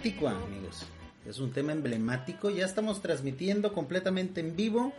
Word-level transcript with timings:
Emblemático, 0.00 0.28
amigos. 0.28 0.86
Es 1.26 1.38
un 1.40 1.52
tema 1.52 1.72
emblemático. 1.72 2.48
Ya 2.48 2.64
estamos 2.64 3.02
transmitiendo 3.02 3.74
completamente 3.74 4.40
en 4.40 4.56
vivo 4.56 4.94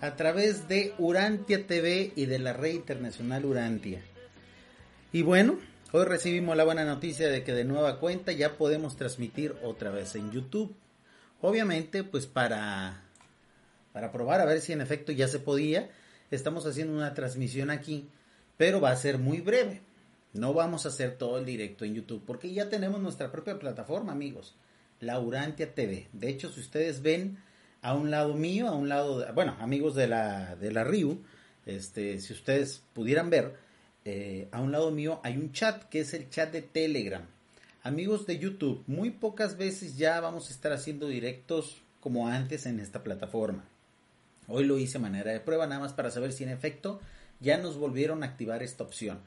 a 0.00 0.14
través 0.14 0.68
de 0.68 0.94
Urantia 0.98 1.66
TV 1.66 2.12
y 2.14 2.26
de 2.26 2.38
la 2.38 2.52
red 2.52 2.74
internacional 2.74 3.44
Urantia. 3.44 4.02
Y 5.12 5.22
bueno, 5.22 5.58
hoy 5.90 6.04
recibimos 6.04 6.56
la 6.56 6.62
buena 6.62 6.84
noticia 6.84 7.28
de 7.28 7.42
que 7.42 7.54
de 7.54 7.64
nueva 7.64 7.98
cuenta 7.98 8.30
ya 8.30 8.56
podemos 8.56 8.96
transmitir 8.96 9.56
otra 9.64 9.90
vez 9.90 10.14
en 10.14 10.30
YouTube. 10.30 10.76
Obviamente, 11.40 12.04
pues 12.04 12.26
para 12.26 13.02
para 13.92 14.12
probar 14.12 14.40
a 14.40 14.44
ver 14.44 14.60
si 14.60 14.72
en 14.72 14.80
efecto 14.80 15.10
ya 15.10 15.26
se 15.26 15.40
podía, 15.40 15.90
estamos 16.30 16.66
haciendo 16.66 16.94
una 16.94 17.14
transmisión 17.14 17.70
aquí, 17.70 18.08
pero 18.56 18.80
va 18.80 18.90
a 18.90 18.96
ser 18.96 19.18
muy 19.18 19.40
breve. 19.40 19.80
No 20.36 20.52
vamos 20.52 20.84
a 20.84 20.88
hacer 20.90 21.16
todo 21.16 21.38
el 21.38 21.44
directo 21.44 21.84
en 21.84 21.94
YouTube 21.94 22.22
porque 22.26 22.52
ya 22.52 22.68
tenemos 22.68 23.00
nuestra 23.00 23.32
propia 23.32 23.58
plataforma, 23.58 24.12
amigos. 24.12 24.54
La 25.00 25.18
Urantia 25.20 25.74
TV. 25.74 26.08
De 26.12 26.28
hecho, 26.28 26.50
si 26.50 26.60
ustedes 26.60 27.02
ven 27.02 27.38
a 27.82 27.94
un 27.94 28.10
lado 28.10 28.34
mío, 28.34 28.68
a 28.68 28.74
un 28.74 28.88
lado, 28.88 29.20
de- 29.20 29.32
bueno, 29.32 29.56
amigos 29.60 29.94
de 29.94 30.08
la, 30.08 30.56
de 30.56 30.72
la 30.72 30.84
RIU, 30.84 31.22
este, 31.66 32.18
si 32.20 32.32
ustedes 32.32 32.82
pudieran 32.92 33.30
ver, 33.30 33.54
eh, 34.04 34.48
a 34.52 34.60
un 34.60 34.72
lado 34.72 34.90
mío 34.90 35.20
hay 35.24 35.36
un 35.36 35.52
chat 35.52 35.84
que 35.84 36.00
es 36.00 36.14
el 36.14 36.28
chat 36.30 36.52
de 36.52 36.62
Telegram. 36.62 37.24
Amigos 37.82 38.26
de 38.26 38.38
YouTube, 38.38 38.82
muy 38.86 39.10
pocas 39.10 39.56
veces 39.56 39.96
ya 39.96 40.20
vamos 40.20 40.48
a 40.48 40.52
estar 40.52 40.72
haciendo 40.72 41.06
directos 41.08 41.82
como 42.00 42.28
antes 42.28 42.66
en 42.66 42.80
esta 42.80 43.02
plataforma. 43.02 43.64
Hoy 44.48 44.64
lo 44.64 44.78
hice 44.78 44.98
a 44.98 45.00
manera 45.00 45.32
de 45.32 45.40
prueba, 45.40 45.66
nada 45.66 45.80
más 45.80 45.92
para 45.92 46.10
saber 46.10 46.32
si 46.32 46.44
en 46.44 46.50
efecto 46.50 47.00
ya 47.40 47.58
nos 47.58 47.76
volvieron 47.76 48.22
a 48.22 48.26
activar 48.26 48.62
esta 48.62 48.84
opción. 48.84 49.20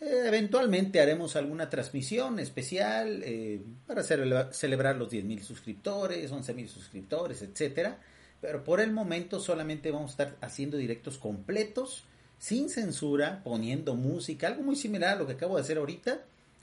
Eh, 0.00 0.22
eventualmente 0.26 1.00
haremos 1.00 1.34
alguna 1.36 1.68
transmisión 1.70 2.38
especial 2.38 3.20
eh, 3.24 3.60
para 3.86 4.02
cele- 4.02 4.52
celebrar 4.52 4.96
los 4.96 5.10
10.000 5.10 5.40
suscriptores, 5.42 6.30
11.000 6.30 6.68
suscriptores, 6.68 7.42
etcétera. 7.42 7.98
Pero 8.40 8.62
por 8.62 8.80
el 8.80 8.92
momento 8.92 9.40
solamente 9.40 9.90
vamos 9.90 10.10
a 10.10 10.12
estar 10.12 10.36
haciendo 10.40 10.76
directos 10.76 11.18
completos, 11.18 12.04
sin 12.38 12.68
censura, 12.68 13.42
poniendo 13.42 13.96
música, 13.96 14.46
algo 14.46 14.62
muy 14.62 14.76
similar 14.76 15.16
a 15.16 15.18
lo 15.18 15.26
que 15.26 15.32
acabo 15.32 15.56
de 15.56 15.62
hacer 15.62 15.78
ahorita, 15.78 16.20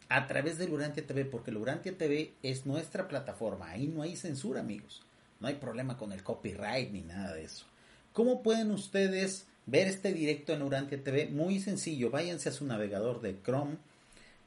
a 0.08 0.28
través 0.28 0.58
de 0.58 0.68
Lurantia 0.70 1.06
TV, 1.06 1.26
porque 1.26 1.52
Lurantia 1.52 1.98
TV 1.98 2.32
es 2.44 2.66
nuestra 2.66 3.10
plataforma. 3.10 3.70
Ahí 3.72 3.88
no 3.88 4.04
hay 4.04 4.16
censura, 4.16 4.62
amigos. 4.62 5.04
No 5.42 5.50
hay 5.50 5.56
problema 5.56 5.98
con 5.98 6.14
el 6.14 6.24
copyright 6.24 6.92
ni 6.92 7.02
nada 7.02 7.34
de 7.34 7.44
eso. 7.44 7.66
¿Cómo 8.14 8.42
pueden 8.42 8.72
ustedes 8.72 9.48
ver 9.66 9.88
este 9.88 10.14
directo 10.14 10.54
en 10.54 10.62
Urantia 10.62 11.04
TV? 11.04 11.28
Muy 11.28 11.60
sencillo, 11.60 12.10
váyanse 12.10 12.50
a 12.50 12.52
su 12.52 12.66
navegador 12.66 13.22
de 13.22 13.40
Chrome, 13.42 13.78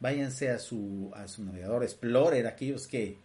váyanse 0.00 0.50
a 0.50 0.58
su, 0.58 1.10
a 1.14 1.28
su 1.28 1.44
navegador 1.44 1.82
Explorer, 1.84 2.46
aquellos 2.46 2.86
que, 2.86 3.16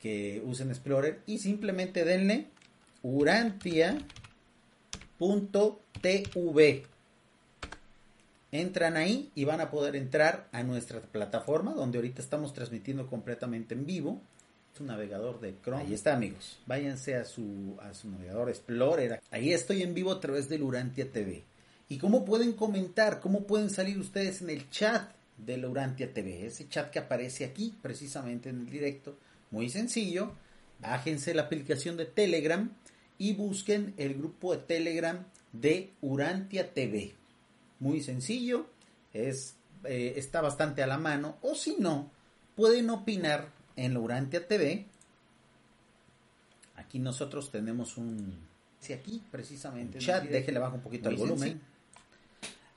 que 0.00 0.42
usen 0.44 0.70
Explorer, 0.70 1.20
y 1.26 1.38
simplemente 1.38 2.04
denle 2.04 2.46
urantia.tv. 3.02 4.06
Entran 8.52 8.96
ahí 8.98 9.30
y 9.34 9.44
van 9.44 9.62
a 9.62 9.70
poder 9.70 9.96
entrar 9.96 10.48
a 10.52 10.62
nuestra 10.62 11.00
plataforma 11.00 11.72
donde 11.72 11.98
ahorita 11.98 12.20
estamos 12.20 12.52
transmitiendo 12.52 13.06
completamente 13.06 13.74
en 13.74 13.86
vivo. 13.86 14.20
Su 14.76 14.84
navegador 14.84 15.40
de 15.40 15.54
Chrome. 15.62 15.82
Ahí 15.82 15.94
está, 15.94 16.14
amigos. 16.14 16.58
Váyanse 16.66 17.16
a 17.16 17.24
su, 17.24 17.76
a 17.82 17.92
su 17.92 18.08
navegador 18.08 18.48
Explorer. 18.48 19.20
Ahí 19.30 19.52
estoy 19.52 19.82
en 19.82 19.92
vivo 19.92 20.12
a 20.12 20.20
través 20.20 20.48
de 20.48 20.62
Urantia 20.62 21.10
TV. 21.12 21.44
¿Y 21.88 21.98
cómo 21.98 22.24
pueden 22.24 22.54
comentar? 22.54 23.20
¿Cómo 23.20 23.46
pueden 23.46 23.68
salir 23.68 23.98
ustedes 23.98 24.40
en 24.40 24.48
el 24.48 24.70
chat 24.70 25.10
de 25.36 25.66
Urantia 25.66 26.14
TV? 26.14 26.46
Ese 26.46 26.68
chat 26.68 26.90
que 26.90 26.98
aparece 26.98 27.44
aquí, 27.44 27.74
precisamente 27.82 28.48
en 28.48 28.60
el 28.60 28.70
directo. 28.70 29.18
Muy 29.50 29.68
sencillo. 29.68 30.32
Bájense 30.80 31.34
la 31.34 31.42
aplicación 31.42 31.98
de 31.98 32.06
Telegram 32.06 32.70
y 33.18 33.34
busquen 33.34 33.92
el 33.98 34.14
grupo 34.14 34.56
de 34.56 34.62
Telegram 34.62 35.24
de 35.52 35.90
Urantia 36.00 36.72
TV. 36.72 37.14
Muy 37.78 38.00
sencillo, 38.00 38.66
es, 39.12 39.54
eh, 39.84 40.14
está 40.16 40.40
bastante 40.40 40.82
a 40.82 40.86
la 40.86 40.98
mano. 40.98 41.36
O 41.42 41.54
si 41.54 41.76
no, 41.78 42.10
pueden 42.56 42.90
opinar 42.90 43.48
en 43.76 43.94
la 43.94 44.00
Urantia 44.00 44.46
TV. 44.46 44.86
Aquí 46.76 46.98
nosotros 46.98 47.50
tenemos 47.50 47.96
un... 47.96 48.34
Sí, 48.80 48.92
aquí 48.92 49.22
precisamente. 49.30 49.98
Un 49.98 50.04
chat, 50.04 50.24
déjenle 50.24 50.58
abajo 50.58 50.76
un 50.76 50.82
poquito 50.82 51.08
el 51.08 51.16
volumen. 51.16 51.60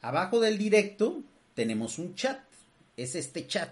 Abajo 0.02 0.40
del 0.40 0.58
directo 0.58 1.24
tenemos 1.56 1.98
un 1.98 2.16
chat. 2.16 2.40
Es 2.96 3.16
este 3.16 3.48
chat. 3.48 3.72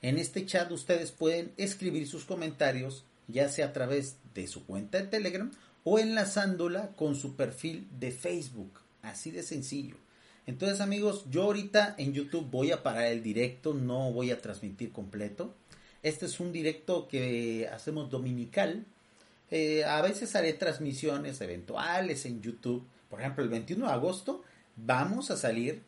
En 0.00 0.18
este 0.18 0.46
chat 0.46 0.70
ustedes 0.72 1.12
pueden 1.12 1.52
escribir 1.56 2.08
sus 2.08 2.24
comentarios, 2.24 3.04
ya 3.28 3.48
sea 3.48 3.66
a 3.66 3.72
través 3.72 4.16
de 4.34 4.46
su 4.48 4.66
cuenta 4.66 4.98
de 4.98 5.08
Telegram 5.08 5.50
o 5.84 5.98
enlazándola 5.98 6.88
con 6.96 7.14
su 7.14 7.36
perfil 7.36 7.88
de 8.00 8.10
Facebook. 8.10 8.80
Así 9.02 9.30
de 9.30 9.42
sencillo. 9.42 9.96
Entonces 10.46 10.80
amigos, 10.80 11.24
yo 11.30 11.44
ahorita 11.44 11.94
en 11.98 12.14
YouTube 12.14 12.50
voy 12.50 12.72
a 12.72 12.82
parar 12.82 13.06
el 13.06 13.22
directo, 13.22 13.74
no 13.74 14.12
voy 14.12 14.30
a 14.30 14.40
transmitir 14.40 14.90
completo. 14.90 15.54
Este 16.02 16.26
es 16.26 16.40
un 16.40 16.52
directo 16.52 17.06
que 17.06 17.68
hacemos 17.72 18.10
dominical. 18.10 18.84
Eh, 19.50 19.84
a 19.84 20.02
veces 20.02 20.34
haré 20.34 20.52
transmisiones 20.52 21.40
eventuales 21.40 22.26
en 22.26 22.42
YouTube. 22.42 22.84
Por 23.08 23.20
ejemplo, 23.20 23.44
el 23.44 23.50
21 23.50 23.86
de 23.86 23.92
agosto 23.92 24.42
vamos 24.76 25.30
a 25.30 25.36
salir 25.36 25.82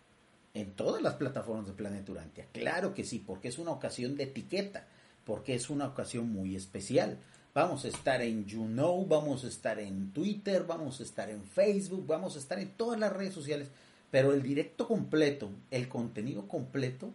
en 0.55 0.71
todas 0.71 1.03
las 1.03 1.15
plataformas 1.15 1.67
de 1.67 1.73
Planeta 1.73 2.13
Urantia. 2.13 2.47
Claro 2.53 2.95
que 2.95 3.03
sí, 3.03 3.19
porque 3.19 3.49
es 3.49 3.59
una 3.59 3.73
ocasión 3.73 4.17
de 4.17 4.25
etiqueta, 4.25 4.87
porque 5.25 5.57
es 5.57 5.69
una 5.69 5.87
ocasión 5.89 6.31
muy 6.31 6.55
especial. 6.55 7.19
Vamos 7.53 7.85
a 7.85 7.89
estar 7.89 8.23
en 8.23 8.47
YouKnow, 8.47 9.07
vamos 9.07 9.45
a 9.45 9.49
estar 9.49 9.81
en 9.81 10.13
Twitter, 10.13 10.65
vamos 10.65 11.01
a 11.01 11.03
estar 11.03 11.29
en 11.29 11.43
Facebook, 11.43 12.07
vamos 12.07 12.37
a 12.37 12.39
estar 12.39 12.61
en 12.61 12.71
todas 12.71 13.01
las 13.01 13.13
redes 13.13 13.35
sociales. 13.35 13.69
Pero 14.13 14.33
el 14.33 14.43
directo 14.43 14.87
completo, 14.87 15.51
el 15.73 15.89
contenido 15.89 16.47
completo 16.47 17.13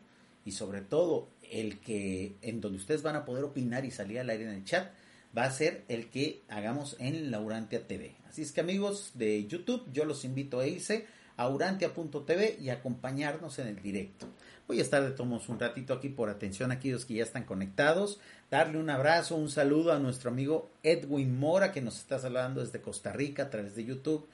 y 0.50 0.52
sobre 0.52 0.82
todo 0.82 1.30
el 1.52 1.80
que 1.80 2.36
en 2.42 2.60
donde 2.60 2.80
ustedes 2.80 3.04
van 3.04 3.16
a 3.16 3.24
poder 3.24 3.44
opinar 3.44 3.86
y 3.86 3.92
salir 3.92 4.20
al 4.20 4.30
aire 4.30 4.46
en 4.46 4.50
el 4.50 4.66
chat 4.66 4.92
va 5.38 5.44
a 5.44 5.52
ser 5.52 5.86
el 5.88 6.10
que 6.10 6.42
hagamos 6.50 6.96
en 7.00 7.30
Laurantia 7.30 7.88
TV. 7.88 8.16
Así 8.28 8.42
es 8.42 8.52
que 8.52 8.62
amigos 8.62 9.12
de 9.14 9.46
YouTube, 9.46 9.86
yo 9.94 10.06
los 10.06 10.26
invito 10.26 10.60
a 10.60 10.66
irse 10.66 11.06
a 11.38 11.48
urantia.tv 11.48 12.58
y 12.60 12.70
acompañarnos 12.70 13.60
en 13.60 13.68
el 13.68 13.82
directo. 13.82 14.28
Voy 14.68 14.80
a 14.80 14.82
estar 14.82 15.04
de 15.04 15.12
tomos 15.12 15.50
un 15.50 15.60
ratito 15.60 15.94
aquí 15.94 16.10
por 16.10 16.30
atención 16.30 16.72
a 16.72 16.76
aquellos 16.76 17.06
que 17.06 17.14
ya 17.14 17.24
están 17.24 17.44
conectados. 17.44 18.20
Darle 18.50 18.80
un 18.80 18.90
abrazo, 18.90 19.36
un 19.36 19.50
saludo 19.50 19.94
a 19.94 20.00
nuestro 20.00 20.32
amigo 20.32 20.72
Edwin 20.82 21.40
Mora 21.40 21.72
que 21.72 21.82
nos 21.82 22.00
está 22.00 22.18
saludando 22.18 22.62
desde 22.62 22.82
Costa 22.82 23.14
Rica 23.14 23.44
a 23.44 23.50
través 23.52 23.76
de 23.76 23.86
YouTube. 23.86 24.28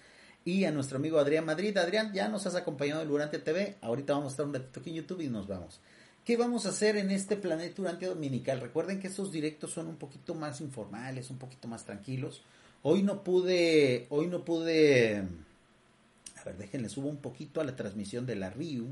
Y 0.46 0.66
a 0.66 0.72
nuestro 0.72 0.98
amigo 0.98 1.20
Adrián 1.20 1.46
Madrid. 1.46 1.76
Adrián, 1.76 2.14
ya 2.14 2.30
nos 2.30 2.46
has 2.46 2.56
acompañado 2.56 3.02
en 3.02 3.10
Urantia 3.10 3.44
TV. 3.44 3.78
Ahorita 3.82 4.14
vamos 4.14 4.28
a 4.28 4.34
estar 4.34 4.46
un 4.46 4.54
ratito 4.54 4.80
aquí 4.80 4.92
en 4.92 4.98
YouTube 4.98 5.22
y 5.22 5.28
nos 5.28 5.48
vamos. 5.48 5.82
¿Qué 6.26 6.38
vamos 6.38 6.66
a 6.66 6.70
hacer 6.70 6.98
en 6.98 7.12
este 7.12 7.38
planeta 7.38 7.84
Urantia 7.84 8.08
Dominical? 8.08 8.60
Recuerden 8.60 9.00
que 9.00 9.10
estos 9.10 9.32
directos 9.32 9.72
son 9.72 9.86
un 9.86 9.98
poquito 9.98 10.34
más 10.34 10.60
informales, 10.60 11.30
un 11.30 11.38
poquito 11.38 11.68
más 11.68 11.86
tranquilos. 11.86 12.42
Hoy 12.82 13.04
no 13.04 13.24
pude, 13.24 14.08
hoy 14.10 14.26
no 14.26 14.44
pude, 14.44 15.18
a 15.20 16.44
ver, 16.44 16.58
déjenle 16.58 16.90
subo 16.90 17.10
un 17.10 17.18
poquito 17.18 17.62
a 17.62 17.64
la 17.64 17.76
transmisión 17.76 18.26
de 18.26 18.36
la 18.36 18.50
RIU, 18.50 18.88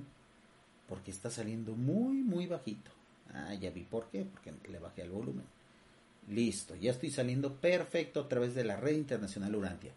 porque 0.87 1.09
está 1.09 1.31
saliendo 1.31 1.73
muy, 1.73 2.17
muy 2.17 2.45
bajito. 2.45 2.91
Ah, 3.33 3.55
ya 3.55 3.71
vi 3.71 3.81
por 3.81 4.09
qué, 4.11 4.25
porque 4.25 4.53
le 4.69 4.77
bajé 4.77 5.01
el 5.01 5.09
volumen. 5.09 5.45
Listo, 6.29 6.75
ya 6.75 6.91
estoy 6.91 7.09
saliendo 7.09 7.55
perfecto 7.55 8.19
a 8.19 8.29
través 8.29 8.53
de 8.53 8.63
la 8.63 8.75
red 8.75 8.93
internacional 8.93 9.55
Urantia. 9.55 9.91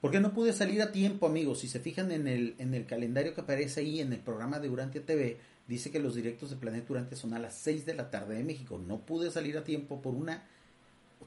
Porque 0.00 0.18
no 0.18 0.34
pude 0.34 0.52
salir 0.52 0.82
a 0.82 0.90
tiempo, 0.90 1.26
amigos. 1.26 1.60
Si 1.60 1.68
se 1.68 1.78
fijan 1.78 2.10
en 2.10 2.26
el, 2.26 2.56
en 2.58 2.74
el 2.74 2.84
calendario 2.84 3.32
que 3.32 3.42
aparece 3.42 3.80
ahí 3.80 4.00
en 4.00 4.12
el 4.12 4.18
programa 4.18 4.58
de 4.58 4.68
Urantia 4.68 5.06
TV, 5.06 5.38
dice 5.66 5.90
que 5.90 5.98
los 5.98 6.14
directos 6.14 6.50
de 6.50 6.56
Planeta 6.56 6.88
Durante 6.88 7.16
son 7.16 7.34
a 7.34 7.38
las 7.38 7.54
6 7.54 7.86
de 7.86 7.94
la 7.94 8.10
tarde 8.10 8.36
de 8.36 8.44
México. 8.44 8.78
No 8.78 8.98
pude 8.98 9.30
salir 9.30 9.56
a 9.56 9.64
tiempo 9.64 10.02
por 10.02 10.14
una 10.14 10.44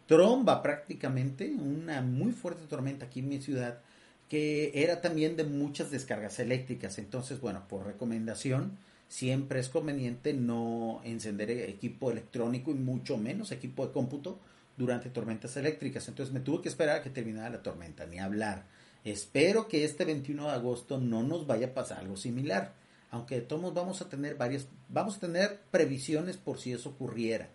tromba 0.06 0.62
prácticamente, 0.62 1.54
una 1.54 2.02
muy 2.02 2.32
fuerte 2.32 2.66
tormenta 2.68 3.06
aquí 3.06 3.20
en 3.20 3.30
mi 3.30 3.42
ciudad, 3.42 3.82
que 4.30 4.72
era 4.74 5.02
también 5.02 5.36
de 5.36 5.44
muchas 5.44 5.92
descargas 5.92 6.40
eléctricas. 6.40 6.98
Entonces, 6.98 7.40
bueno, 7.42 7.68
por 7.68 7.86
recomendación, 7.86 8.78
siempre 9.08 9.60
es 9.60 9.70
conveniente 9.70 10.34
no 10.34 11.02
encender 11.04 11.50
equipo 11.52 12.12
electrónico 12.12 12.72
y 12.72 12.76
mucho 12.76 13.18
menos 13.18 13.52
equipo 13.52 13.86
de 13.86 13.94
cómputo 13.94 14.40
durante 14.78 15.10
tormentas 15.10 15.58
eléctricas. 15.58 16.08
Entonces 16.08 16.34
me 16.34 16.40
tuve 16.40 16.62
que 16.62 16.70
esperar 16.70 16.98
a 16.98 17.04
que 17.04 17.10
terminara 17.10 17.50
la 17.50 17.64
tormenta, 17.64 18.06
ni 18.06 18.20
hablar. 18.20 18.66
Espero 19.04 19.68
que 19.68 19.86
este 19.86 20.06
21 20.06 20.48
de 20.48 20.54
agosto 20.54 21.00
no 21.00 21.24
nos 21.24 21.48
vaya 21.48 21.68
a 21.68 21.74
pasar 21.74 22.00
algo 22.00 22.18
similar 22.18 22.74
aunque 23.12 23.36
de 23.36 23.42
todos 23.42 23.74
vamos 23.74 24.02
a 24.02 24.10
tener 24.10 24.36
varias, 24.36 24.68
vamos 24.90 25.18
a 25.18 25.20
tener 25.20 25.62
previsiones 25.72 26.38
por 26.38 26.60
si 26.60 26.72
eso 26.72 26.90
ocurriera. 26.90 27.50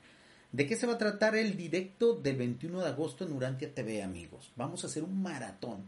¿De 0.52 0.66
qué 0.66 0.76
se 0.76 0.86
va 0.86 0.94
a 0.94 0.98
tratar 0.98 1.34
el 1.34 1.56
directo 1.56 2.14
del 2.14 2.36
21 2.36 2.80
de 2.80 2.88
agosto 2.88 3.24
en 3.24 3.32
Urantia 3.32 3.74
TV, 3.74 4.02
amigos? 4.02 4.52
Vamos 4.56 4.84
a 4.84 4.86
hacer 4.86 5.02
un 5.02 5.22
maratón. 5.22 5.84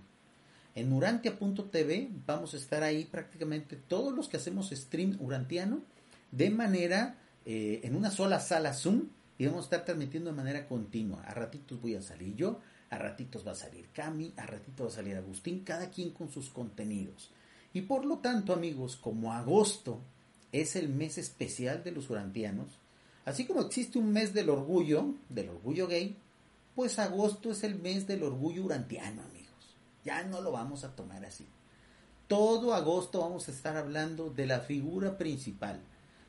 En 0.74 0.92
urantia.tv 0.92 2.08
vamos 2.26 2.54
a 2.54 2.56
estar 2.56 2.82
ahí 2.82 3.04
prácticamente 3.04 3.76
todos 3.76 4.12
los 4.14 4.28
que 4.28 4.38
hacemos 4.38 4.70
stream 4.70 5.18
urantiano 5.20 5.82
de 6.32 6.50
manera 6.50 7.16
eh, 7.46 7.80
en 7.84 7.94
una 7.94 8.10
sola 8.10 8.40
sala 8.40 8.72
Zoom 8.72 9.08
y 9.38 9.46
vamos 9.46 9.60
a 9.60 9.64
estar 9.64 9.84
transmitiendo 9.84 10.30
de 10.30 10.36
manera 10.36 10.66
continua. 10.66 11.22
A 11.22 11.34
ratitos 11.34 11.80
voy 11.80 11.94
a 11.94 12.02
salir 12.02 12.34
yo, 12.34 12.60
a 12.90 12.98
ratitos 12.98 13.46
va 13.46 13.52
a 13.52 13.56
salir 13.56 13.88
Cami, 13.92 14.32
a 14.36 14.46
ratitos 14.46 14.86
va 14.86 14.90
a 14.90 14.94
salir 14.94 15.16
Agustín, 15.16 15.62
cada 15.62 15.90
quien 15.90 16.10
con 16.10 16.30
sus 16.30 16.48
contenidos. 16.48 17.30
Y 17.74 17.82
por 17.82 18.06
lo 18.06 18.18
tanto, 18.18 18.52
amigos, 18.52 18.96
como 18.96 19.32
agosto 19.32 20.00
es 20.52 20.76
el 20.76 20.88
mes 20.88 21.18
especial 21.18 21.82
de 21.82 21.90
los 21.90 22.08
urantianos, 22.08 22.68
así 23.24 23.44
como 23.44 23.60
existe 23.60 23.98
un 23.98 24.12
mes 24.12 24.32
del 24.32 24.48
orgullo, 24.48 25.12
del 25.28 25.48
orgullo 25.50 25.88
gay, 25.88 26.16
pues 26.76 27.00
agosto 27.00 27.50
es 27.50 27.64
el 27.64 27.74
mes 27.74 28.06
del 28.06 28.22
orgullo 28.22 28.64
urantiano, 28.64 29.22
amigos. 29.22 29.76
Ya 30.04 30.22
no 30.22 30.40
lo 30.40 30.52
vamos 30.52 30.84
a 30.84 30.94
tomar 30.94 31.24
así. 31.24 31.46
Todo 32.28 32.74
agosto 32.74 33.20
vamos 33.20 33.48
a 33.48 33.50
estar 33.50 33.76
hablando 33.76 34.30
de 34.30 34.46
la 34.46 34.60
figura 34.60 35.18
principal, 35.18 35.80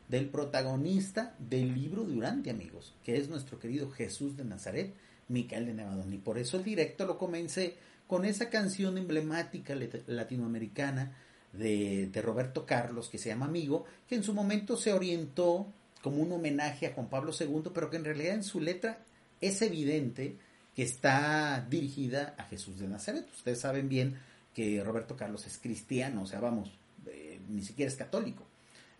del 0.10 0.30
protagonista 0.30 1.36
del 1.38 1.76
libro 1.76 2.06
de 2.06 2.18
Urantia, 2.18 2.54
amigos, 2.54 2.96
que 3.04 3.18
es 3.18 3.30
nuestro 3.30 3.60
querido 3.60 3.92
Jesús 3.92 4.36
de 4.36 4.46
Nazaret, 4.46 4.96
Micael 5.28 5.68
de 5.68 5.76
Nevadón. 5.76 6.12
Y 6.12 6.18
por 6.18 6.40
eso 6.40 6.58
el 6.58 6.64
directo 6.64 7.06
lo 7.06 7.20
comencé 7.20 7.78
con 8.08 8.26
esa 8.26 8.50
canción 8.50 8.98
emblemática 8.98 9.76
latinoamericana 10.08 11.16
de, 11.58 12.22
Roberto 12.22 12.66
Carlos, 12.66 13.10
que 13.10 13.18
se 13.18 13.30
llama 13.30 13.46
Amigo, 13.46 13.86
que 14.08 14.16
en 14.16 14.24
su 14.24 14.34
momento 14.34 14.78
se 14.78 14.94
orientó 14.94 15.68
como 16.02 16.18
un 16.18 16.32
homenaje 16.32 16.88
a 16.88 16.94
Juan 16.94 17.10
Pablo 17.10 17.32
II, 17.38 17.72
pero 17.74 17.90
que 17.90 17.98
en 17.98 18.06
realidad 18.06 18.36
en 18.36 18.44
su 18.44 18.60
letra 18.60 19.00
es 19.42 19.62
evidente 19.62 20.38
que 20.76 20.84
está 20.84 21.66
dirigida 21.70 22.36
a 22.38 22.44
Jesús 22.44 22.80
de 22.80 22.88
Nazaret. 22.88 23.26
Ustedes 23.34 23.60
saben 23.60 23.90
bien 23.90 24.16
que 24.54 24.84
Roberto 24.84 25.16
Carlos 25.16 25.48
es 25.48 25.58
cristiano, 25.58 26.24
o 26.24 26.26
sea, 26.26 26.40
vamos, 26.40 26.72
eh, 27.08 27.40
ni 27.50 27.64
siquiera 27.64 27.90
es 27.90 27.98
católico. 27.98 28.46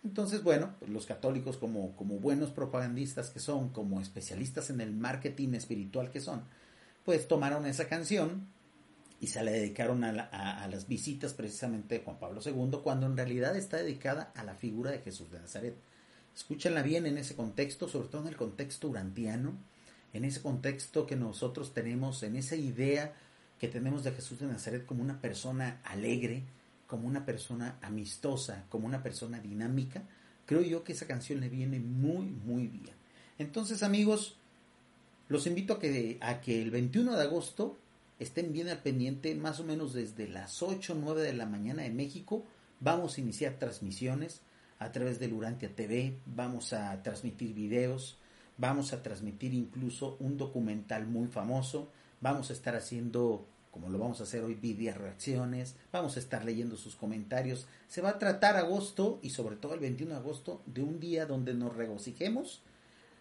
Entonces, 0.04 0.42
bueno, 0.42 0.74
pues 0.78 0.90
los 0.90 1.06
católicos 1.06 1.56
como, 1.56 1.96
como 1.96 2.18
buenos 2.18 2.50
propagandistas 2.50 3.30
que 3.30 3.40
son, 3.40 3.70
como 3.70 4.00
especialistas 4.00 4.70
en 4.70 4.80
el 4.80 4.92
marketing 4.92 5.54
espiritual 5.54 6.10
que 6.10 6.20
son, 6.20 6.42
pues 7.04 7.28
tomaron 7.28 7.66
esa 7.66 7.88
canción 7.88 8.46
y 9.20 9.28
se 9.28 9.42
le 9.42 9.52
dedicaron 9.52 10.04
a, 10.04 10.12
las 10.68 10.88
visitas 10.88 11.32
precisamente 11.32 11.98
de 11.98 12.04
Juan 12.04 12.18
Pablo 12.18 12.40
II, 12.44 12.80
cuando 12.82 13.06
en 13.06 13.16
realidad 13.16 13.56
está 13.56 13.78
dedicada 13.78 14.32
a 14.34 14.44
la 14.44 14.54
figura 14.54 14.90
de 14.90 14.98
Jesús 14.98 15.30
de 15.30 15.40
Nazaret. 15.40 15.74
Escúchenla 16.34 16.82
bien 16.82 17.06
en 17.06 17.16
ese 17.16 17.34
contexto, 17.34 17.88
sobre 17.88 18.08
todo 18.08 18.22
en 18.22 18.28
el 18.28 18.36
contexto 18.36 18.88
urantiano, 18.88 19.54
en 20.12 20.24
ese 20.24 20.42
contexto 20.42 21.06
que 21.06 21.16
nosotros 21.16 21.72
tenemos, 21.72 22.22
en 22.22 22.36
esa 22.36 22.56
idea 22.56 23.14
que 23.58 23.68
tenemos 23.68 24.04
de 24.04 24.12
Jesús 24.12 24.38
de 24.38 24.46
Nazaret 24.46 24.84
como 24.84 25.02
una 25.02 25.20
persona 25.20 25.80
alegre, 25.84 26.42
como 26.86 27.08
una 27.08 27.24
persona 27.24 27.78
amistosa, 27.80 28.64
como 28.68 28.86
una 28.86 29.02
persona 29.02 29.40
dinámica, 29.40 30.02
creo 30.44 30.60
yo 30.60 30.84
que 30.84 30.92
esa 30.92 31.06
canción 31.06 31.40
le 31.40 31.48
viene 31.48 31.80
muy, 31.80 32.26
muy 32.26 32.66
bien. 32.66 32.94
Entonces, 33.38 33.82
amigos, 33.82 34.36
los 35.28 35.46
invito 35.46 35.74
a 35.74 35.80
que, 35.80 36.18
a 36.20 36.40
que 36.40 36.62
el 36.62 36.70
21 36.70 37.16
de 37.16 37.22
agosto 37.22 37.78
estén 38.18 38.52
bien 38.52 38.68
al 38.68 38.78
pendiente, 38.78 39.34
más 39.34 39.60
o 39.60 39.64
menos 39.64 39.92
desde 39.92 40.28
las 40.28 40.62
8 40.62 40.92
o 40.92 40.96
9 40.96 41.22
de 41.22 41.34
la 41.34 41.46
mañana 41.46 41.82
de 41.82 41.90
México. 41.90 42.44
Vamos 42.80 43.16
a 43.16 43.20
iniciar 43.20 43.54
transmisiones 43.58 44.40
a 44.78 44.92
través 44.92 45.18
del 45.18 45.32
Urantia 45.32 45.74
TV, 45.74 46.18
vamos 46.26 46.72
a 46.72 47.02
transmitir 47.02 47.54
videos, 47.54 48.18
vamos 48.58 48.92
a 48.92 49.02
transmitir 49.02 49.54
incluso 49.54 50.16
un 50.20 50.36
documental 50.36 51.06
muy 51.06 51.28
famoso, 51.28 51.90
vamos 52.20 52.50
a 52.50 52.52
estar 52.52 52.76
haciendo, 52.76 53.46
como 53.70 53.88
lo 53.88 53.98
vamos 53.98 54.20
a 54.20 54.24
hacer 54.24 54.44
hoy, 54.44 54.54
video 54.54 54.94
reacciones, 54.94 55.76
vamos 55.92 56.16
a 56.16 56.20
estar 56.20 56.44
leyendo 56.44 56.76
sus 56.76 56.94
comentarios. 56.94 57.66
Se 57.88 58.02
va 58.02 58.10
a 58.10 58.18
tratar 58.18 58.56
agosto 58.56 59.18
y 59.22 59.30
sobre 59.30 59.56
todo 59.56 59.74
el 59.74 59.80
21 59.80 60.12
de 60.12 60.20
agosto 60.20 60.62
de 60.66 60.82
un 60.82 61.00
día 61.00 61.24
donde 61.24 61.54
nos 61.54 61.74
regocijemos, 61.74 62.62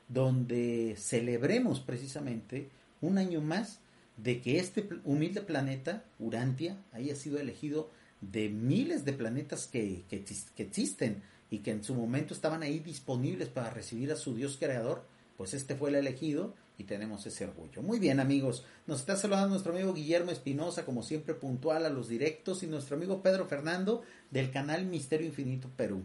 donde 0.09 0.95
celebremos 0.97 1.79
precisamente 1.79 2.69
un 3.01 3.17
año 3.17 3.41
más 3.41 3.79
de 4.17 4.41
que 4.41 4.59
este 4.59 4.87
humilde 5.03 5.41
planeta, 5.41 6.03
Urantia, 6.19 6.77
haya 6.93 7.15
sido 7.15 7.39
elegido 7.39 7.89
de 8.21 8.49
miles 8.49 9.05
de 9.05 9.13
planetas 9.13 9.67
que, 9.67 10.03
que, 10.09 10.23
existen 10.57 11.21
y 11.51 11.59
que 11.59 11.71
en 11.71 11.83
su 11.83 11.93
momento 11.93 12.33
estaban 12.33 12.63
ahí 12.63 12.79
disponibles 12.79 13.49
para 13.49 13.69
recibir 13.69 14.11
a 14.11 14.15
su 14.15 14.35
Dios 14.35 14.57
creador, 14.57 15.05
pues 15.37 15.53
este 15.53 15.75
fue 15.75 15.89
el 15.89 15.95
elegido 15.95 16.53
y 16.77 16.85
tenemos 16.85 17.25
ese 17.25 17.45
orgullo. 17.45 17.81
Muy 17.81 17.99
bien 17.99 18.19
amigos, 18.19 18.63
nos 18.87 18.99
está 18.99 19.15
saludando 19.15 19.49
nuestro 19.49 19.73
amigo 19.73 19.93
Guillermo 19.93 20.31
Espinosa, 20.31 20.85
como 20.85 21.03
siempre 21.03 21.33
puntual 21.33 21.85
a 21.85 21.89
los 21.89 22.07
directos, 22.07 22.63
y 22.63 22.67
nuestro 22.67 22.95
amigo 22.95 23.21
Pedro 23.21 23.45
Fernando 23.45 24.01
del 24.31 24.51
canal 24.51 24.85
Misterio 24.85 25.27
Infinito 25.27 25.69
Perú. 25.75 26.03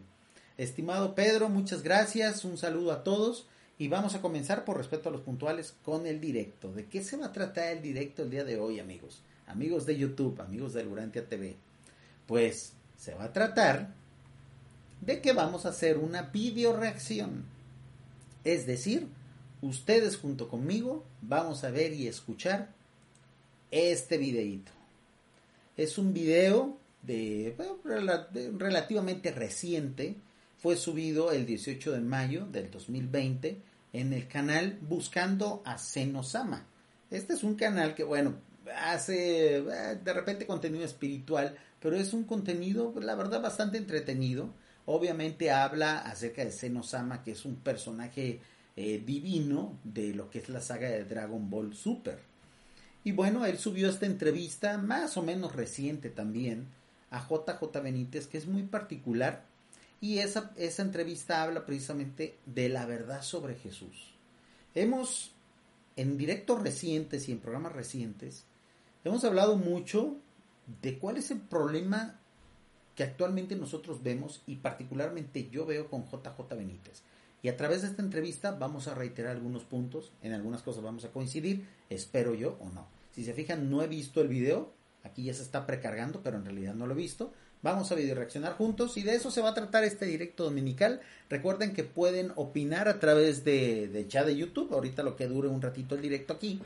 Estimado 0.58 1.14
Pedro, 1.14 1.48
muchas 1.48 1.82
gracias, 1.82 2.44
un 2.44 2.58
saludo 2.58 2.92
a 2.92 3.02
todos. 3.02 3.46
Y 3.80 3.88
vamos 3.88 4.14
a 4.14 4.20
comenzar 4.20 4.66
por 4.66 4.76
respeto 4.76 5.08
a 5.08 5.12
los 5.12 5.22
puntuales 5.22 5.75
con 5.82 6.06
el 6.06 6.20
directo. 6.20 6.70
¿De 6.70 6.84
qué 6.84 7.02
se 7.02 7.16
va 7.16 7.28
a 7.28 7.32
tratar 7.32 7.68
el 7.68 7.80
directo 7.80 8.22
el 8.22 8.28
día 8.28 8.44
de 8.44 8.58
hoy, 8.58 8.78
amigos? 8.78 9.22
Amigos 9.46 9.87
de 9.87 9.96
YouTube, 9.96 10.38
amigos 10.38 10.75
de 10.75 10.84
Lurantia 10.84 11.26
TV. 11.26 11.56
Pues 12.26 12.75
se 12.99 13.14
va 13.14 13.25
a 13.25 13.32
tratar 13.32 13.94
de 15.00 15.22
que 15.22 15.32
vamos 15.32 15.64
a 15.64 15.70
hacer 15.70 15.96
una 15.96 16.25
video 16.25 16.76
reacción. 16.76 17.46
Es 18.44 18.66
decir, 18.66 19.08
ustedes 19.62 20.18
junto 20.18 20.50
conmigo 20.50 21.02
vamos 21.22 21.64
a 21.64 21.70
ver 21.70 21.94
y 21.94 22.06
escuchar 22.06 22.68
este 23.70 24.18
videíto. 24.18 24.72
Es 25.78 25.96
un 25.96 26.12
video 26.12 26.76
de, 27.00 27.56
relativamente 28.58 29.30
reciente. 29.30 30.16
Fue 30.60 30.76
subido 30.76 31.32
el 31.32 31.46
18 31.46 31.92
de 31.92 32.00
mayo 32.00 32.44
del 32.44 32.70
2020 32.70 33.62
en 33.94 34.12
el 34.12 34.28
canal 34.28 34.78
Buscando 34.82 35.62
a 35.64 35.78
Senosama. 35.78 36.66
Este 37.10 37.32
es 37.32 37.42
un 37.42 37.54
canal 37.54 37.94
que, 37.94 38.04
bueno, 38.04 38.34
hace 38.76 39.56
eh, 39.56 39.98
de 40.04 40.12
repente 40.12 40.46
contenido 40.46 40.84
espiritual, 40.84 41.56
pero 41.80 41.96
es 41.96 42.12
un 42.12 42.24
contenido, 42.24 42.92
la 43.00 43.14
verdad, 43.14 43.40
bastante 43.40 43.78
entretenido. 43.78 44.52
Obviamente 44.84 45.50
habla 45.50 46.00
acerca 46.00 46.44
de 46.44 46.52
Senosama, 46.52 47.22
que 47.22 47.30
es 47.30 47.46
un 47.46 47.56
personaje 47.56 48.40
eh, 48.76 49.02
divino 49.02 49.78
de 49.82 50.12
lo 50.12 50.28
que 50.28 50.40
es 50.40 50.50
la 50.50 50.60
saga 50.60 50.90
de 50.90 51.04
Dragon 51.04 51.48
Ball 51.48 51.74
Super. 51.74 52.18
Y 53.02 53.12
bueno, 53.12 53.46
él 53.46 53.56
subió 53.56 53.88
esta 53.88 54.04
entrevista, 54.04 54.76
más 54.76 55.16
o 55.16 55.22
menos 55.22 55.56
reciente 55.56 56.10
también, 56.10 56.66
a 57.10 57.26
JJ 57.26 57.80
Benítez, 57.82 58.26
que 58.26 58.36
es 58.36 58.46
muy 58.46 58.64
particular. 58.64 59.48
Y 60.00 60.19
esa, 60.19 60.52
esa 60.57 60.83
entrevista 60.83 61.42
habla 61.42 61.66
precisamente 61.66 62.38
de 62.47 62.69
la 62.69 62.87
verdad 62.87 63.23
sobre 63.23 63.54
Jesús. 63.54 64.14
Hemos, 64.75 65.33
en 65.97 66.16
directos 66.16 66.62
recientes 66.62 67.28
y 67.28 67.33
en 67.33 67.40
programas 67.40 67.73
recientes, 67.73 68.45
hemos 69.04 69.25
hablado 69.25 69.57
mucho 69.57 70.16
de 70.83 70.99
cuál 70.99 71.19
es 71.19 71.30
el 71.30 71.40
problema 71.40 72.19
que 72.95 73.04
actualmente 73.04 73.57
nosotros 73.57 74.02
vemos 74.02 74.42
y 74.47 74.57
particularmente 74.57 75.49
yo 75.50 75.66
veo 75.66 75.88
con 75.88 76.04
JJ 76.04 76.54
Benítez. 76.57 77.02
Y 77.42 77.49
a 77.49 77.57
través 77.57 77.83
de 77.83 77.88
esta 77.88 78.02
entrevista 78.02 78.52
vamos 78.52 78.88
a 78.88 78.95
reiterar 78.95 79.37
algunos 79.37 79.64
puntos, 79.64 80.12
en 80.23 80.33
algunas 80.33 80.62
cosas 80.62 80.83
vamos 80.83 81.04
a 81.04 81.11
coincidir, 81.11 81.66
espero 81.88 82.35
yo 82.35 82.59
o 82.61 82.69
no. 82.69 82.88
Si 83.12 83.25
se 83.25 83.33
fijan, 83.33 83.71
no 83.71 83.83
he 83.83 83.87
visto 83.87 84.21
el 84.21 84.28
video, 84.28 84.73
aquí 85.02 85.25
ya 85.25 85.35
se 85.35 85.42
está 85.42 85.66
precargando, 85.66 86.23
pero 86.23 86.37
en 86.37 86.45
realidad 86.45 86.75
no 86.75 86.87
lo 86.87 86.92
he 86.92 86.97
visto. 86.99 87.33
Vamos 87.62 87.92
a 87.92 87.94
video 87.94 88.14
reaccionar 88.14 88.54
juntos 88.54 88.96
y 88.96 89.02
de 89.02 89.14
eso 89.14 89.30
se 89.30 89.42
va 89.42 89.50
a 89.50 89.54
tratar 89.54 89.84
este 89.84 90.06
directo 90.06 90.44
dominical. 90.44 91.02
Recuerden 91.28 91.74
que 91.74 91.84
pueden 91.84 92.32
opinar 92.36 92.88
a 92.88 92.98
través 92.98 93.44
de, 93.44 93.88
de 93.88 94.08
chat 94.08 94.24
de 94.24 94.34
YouTube, 94.34 94.72
ahorita 94.72 95.02
lo 95.02 95.14
que 95.14 95.26
dure 95.26 95.48
un 95.48 95.60
ratito 95.60 95.94
el 95.94 96.00
directo 96.00 96.32
aquí. 96.32 96.58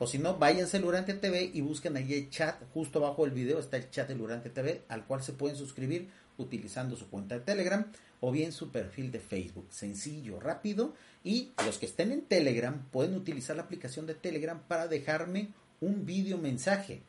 O 0.00 0.08
si 0.08 0.18
no, 0.18 0.38
váyanse 0.38 0.78
al 0.78 0.84
Urante 0.86 1.14
TV 1.14 1.52
y 1.54 1.60
busquen 1.60 1.96
ahí 1.96 2.14
el 2.14 2.30
chat. 2.30 2.56
Justo 2.74 2.98
abajo 2.98 3.24
del 3.24 3.32
video 3.32 3.60
está 3.60 3.76
el 3.76 3.90
chat 3.90 4.08
del 4.08 4.20
Urante 4.20 4.50
TV, 4.50 4.82
al 4.88 5.06
cual 5.06 5.22
se 5.22 5.34
pueden 5.34 5.56
suscribir 5.56 6.08
utilizando 6.36 6.96
su 6.96 7.08
cuenta 7.08 7.36
de 7.36 7.42
Telegram 7.42 7.86
o 8.20 8.32
bien 8.32 8.50
su 8.50 8.70
perfil 8.70 9.12
de 9.12 9.20
Facebook. 9.20 9.68
Sencillo, 9.70 10.40
rápido. 10.40 10.94
Y 11.22 11.52
los 11.64 11.78
que 11.78 11.86
estén 11.86 12.10
en 12.10 12.22
Telegram 12.22 12.88
pueden 12.90 13.14
utilizar 13.14 13.54
la 13.54 13.62
aplicación 13.62 14.06
de 14.06 14.14
Telegram 14.14 14.60
para 14.66 14.88
dejarme 14.88 15.50
un 15.80 16.06
video 16.06 16.38
mensaje. 16.38 17.02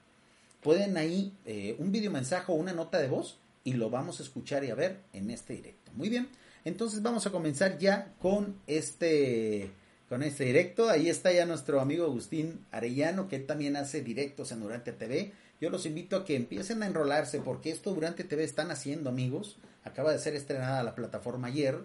Pueden 0.62 0.98
ahí 0.98 1.34
eh, 1.46 1.76
un 1.80 1.92
video 1.92 2.12
mensaje 2.12 2.52
o 2.52 2.56
una 2.56 2.74
nota 2.74 3.00
de 3.00 3.08
voz 3.08 3.40
y 3.64 3.74
lo 3.74 3.90
vamos 3.90 4.20
a 4.20 4.24
escuchar 4.24 4.64
y 4.64 4.70
a 4.70 4.76
ver 4.76 5.00
en 5.14 5.30
este 5.30 5.54
directo. 5.54 5.92
Muy 5.94 6.10
bien, 6.10 6.30
entonces 6.66 7.02
vamos 7.02 7.26
a 7.26 7.32
comenzar 7.32 7.78
ya 7.78 8.14
con 8.20 8.56
este 8.68 9.72
con 10.10 10.24
este 10.24 10.44
directo. 10.44 10.90
Ahí 10.90 11.10
está 11.10 11.32
ya 11.32 11.46
nuestro 11.46 11.80
amigo 11.80 12.04
Agustín 12.04 12.66
Arellano, 12.72 13.30
que 13.30 13.40
también 13.40 13.78
hace 13.78 14.02
directos 14.02 14.52
en 14.52 14.60
Durante 14.60 14.92
TV. 14.92 15.32
Yo 15.62 15.70
los 15.70 15.86
invito 15.86 16.18
a 16.18 16.26
que 16.26 16.36
empiecen 16.36 16.84
a 16.84 16.88
enrolarse 16.88 17.40
porque 17.40 17.72
esto 17.72 17.94
Durante 17.94 18.26
TV 18.26 18.44
están 18.44 18.72
haciendo, 18.72 19.10
amigos. 19.10 19.58
Acaba 19.84 20.12
de 20.12 20.20
ser 20.20 20.36
estrenada 20.36 20.84
la 20.84 20.96
plataforma 20.96 21.48
ayer 21.48 21.80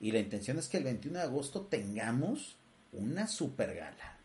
y 0.00 0.10
la 0.10 0.18
intención 0.18 0.58
es 0.58 0.68
que 0.68 0.78
el 0.78 0.84
21 0.84 1.18
de 1.18 1.24
agosto 1.24 1.62
tengamos 1.62 2.56
una 2.92 3.28
super 3.28 3.74
gala. 3.74 4.17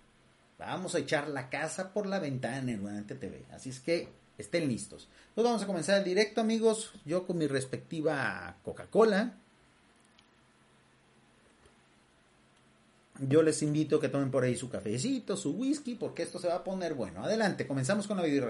Vamos 0.65 0.96
a 0.96 1.00
echar 1.00 1.27
la 1.27 1.50
casa 1.50 1.93
por 1.93 2.05
la 2.05 2.20
ventana 2.20 2.72
en 2.72 2.82
Durante 2.82 3.15
TV. 3.15 3.46
Así 3.51 3.70
es 3.70 3.79
que 3.79 4.10
estén 4.38 4.67
listos. 4.67 5.08
Pues 5.36 5.46
vamos 5.46 5.62
a 5.62 5.67
comenzar 5.67 5.98
el 5.98 6.03
directo, 6.03 6.41
amigos. 6.41 6.93
Yo 7.05 7.25
con 7.25 7.38
mi 7.38 7.48
respectiva 7.48 8.55
Coca-Cola 8.63 9.34
Yo 13.20 13.43
les 13.43 13.62
invito 13.62 13.98
a 13.98 14.01
que 14.01 14.10
tomen 14.10 14.32
por 14.32 14.43
ahí 14.43 14.55
su 14.55 14.70
cafecito, 14.70 15.38
su 15.38 15.51
whisky, 15.51 15.96
porque 15.96 16.24
esto 16.24 16.39
se 16.39 16.48
va 16.48 16.55
a 16.55 16.63
poner 16.63 16.96
bueno. 16.96 17.24
Adelante, 17.24 17.67
comenzamos 17.67 18.08
con 18.08 18.17
la 18.17 18.24
video 18.24 18.41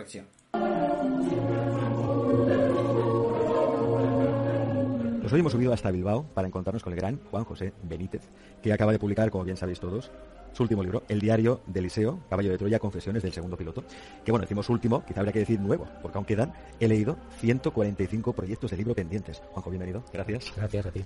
hoy 5.34 5.40
hemos 5.40 5.54
subido 5.54 5.74
hasta 5.74 5.90
Bilbao 5.90 6.28
para 6.34 6.48
encontrarnos 6.48 6.84
con 6.84 6.94
el 6.94 7.00
gran 7.00 7.20
Juan 7.32 7.44
José 7.44 7.74
Benítez, 7.82 8.22
que 8.62 8.72
acaba 8.72 8.92
de 8.92 9.00
publicar, 9.00 9.32
como 9.32 9.44
bien 9.44 9.58
sabéis 9.58 9.80
todos, 9.80 10.12
su 10.54 10.62
último 10.62 10.84
libro, 10.84 11.04
El 11.10 11.20
diario 11.20 11.62
de 11.66 11.80
Eliseo, 11.80 12.20
Caballo 12.30 12.52
de 12.52 12.58
Troya, 12.60 12.78
Confesiones 12.78 13.24
del 13.24 13.34
segundo 13.34 13.58
piloto. 13.58 13.84
Que 14.24 14.32
bueno, 14.32 14.44
decimos 14.44 14.70
último, 14.70 15.04
quizá 15.04 15.22
habría 15.22 15.34
que 15.34 15.40
decir 15.40 15.60
nuevo, 15.60 15.88
porque 16.04 16.18
aún 16.20 16.26
quedan, 16.26 16.54
he 16.80 16.88
leído 16.88 17.18
145 17.40 18.34
proyectos 18.34 18.70
de 18.70 18.78
libro 18.78 18.94
pendientes. 18.94 19.42
Juanjo, 19.52 19.72
bienvenido. 19.72 20.04
Gracias. 20.14 20.54
Gracias 20.56 20.86
a 20.86 20.92
ti. 20.92 21.04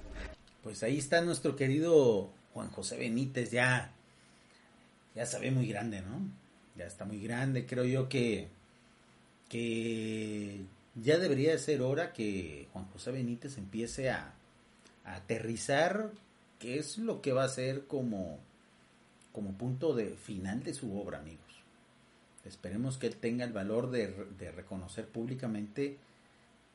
Pues 0.61 0.83
ahí 0.83 0.97
está 0.97 1.21
nuestro 1.21 1.55
querido 1.55 2.29
Juan 2.53 2.69
José 2.71 2.97
Benítez 2.97 3.51
ya, 3.51 3.93
ya 5.15 5.25
se 5.25 5.39
ve 5.39 5.51
muy 5.51 5.67
grande, 5.67 6.01
¿no? 6.01 6.19
Ya 6.75 6.85
está 6.85 7.05
muy 7.05 7.21
grande. 7.21 7.65
Creo 7.65 7.85
yo 7.85 8.09
que, 8.09 8.49
que 9.47 10.65
ya 11.01 11.17
debería 11.17 11.51
de 11.51 11.59
ser 11.59 11.81
hora 11.81 12.13
que 12.13 12.67
Juan 12.73 12.85
José 12.85 13.11
Benítez 13.11 13.57
empiece 13.57 14.09
a, 14.09 14.33
aterrizar 15.05 16.11
qué 16.59 16.79
es 16.79 16.97
lo 16.97 17.21
que 17.21 17.31
va 17.31 17.45
a 17.45 17.49
ser 17.49 17.85
como, 17.85 18.39
como 19.31 19.53
punto 19.53 19.93
de 19.93 20.17
final 20.17 20.63
de 20.63 20.73
su 20.73 20.99
obra, 20.99 21.19
amigos. 21.19 21.45
Esperemos 22.43 22.97
que 22.97 23.07
él 23.07 23.15
tenga 23.15 23.45
el 23.45 23.53
valor 23.53 23.89
de, 23.89 24.07
de 24.37 24.51
reconocer 24.51 25.07
públicamente 25.07 25.97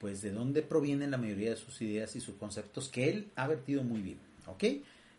pues 0.02 0.21
de 0.21 0.33
dónde 0.33 0.62
provienen 0.62 1.12
la 1.12 1.17
mayoría 1.17 1.50
de 1.50 1.57
sus 1.57 1.81
ideas 1.81 2.17
y 2.17 2.21
sus 2.21 2.35
conceptos 2.35 2.88
que 2.88 3.09
él 3.09 3.31
ha 3.37 3.47
vertido 3.47 3.85
muy 3.85 4.00
bien, 4.00 4.19
¿ok? 4.47 4.64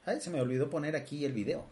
Ay, 0.05 0.19
se 0.19 0.29
me 0.29 0.41
olvidó 0.41 0.69
poner 0.69 0.97
aquí 0.97 1.23
el 1.23 1.31
video. 1.31 1.65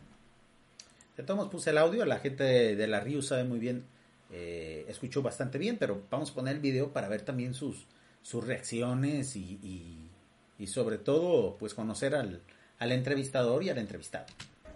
De 1.18 1.24
todos 1.24 1.50
puse 1.50 1.72
el 1.72 1.78
audio, 1.78 2.06
la 2.06 2.20
gente 2.20 2.44
de, 2.44 2.88
la 2.88 3.02
Río 3.02 3.22
sabe 3.22 3.44
muy 3.44 3.60
bien, 3.60 3.84
eh, 4.32 4.86
escuchó 4.88 5.22
bastante 5.22 5.58
bien, 5.58 5.78
pero 5.78 6.04
vamos 6.10 6.32
a 6.32 6.34
poner 6.34 6.56
el 6.56 6.62
video 6.62 6.94
para 6.94 7.10
ver 7.10 7.22
también 7.22 7.54
sus, 7.54 7.88
sus 8.22 8.46
reacciones 8.46 9.36
y, 9.36 10.10
y, 10.58 10.68
sobre 10.68 11.00
todo 11.00 11.58
pues 11.58 11.74
conocer 11.74 12.14
al, 12.14 12.42
al 12.78 12.92
entrevistador 12.92 13.64
y 13.64 13.70
al 13.70 13.80
entrevistado. 13.80 14.28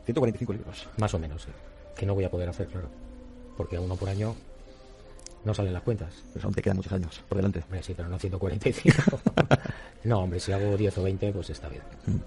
145 0.06 0.54
libros. 0.54 0.90
Más 0.98 1.14
o 1.14 1.20
menos, 1.20 1.48
que 1.96 2.06
no 2.08 2.16
voy 2.16 2.24
a 2.24 2.32
poder 2.32 2.50
hacer, 2.50 2.68
claro. 2.68 2.90
Porque 3.56 3.78
uno 3.78 3.96
por 3.96 4.10
año 4.10 4.36
no 5.46 5.54
salen 5.54 5.74
las 5.74 5.84
cuentas. 5.84 6.14
Pero 6.34 6.46
aún 6.46 6.54
te 6.54 6.62
quedan 6.62 6.78
muchos 6.78 6.92
años 6.92 7.24
por 7.30 7.38
delante. 7.38 7.64
sí, 7.82 7.94
pero 7.96 8.10
no 8.10 8.20
145. 8.20 9.20
no, 10.04 10.20
hombre, 10.20 10.40
si 10.40 10.52
hago 10.52 10.76
10 10.76 10.98
o 10.98 11.04
20, 11.04 11.32
pues 11.32 11.50
está 11.52 11.70
bien. 11.70 11.84
Mm. 12.08 12.18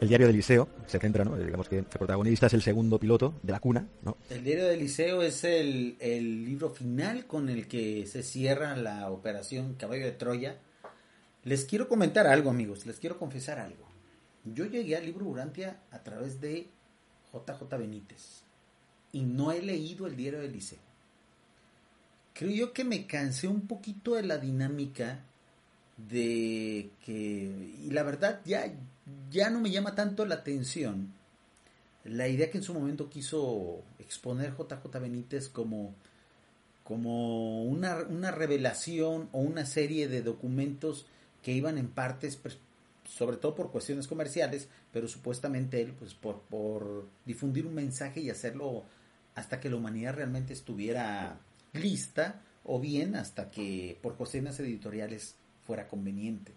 El 0.00 0.08
diario 0.08 0.26
del 0.26 0.36
Liceo 0.36 0.68
se 0.86 0.98
centra, 0.98 1.24
¿no? 1.24 1.36
Digamos 1.36 1.68
que 1.68 1.78
el 1.78 1.84
protagonista 1.84 2.46
es 2.46 2.54
el 2.54 2.62
segundo 2.62 2.98
piloto 2.98 3.34
de 3.42 3.52
la 3.52 3.60
cuna, 3.60 3.86
¿no? 4.02 4.16
El 4.28 4.42
diario 4.42 4.66
del 4.66 4.80
Liceo 4.80 5.22
es 5.22 5.44
el, 5.44 5.96
el 6.00 6.44
libro 6.44 6.70
final 6.70 7.26
con 7.26 7.48
el 7.48 7.68
que 7.68 8.06
se 8.06 8.22
cierra 8.22 8.76
la 8.76 9.10
operación 9.10 9.74
Caballo 9.74 10.04
de 10.04 10.12
Troya. 10.12 10.58
Les 11.44 11.64
quiero 11.64 11.88
comentar 11.88 12.26
algo, 12.26 12.50
amigos, 12.50 12.86
les 12.86 12.98
quiero 12.98 13.18
confesar 13.18 13.58
algo. 13.58 13.86
Yo 14.44 14.66
llegué 14.66 14.96
al 14.96 15.06
libro 15.06 15.26
Urantia 15.26 15.80
a 15.90 16.02
través 16.02 16.40
de 16.40 16.66
JJ 17.32 17.78
Benítez 17.78 18.42
y 19.12 19.22
no 19.22 19.52
he 19.52 19.62
leído 19.62 20.06
el 20.06 20.16
diario 20.16 20.40
del 20.40 20.52
Liceo 20.52 20.93
creo 22.34 22.50
yo 22.50 22.72
que 22.72 22.84
me 22.84 23.06
cansé 23.06 23.48
un 23.48 23.66
poquito 23.66 24.14
de 24.14 24.24
la 24.24 24.38
dinámica 24.38 25.20
de 25.96 26.90
que, 27.04 27.72
y 27.82 27.90
la 27.90 28.02
verdad 28.02 28.40
ya, 28.44 28.70
ya 29.30 29.48
no 29.48 29.60
me 29.60 29.70
llama 29.70 29.94
tanto 29.94 30.26
la 30.26 30.36
atención 30.36 31.12
la 32.04 32.28
idea 32.28 32.50
que 32.50 32.58
en 32.58 32.64
su 32.64 32.74
momento 32.74 33.08
quiso 33.08 33.82
exponer 33.98 34.54
JJ 34.56 35.00
Benítez 35.00 35.48
como, 35.48 35.94
como 36.84 37.64
una, 37.64 37.96
una 38.02 38.30
revelación 38.30 39.28
o 39.32 39.40
una 39.40 39.64
serie 39.64 40.08
de 40.08 40.22
documentos 40.22 41.06
que 41.42 41.52
iban 41.52 41.78
en 41.78 41.88
partes, 41.88 42.36
pues, 42.36 42.58
sobre 43.08 43.38
todo 43.38 43.54
por 43.54 43.70
cuestiones 43.70 44.06
comerciales, 44.06 44.68
pero 44.92 45.08
supuestamente 45.08 45.80
él, 45.80 45.94
pues 45.98 46.14
por, 46.14 46.40
por 46.42 47.06
difundir 47.24 47.66
un 47.66 47.74
mensaje 47.74 48.20
y 48.20 48.30
hacerlo 48.30 48.84
hasta 49.34 49.60
que 49.60 49.70
la 49.70 49.76
humanidad 49.76 50.14
realmente 50.14 50.52
estuviera 50.52 51.38
lista 51.74 52.40
o 52.64 52.80
bien 52.80 53.14
hasta 53.14 53.50
que 53.50 53.98
por 54.02 54.16
cuestiones 54.16 54.58
editoriales 54.58 55.36
fuera 55.66 55.86
conveniente. 55.86 56.52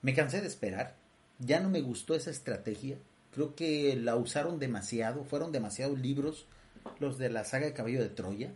Me 0.00 0.14
cansé 0.14 0.40
de 0.40 0.48
esperar, 0.48 0.96
ya 1.38 1.60
no 1.60 1.68
me 1.68 1.82
gustó 1.82 2.14
esa 2.14 2.30
estrategia, 2.30 2.96
creo 3.32 3.54
que 3.54 3.94
la 3.96 4.16
usaron 4.16 4.58
demasiado, 4.58 5.24
fueron 5.24 5.52
demasiados 5.52 5.98
libros 5.98 6.46
los 6.98 7.18
de 7.18 7.28
la 7.28 7.44
saga 7.44 7.66
de 7.66 7.74
Caballo 7.74 8.00
de 8.00 8.08
Troya. 8.08 8.52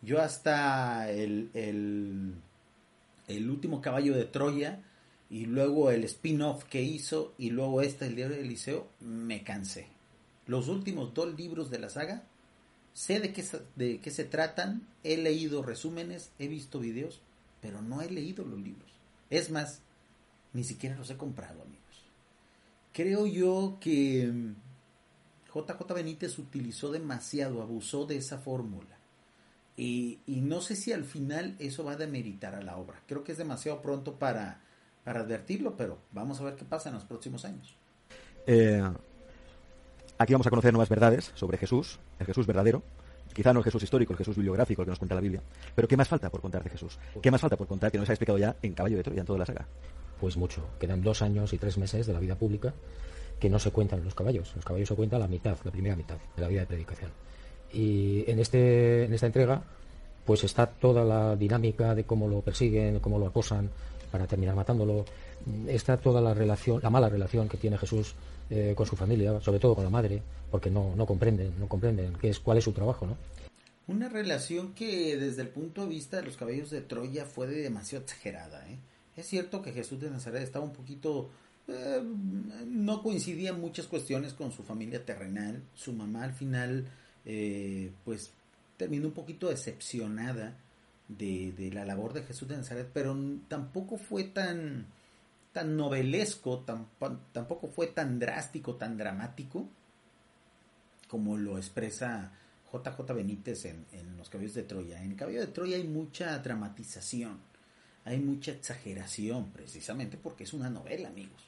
Yo 0.00 0.22
hasta 0.22 1.10
el, 1.10 1.50
el, 1.54 2.34
el 3.26 3.50
último 3.50 3.82
Caballo 3.82 4.14
de 4.14 4.24
Troya 4.24 4.80
y 5.28 5.46
luego 5.46 5.90
el 5.90 6.04
spin-off 6.04 6.64
que 6.64 6.82
hizo 6.82 7.34
y 7.36 7.50
luego 7.50 7.82
este, 7.82 8.06
el 8.06 8.14
diario 8.16 8.36
de 8.36 8.42
Eliseo, 8.42 8.88
me 9.00 9.42
cansé. 9.42 9.88
los 10.46 10.68
últimos 10.68 11.14
dos 11.14 11.36
libros 11.36 11.70
de 11.70 11.78
la 11.78 11.90
saga, 11.90 12.24
sé 12.98 13.20
de 13.20 13.32
qué, 13.32 13.44
de 13.76 14.00
qué 14.00 14.10
se 14.10 14.24
tratan, 14.24 14.82
he 15.04 15.16
leído 15.16 15.62
resúmenes, 15.62 16.32
he 16.40 16.48
visto 16.48 16.80
videos, 16.80 17.20
pero 17.60 17.80
no 17.80 18.02
he 18.02 18.10
leído 18.10 18.44
los 18.44 18.58
libros. 18.58 18.90
Es 19.30 19.52
más, 19.52 19.82
ni 20.52 20.64
siquiera 20.64 20.96
los 20.96 21.08
he 21.08 21.16
comprado, 21.16 21.62
amigos. 21.62 22.02
Creo 22.92 23.28
yo 23.28 23.78
que 23.80 24.32
JJ 25.54 25.94
Benítez 25.94 26.40
utilizó 26.40 26.90
demasiado, 26.90 27.62
abusó 27.62 28.04
de 28.04 28.16
esa 28.16 28.38
fórmula. 28.38 28.98
Y, 29.76 30.18
y, 30.26 30.40
no 30.40 30.60
sé 30.60 30.74
si 30.74 30.92
al 30.92 31.04
final 31.04 31.54
eso 31.60 31.84
va 31.84 31.92
a 31.92 31.96
demeritar 31.96 32.56
a 32.56 32.62
la 32.62 32.78
obra. 32.78 33.00
Creo 33.06 33.22
que 33.22 33.30
es 33.30 33.38
demasiado 33.38 33.80
pronto 33.80 34.18
para, 34.18 34.60
para 35.04 35.20
advertirlo, 35.20 35.76
pero 35.76 35.98
vamos 36.10 36.40
a 36.40 36.44
ver 36.44 36.56
qué 36.56 36.64
pasa 36.64 36.88
en 36.88 36.96
los 36.96 37.04
próximos 37.04 37.44
años. 37.44 37.76
Eh, 38.48 38.82
aquí 40.18 40.32
vamos 40.32 40.48
a 40.48 40.50
conocer 40.50 40.72
nuevas 40.72 40.88
verdades 40.88 41.30
sobre 41.36 41.58
Jesús, 41.58 42.00
el 42.18 42.26
Jesús 42.26 42.46
verdadero. 42.46 42.82
Quizá 43.32 43.52
no 43.52 43.60
el 43.60 43.64
Jesús 43.64 43.82
histórico, 43.82 44.12
el 44.14 44.18
Jesús 44.18 44.36
bibliográfico, 44.36 44.82
el 44.82 44.86
que 44.86 44.90
nos 44.90 44.98
cuenta 44.98 45.14
la 45.14 45.20
Biblia. 45.20 45.42
Pero 45.74 45.86
¿qué 45.86 45.96
más 45.96 46.08
falta 46.08 46.30
por 46.30 46.40
contar 46.40 46.64
de 46.64 46.70
Jesús? 46.70 46.98
¿Qué 47.22 47.30
más 47.30 47.40
falta 47.40 47.56
por 47.56 47.66
contar 47.66 47.92
que 47.92 47.98
nos 47.98 48.08
ha 48.08 48.12
explicado 48.12 48.38
ya 48.38 48.56
en 48.62 48.72
Caballo 48.72 48.96
de 48.96 49.02
Troya, 49.02 49.20
en 49.20 49.26
toda 49.26 49.38
la 49.38 49.46
saga? 49.46 49.66
Pues 50.20 50.36
mucho. 50.36 50.66
Quedan 50.80 51.02
dos 51.02 51.22
años 51.22 51.52
y 51.52 51.58
tres 51.58 51.78
meses 51.78 52.06
de 52.06 52.12
la 52.12 52.20
vida 52.20 52.34
pública 52.34 52.72
que 53.38 53.48
no 53.48 53.58
se 53.58 53.70
cuentan 53.70 54.02
los 54.04 54.14
caballos. 54.14 54.52
Los 54.56 54.64
caballos 54.64 54.88
se 54.88 54.94
cuentan 54.94 55.20
la 55.20 55.28
mitad, 55.28 55.56
la 55.64 55.70
primera 55.70 55.94
mitad 55.94 56.16
de 56.36 56.42
la 56.42 56.48
vida 56.48 56.60
de 56.60 56.66
predicación. 56.66 57.10
Y 57.72 58.28
en, 58.28 58.38
este, 58.38 59.04
en 59.04 59.12
esta 59.12 59.26
entrega, 59.26 59.62
pues 60.24 60.44
está 60.44 60.66
toda 60.66 61.04
la 61.04 61.36
dinámica 61.36 61.94
de 61.94 62.04
cómo 62.04 62.28
lo 62.28 62.40
persiguen, 62.40 62.98
cómo 63.00 63.18
lo 63.18 63.26
acosan 63.26 63.70
para 64.10 64.26
terminar 64.26 64.56
matándolo. 64.56 65.04
Está 65.68 65.96
toda 65.96 66.20
la 66.20 66.34
relación, 66.34 66.80
la 66.82 66.90
mala 66.90 67.08
relación 67.08 67.48
que 67.48 67.56
tiene 67.56 67.78
Jesús 67.78 68.14
eh, 68.50 68.74
con 68.76 68.86
su 68.86 68.96
familia, 68.96 69.40
sobre 69.40 69.58
todo 69.58 69.74
con 69.74 69.84
la 69.84 69.90
madre, 69.90 70.22
porque 70.50 70.70
no, 70.70 70.94
no 70.96 71.06
comprenden, 71.06 71.52
no 71.58 71.68
comprenden 71.68 72.14
qué 72.20 72.30
es, 72.30 72.38
cuál 72.38 72.58
es 72.58 72.64
su 72.64 72.72
trabajo, 72.72 73.06
¿no? 73.06 73.16
Una 73.86 74.08
relación 74.08 74.74
que 74.74 75.16
desde 75.16 75.42
el 75.42 75.48
punto 75.48 75.82
de 75.82 75.88
vista 75.88 76.18
de 76.18 76.24
los 76.24 76.36
caballos 76.36 76.70
de 76.70 76.82
Troya 76.82 77.24
fue 77.24 77.46
de 77.46 77.62
demasiado 77.62 78.04
exagerada. 78.04 78.68
¿eh? 78.68 78.78
Es 79.16 79.26
cierto 79.26 79.62
que 79.62 79.72
Jesús 79.72 79.98
de 79.98 80.10
Nazaret 80.10 80.42
estaba 80.42 80.64
un 80.64 80.74
poquito 80.74 81.30
eh, 81.68 82.02
no 82.66 83.02
coincidía 83.02 83.50
en 83.50 83.60
muchas 83.60 83.86
cuestiones 83.86 84.32
con 84.32 84.52
su 84.52 84.62
familia 84.62 85.04
terrenal. 85.04 85.62
Su 85.74 85.92
mamá 85.92 86.24
al 86.24 86.32
final, 86.32 86.86
eh, 87.26 87.92
pues, 88.04 88.30
terminó 88.78 89.08
un 89.08 89.12
poquito 89.12 89.50
decepcionada 89.50 90.56
de, 91.08 91.52
de, 91.52 91.70
la 91.70 91.84
labor 91.84 92.14
de 92.14 92.22
Jesús 92.22 92.48
de 92.48 92.56
Nazaret, 92.56 92.88
pero 92.92 93.16
tampoco 93.48 93.98
fue 93.98 94.24
tan, 94.24 94.86
tan 95.58 95.76
novelesco, 95.76 96.60
tan, 96.60 96.86
tampoco 97.32 97.66
fue 97.66 97.88
tan 97.88 98.20
drástico, 98.20 98.76
tan 98.76 98.96
dramático, 98.96 99.68
como 101.08 101.36
lo 101.36 101.58
expresa 101.58 102.30
JJ 102.72 103.12
Benítez 103.12 103.64
en, 103.64 103.84
Los 104.16 104.28
Caballos 104.28 104.54
de 104.54 104.62
Troya. 104.62 105.02
En 105.02 105.16
Caballo 105.16 105.40
de 105.40 105.48
Troya 105.48 105.76
hay 105.76 105.82
mucha 105.82 106.38
dramatización, 106.38 107.40
hay 108.04 108.20
mucha 108.20 108.52
exageración, 108.52 109.50
precisamente 109.50 110.16
porque 110.16 110.44
es 110.44 110.52
una 110.52 110.70
novela, 110.70 111.08
amigos. 111.08 111.42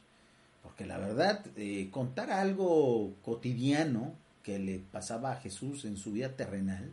Porque 0.61 0.85
la 0.87 0.99
verdad, 0.99 1.47
eh, 1.55 1.89
contar 1.93 2.33
algo 2.33 3.15
cotidiano 3.23 4.17
que 4.43 4.59
le 4.59 4.81
pasaba 4.81 5.35
a 5.35 5.41
Jesús 5.41 5.85
en 5.85 5.97
su 5.97 6.11
vida 6.11 6.35
terrenal, 6.35 6.91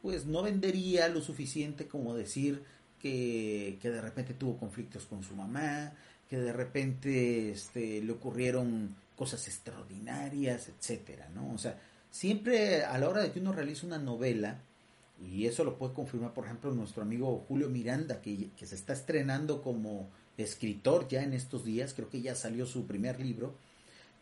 pues 0.00 0.24
no 0.24 0.42
vendería 0.42 1.08
lo 1.08 1.20
suficiente 1.20 1.88
como 1.88 2.14
decir 2.14 2.64
que 2.98 3.78
de 3.82 4.00
repente 4.00 4.32
tuvo 4.32 4.56
conflictos 4.56 5.04
con 5.04 5.22
su 5.22 5.36
mamá, 5.36 5.92
que 6.28 6.38
de 6.38 6.52
repente 6.52 7.50
este, 7.50 8.02
le 8.02 8.12
ocurrieron 8.12 8.94
cosas 9.16 9.46
extraordinarias, 9.48 10.68
etcétera, 10.68 11.28
¿no? 11.34 11.52
O 11.52 11.58
sea, 11.58 11.80
siempre 12.10 12.84
a 12.84 12.98
la 12.98 13.08
hora 13.08 13.22
de 13.22 13.32
que 13.32 13.40
uno 13.40 13.52
realiza 13.52 13.86
una 13.86 13.98
novela, 13.98 14.60
y 15.20 15.46
eso 15.46 15.64
lo 15.64 15.78
puede 15.78 15.94
confirmar, 15.94 16.32
por 16.32 16.44
ejemplo, 16.44 16.72
nuestro 16.72 17.02
amigo 17.02 17.44
Julio 17.48 17.68
Miranda, 17.68 18.20
que, 18.20 18.50
que 18.56 18.66
se 18.66 18.76
está 18.76 18.92
estrenando 18.92 19.62
como 19.62 20.08
escritor 20.36 21.08
ya 21.08 21.22
en 21.22 21.32
estos 21.32 21.64
días, 21.64 21.94
creo 21.94 22.08
que 22.08 22.20
ya 22.20 22.34
salió 22.34 22.66
su 22.66 22.86
primer 22.86 23.18
libro, 23.18 23.54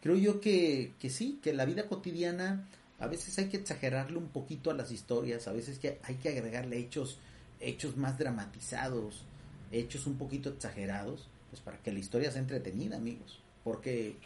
creo 0.01 0.17
yo 0.17 0.41
que, 0.41 0.95
que 0.99 1.11
sí, 1.11 1.39
que 1.43 1.53
la 1.53 1.67
vida 1.67 1.89
cotidiana 1.89 2.67
a 2.99 3.07
veces 3.07 3.39
hay 3.39 3.49
que 3.49 3.59
exagerarle 3.59 4.17
un 4.17 4.29
poquito 4.29 4.71
a 4.71 4.75
las 4.75 4.91
historias, 4.91 5.49
a 5.49 5.53
veces 5.53 5.79
que 5.79 5.99
hay 6.03 6.15
que 6.15 6.31
agregarle 6.31 6.79
hechos, 6.79 7.19
hechos 7.61 7.97
más 7.97 8.19
dramatizados, 8.19 9.25
hechos 9.71 10.07
un 10.07 10.17
poquito 10.17 10.49
exagerados, 10.49 11.29
pues 11.51 11.61
para 11.63 11.79
que 11.79 11.93
la 11.93 11.99
historia 11.99 12.31
sea 12.31 12.41
entretenida, 12.41 12.97
amigos. 12.97 13.41
Porque 13.65 14.17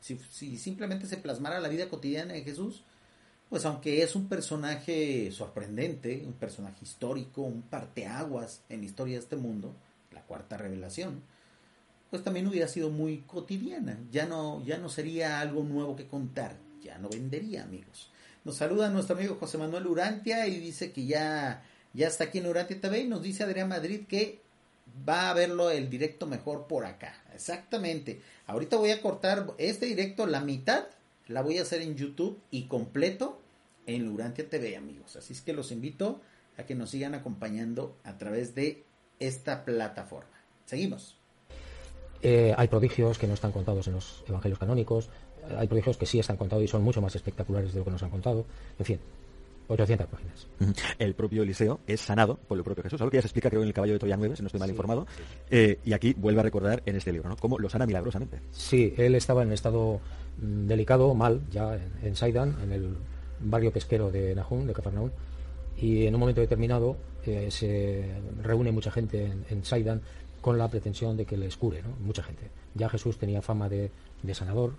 si, 0.00 0.18
si 0.30 0.58
simplemente 0.58 1.06
se 1.06 1.16
plasmara 1.16 1.60
la 1.60 1.68
vida 1.68 1.88
cotidiana 1.88 2.34
de 2.34 2.42
Jesús, 2.42 2.84
pues 3.48 3.64
aunque 3.66 4.02
es 4.02 4.16
un 4.16 4.28
personaje 4.28 5.30
sorprendente, 5.30 6.24
un 6.26 6.32
personaje 6.32 6.78
histórico, 6.82 7.42
un 7.42 7.62
parteaguas 7.62 8.62
en 8.68 8.80
la 8.80 8.86
historia 8.86 9.14
de 9.14 9.20
este 9.20 9.36
mundo, 9.36 9.74
la 10.12 10.22
cuarta 10.22 10.56
revelación, 10.56 11.22
pues 12.10 12.22
también 12.22 12.46
hubiera 12.46 12.68
sido 12.68 12.90
muy 12.90 13.18
cotidiana, 13.22 13.98
ya 14.10 14.26
no, 14.26 14.64
ya 14.64 14.78
no 14.78 14.88
sería 14.88 15.40
algo 15.40 15.64
nuevo 15.64 15.96
que 15.96 16.06
contar, 16.06 16.56
ya 16.82 16.98
no 16.98 17.08
vendería, 17.08 17.64
amigos. 17.64 18.10
Nos 18.44 18.56
saluda 18.56 18.90
nuestro 18.90 19.16
amigo 19.16 19.36
José 19.40 19.58
Manuel 19.58 19.86
Urantia 19.86 20.46
y 20.46 20.58
dice 20.60 20.92
que 20.92 21.06
ya, 21.06 21.62
ya 21.92 22.06
está 22.06 22.24
aquí 22.24 22.38
en 22.38 22.46
Urantia 22.46 22.80
TV 22.80 23.00
y 23.00 23.08
nos 23.08 23.22
dice 23.22 23.42
Adrián 23.42 23.68
Madrid 23.68 24.06
que 24.06 24.43
va 25.08 25.30
a 25.30 25.34
verlo 25.34 25.70
el 25.70 25.90
directo 25.90 26.26
mejor 26.26 26.66
por 26.66 26.84
acá. 26.86 27.22
Exactamente. 27.34 28.20
Ahorita 28.46 28.76
voy 28.76 28.90
a 28.90 29.02
cortar 29.02 29.52
este 29.58 29.86
directo, 29.86 30.26
la 30.26 30.40
mitad 30.40 30.86
la 31.26 31.42
voy 31.42 31.58
a 31.58 31.62
hacer 31.62 31.80
en 31.80 31.96
YouTube 31.96 32.38
y 32.50 32.64
completo 32.64 33.40
en 33.86 34.08
Urantia 34.08 34.48
TV, 34.48 34.76
amigos. 34.76 35.16
Así 35.16 35.32
es 35.32 35.40
que 35.40 35.52
los 35.52 35.72
invito 35.72 36.20
a 36.58 36.64
que 36.64 36.74
nos 36.74 36.90
sigan 36.90 37.14
acompañando 37.14 37.96
a 38.04 38.18
través 38.18 38.54
de 38.54 38.84
esta 39.18 39.64
plataforma. 39.64 40.30
Seguimos. 40.66 41.16
Eh, 42.22 42.54
hay 42.56 42.68
prodigios 42.68 43.18
que 43.18 43.26
no 43.26 43.34
están 43.34 43.52
contados 43.52 43.86
en 43.88 43.94
los 43.94 44.24
evangelios 44.26 44.58
canónicos, 44.58 45.10
hay 45.58 45.66
prodigios 45.68 45.98
que 45.98 46.06
sí 46.06 46.18
están 46.18 46.38
contados 46.38 46.64
y 46.64 46.68
son 46.68 46.82
mucho 46.82 47.02
más 47.02 47.14
espectaculares 47.14 47.72
de 47.72 47.78
lo 47.80 47.84
que 47.84 47.90
nos 47.90 48.02
han 48.02 48.10
contado. 48.10 48.46
En 48.78 48.84
fin, 48.84 49.00
800 49.68 50.06
páginas. 50.06 50.46
El 50.98 51.14
propio 51.14 51.42
Eliseo 51.42 51.80
es 51.86 52.00
sanado 52.00 52.36
por 52.36 52.58
el 52.58 52.64
propio 52.64 52.82
Jesús, 52.82 53.00
algo 53.00 53.10
que 53.10 53.18
ya 53.18 53.22
se 53.22 53.28
explica 53.28 53.50
creo 53.50 53.62
en 53.62 53.68
el 53.68 53.74
Caballo 53.74 53.94
de 53.94 53.98
Troya 53.98 54.16
9, 54.16 54.36
si 54.36 54.42
no 54.42 54.46
estoy 54.46 54.60
mal 54.60 54.70
informado, 54.70 55.06
eh, 55.50 55.78
y 55.84 55.92
aquí 55.92 56.14
vuelve 56.14 56.40
a 56.40 56.42
recordar 56.42 56.82
en 56.86 56.96
este 56.96 57.12
libro, 57.12 57.28
¿no? 57.28 57.36
Cómo 57.36 57.58
lo 57.58 57.68
sana 57.68 57.86
milagrosamente. 57.86 58.40
Sí, 58.52 58.94
él 58.96 59.14
estaba 59.14 59.42
en 59.42 59.52
estado 59.52 60.00
mm, 60.38 60.66
delicado, 60.66 61.14
mal, 61.14 61.42
ya 61.50 61.78
en, 62.02 62.16
Saidan, 62.16 62.56
en 62.62 62.72
el 62.72 62.96
barrio 63.40 63.72
pesquero 63.72 64.10
de 64.10 64.34
Nahum, 64.34 64.66
de 64.66 64.72
Cafarnaum, 64.72 65.10
y 65.76 66.06
en 66.06 66.14
un 66.14 66.20
momento 66.20 66.40
determinado 66.40 66.96
eh, 67.26 67.50
se 67.50 68.14
reúne 68.42 68.70
mucha 68.70 68.90
gente 68.90 69.24
en, 69.24 69.44
en, 69.50 69.64
Saidan 69.64 70.02
con 70.40 70.58
la 70.58 70.68
pretensión 70.68 71.16
de 71.16 71.24
que 71.24 71.36
les 71.36 71.56
cure, 71.56 71.82
¿no? 71.82 71.96
mucha 72.00 72.22
gente. 72.22 72.50
Ya 72.74 72.88
Jesús 72.88 73.18
tenía 73.18 73.40
fama 73.40 73.68
de, 73.68 73.90
de 74.22 74.34
sanador 74.34 74.74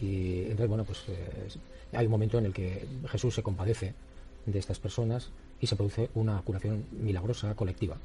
y 0.00 0.42
entonces, 0.42 0.68
bueno, 0.68 0.84
pues 0.84 1.04
eh, 1.08 1.48
hay 1.92 2.06
un 2.06 2.12
momento 2.12 2.38
en 2.38 2.46
el 2.46 2.52
que 2.52 2.86
Jesús 3.08 3.34
se 3.34 3.42
compadece 3.42 3.94
de 4.52 4.58
estas 4.58 4.78
personas 4.78 5.30
y 5.60 5.66
se 5.66 5.76
produce 5.76 6.10
una 6.14 6.40
curación 6.42 6.86
milagrosa 6.92 7.54
colectiva. 7.54 7.98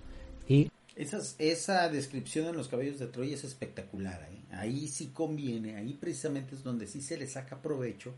Y 0.48 0.70
Esas, 0.96 1.36
esa 1.40 1.90
descripción 1.90 2.48
en 2.48 2.58
los 2.58 2.68
caballos 2.68 3.00
de 3.00 3.08
Troya 3.08 3.36
es 3.36 3.44
espectacular. 3.44 4.28
¿eh? 4.32 4.56
Ahí 4.56 4.88
sí 4.88 5.08
conviene, 5.08 5.76
ahí 5.76 5.94
precisamente 5.94 6.56
es 6.56 6.64
donde 6.64 6.88
sí 6.88 7.02
se 7.02 7.18
le 7.18 7.28
saca 7.28 7.62
provecho 7.62 8.14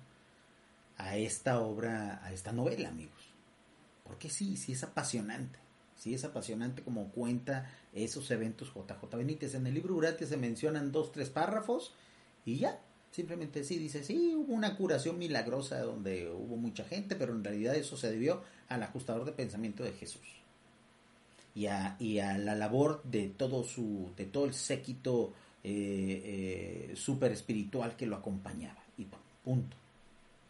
a 0.97 1.17
esta 1.17 1.59
obra, 1.59 2.23
a 2.23 2.31
esta 2.33 2.51
novela, 2.51 2.89
amigos. 2.89 3.33
Porque 4.03 4.29
sí, 4.29 4.57
sí 4.57 4.73
es 4.73 4.83
apasionante. 4.83 5.59
Sí 5.97 6.13
es 6.13 6.25
apasionante 6.25 6.83
como 6.83 7.09
cuenta 7.09 7.71
esos 7.93 8.29
eventos 8.31 8.73
JJ 8.73 9.15
Benítez. 9.15 9.55
En 9.55 9.65
el 9.65 9.73
libro 9.73 9.95
Urate 9.95 10.27
se 10.27 10.37
mencionan 10.37 10.91
dos, 10.91 11.11
tres 11.11 11.29
párrafos 11.29 11.93
y 12.45 12.57
ya. 12.57 12.79
Simplemente 13.15 13.63
sí 13.63 13.77
dice, 13.77 14.03
sí, 14.03 14.35
hubo 14.35 14.53
una 14.53 14.75
curación 14.75 15.17
milagrosa 15.17 15.79
donde 15.79 16.29
hubo 16.29 16.57
mucha 16.57 16.83
gente, 16.83 17.15
pero 17.15 17.33
en 17.33 17.45
realidad 17.45 17.73
eso 17.73 17.95
se 17.95 18.11
debió 18.11 18.41
al 18.67 18.83
ajustador 18.83 19.23
de 19.23 19.31
pensamiento 19.31 19.85
de 19.85 19.93
Jesús. 19.93 20.27
Y 21.55 21.67
a, 21.67 21.95
y 21.97 22.19
a 22.19 22.37
la 22.37 22.55
labor 22.55 23.01
de 23.05 23.29
todo 23.29 23.63
su, 23.63 24.11
de 24.17 24.25
todo 24.25 24.43
el 24.43 24.53
séquito 24.53 25.31
eh, 25.63 26.89
eh, 26.91 26.95
super 26.97 27.31
espiritual 27.31 27.95
que 27.95 28.05
lo 28.05 28.17
acompañaba. 28.17 28.83
Y 28.97 29.07
punto. 29.45 29.77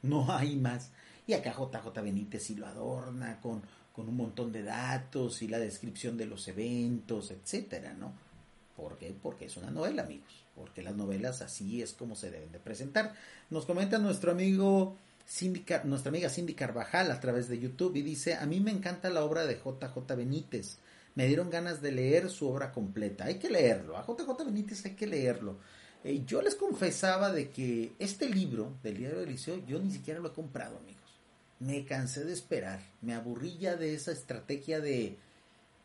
No 0.01 0.33
hay 0.35 0.55
más. 0.55 0.89
Y 1.27 1.33
acá 1.33 1.53
JJ 1.53 2.01
Benítez 2.01 2.41
sí 2.41 2.55
lo 2.55 2.65
adorna 2.65 3.41
con, 3.41 3.61
con 3.93 4.09
un 4.09 4.17
montón 4.17 4.51
de 4.51 4.63
datos 4.63 5.43
y 5.43 5.47
la 5.47 5.59
descripción 5.59 6.17
de 6.17 6.25
los 6.25 6.47
eventos, 6.47 7.29
etcétera, 7.29 7.93
¿no? 7.93 8.11
¿Por 8.75 8.97
qué? 8.97 9.15
Porque 9.21 9.45
es 9.45 9.55
una 9.55 9.69
novela, 9.69 10.01
amigos. 10.01 10.44
Porque 10.55 10.81
las 10.81 10.95
novelas 10.95 11.41
así 11.41 11.81
es 11.81 11.93
como 11.93 12.15
se 12.15 12.31
deben 12.31 12.51
de 12.51 12.59
presentar. 12.59 13.13
Nos 13.49 13.65
comenta 13.65 13.97
nuestro 13.97 14.31
amigo 14.31 14.97
Cindy, 15.27 15.65
nuestra 15.83 16.09
amiga 16.09 16.29
Cindy 16.29 16.53
Carvajal 16.53 17.11
a 17.11 17.19
través 17.19 17.49
de 17.49 17.59
YouTube 17.59 17.95
y 17.97 18.01
dice, 18.01 18.35
a 18.35 18.45
mí 18.45 18.59
me 18.59 18.71
encanta 18.71 19.09
la 19.09 19.23
obra 19.23 19.45
de 19.45 19.55
JJ 19.55 20.15
Benítez. 20.15 20.77
Me 21.15 21.27
dieron 21.27 21.49
ganas 21.49 21.81
de 21.81 21.91
leer 21.91 22.29
su 22.29 22.47
obra 22.47 22.71
completa. 22.71 23.25
Hay 23.25 23.35
que 23.35 23.49
leerlo. 23.49 23.97
A 23.97 24.05
JJ 24.05 24.45
Benítez 24.45 24.85
hay 24.85 24.95
que 24.95 25.07
leerlo. 25.07 25.57
eh, 26.03 26.23
yo 26.25 26.41
les 26.41 26.55
confesaba 26.55 27.31
de 27.31 27.49
que 27.49 27.93
este 27.99 28.29
libro 28.29 28.77
del 28.83 28.97
diario 28.97 29.17
de 29.19 29.23
Eliseo 29.25 29.65
yo 29.65 29.79
ni 29.79 29.91
siquiera 29.91 30.19
lo 30.19 30.29
he 30.29 30.33
comprado, 30.33 30.77
amigos. 30.77 31.01
Me 31.59 31.85
cansé 31.85 32.25
de 32.25 32.33
esperar, 32.33 32.81
me 33.01 33.13
aburrí 33.13 33.57
ya 33.57 33.75
de 33.75 33.93
esa 33.93 34.11
estrategia 34.11 34.81
de 34.81 35.17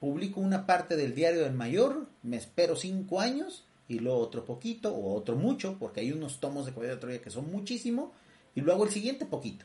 publico 0.00 0.40
una 0.40 0.66
parte 0.66 0.96
del 0.96 1.14
diario 1.14 1.44
del 1.44 1.54
mayor, 1.54 2.08
me 2.22 2.36
espero 2.36 2.74
cinco 2.74 3.20
años 3.20 3.64
y 3.90 3.98
luego 3.98 4.20
otro 4.20 4.44
poquito 4.44 4.94
o 4.94 5.16
otro 5.16 5.34
mucho, 5.34 5.76
porque 5.76 5.98
hay 5.98 6.12
unos 6.12 6.38
tomos 6.38 6.64
de 6.64 6.72
Caballo 6.72 6.92
de 6.92 7.00
Troya 7.00 7.20
que 7.20 7.28
son 7.28 7.50
muchísimo, 7.50 8.12
y 8.54 8.60
luego 8.60 8.84
el 8.84 8.90
siguiente 8.90 9.26
poquito. 9.26 9.64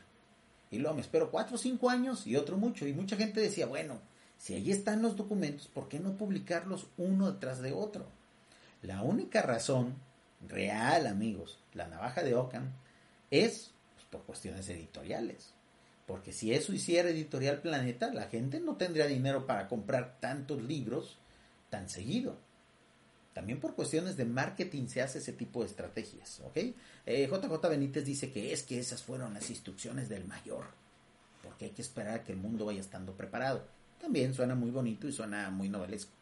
Y 0.68 0.78
luego 0.78 0.96
me 0.96 1.02
espero 1.02 1.30
cuatro 1.30 1.54
o 1.54 1.58
cinco 1.58 1.88
años 1.88 2.26
y 2.26 2.34
otro 2.34 2.56
mucho. 2.56 2.88
Y 2.88 2.92
mucha 2.92 3.16
gente 3.16 3.40
decía, 3.40 3.66
bueno, 3.66 4.00
si 4.36 4.54
ahí 4.54 4.72
están 4.72 5.00
los 5.00 5.16
documentos, 5.16 5.68
¿por 5.68 5.88
qué 5.88 6.00
no 6.00 6.16
publicarlos 6.16 6.88
uno 6.96 7.30
detrás 7.30 7.62
de 7.62 7.72
otro? 7.72 8.08
La 8.82 9.02
única 9.02 9.42
razón 9.42 9.94
real, 10.48 11.06
amigos, 11.06 11.60
la 11.72 11.86
navaja 11.86 12.24
de 12.24 12.34
Ockham, 12.34 12.72
es 13.30 13.70
pues, 13.94 14.06
por 14.10 14.24
cuestiones 14.24 14.68
editoriales. 14.68 15.54
Porque 16.04 16.32
si 16.32 16.52
eso 16.52 16.72
hiciera 16.72 17.10
Editorial 17.10 17.60
Planeta, 17.60 18.12
la 18.12 18.24
gente 18.24 18.58
no 18.58 18.74
tendría 18.74 19.06
dinero 19.06 19.46
para 19.46 19.68
comprar 19.68 20.18
tantos 20.18 20.60
libros 20.62 21.16
tan 21.70 21.88
seguido. 21.88 22.44
También 23.36 23.60
por 23.60 23.74
cuestiones 23.74 24.16
de 24.16 24.24
marketing 24.24 24.86
se 24.86 25.02
hace 25.02 25.18
ese 25.18 25.34
tipo 25.34 25.60
de 25.60 25.66
estrategias, 25.66 26.40
¿ok? 26.40 26.56
JJ 26.56 27.04
eh, 27.04 27.68
Benítez 27.68 28.02
dice 28.02 28.32
que 28.32 28.50
es 28.54 28.62
que 28.62 28.78
esas 28.78 29.02
fueron 29.02 29.34
las 29.34 29.50
instrucciones 29.50 30.08
del 30.08 30.24
mayor, 30.24 30.64
porque 31.42 31.66
hay 31.66 31.72
que 31.72 31.82
esperar 31.82 32.14
a 32.14 32.24
que 32.24 32.32
el 32.32 32.38
mundo 32.38 32.64
vaya 32.64 32.80
estando 32.80 33.12
preparado. 33.12 33.68
También 34.00 34.32
suena 34.32 34.54
muy 34.54 34.70
bonito 34.70 35.06
y 35.06 35.12
suena 35.12 35.50
muy 35.50 35.68
novelesco. 35.68 36.12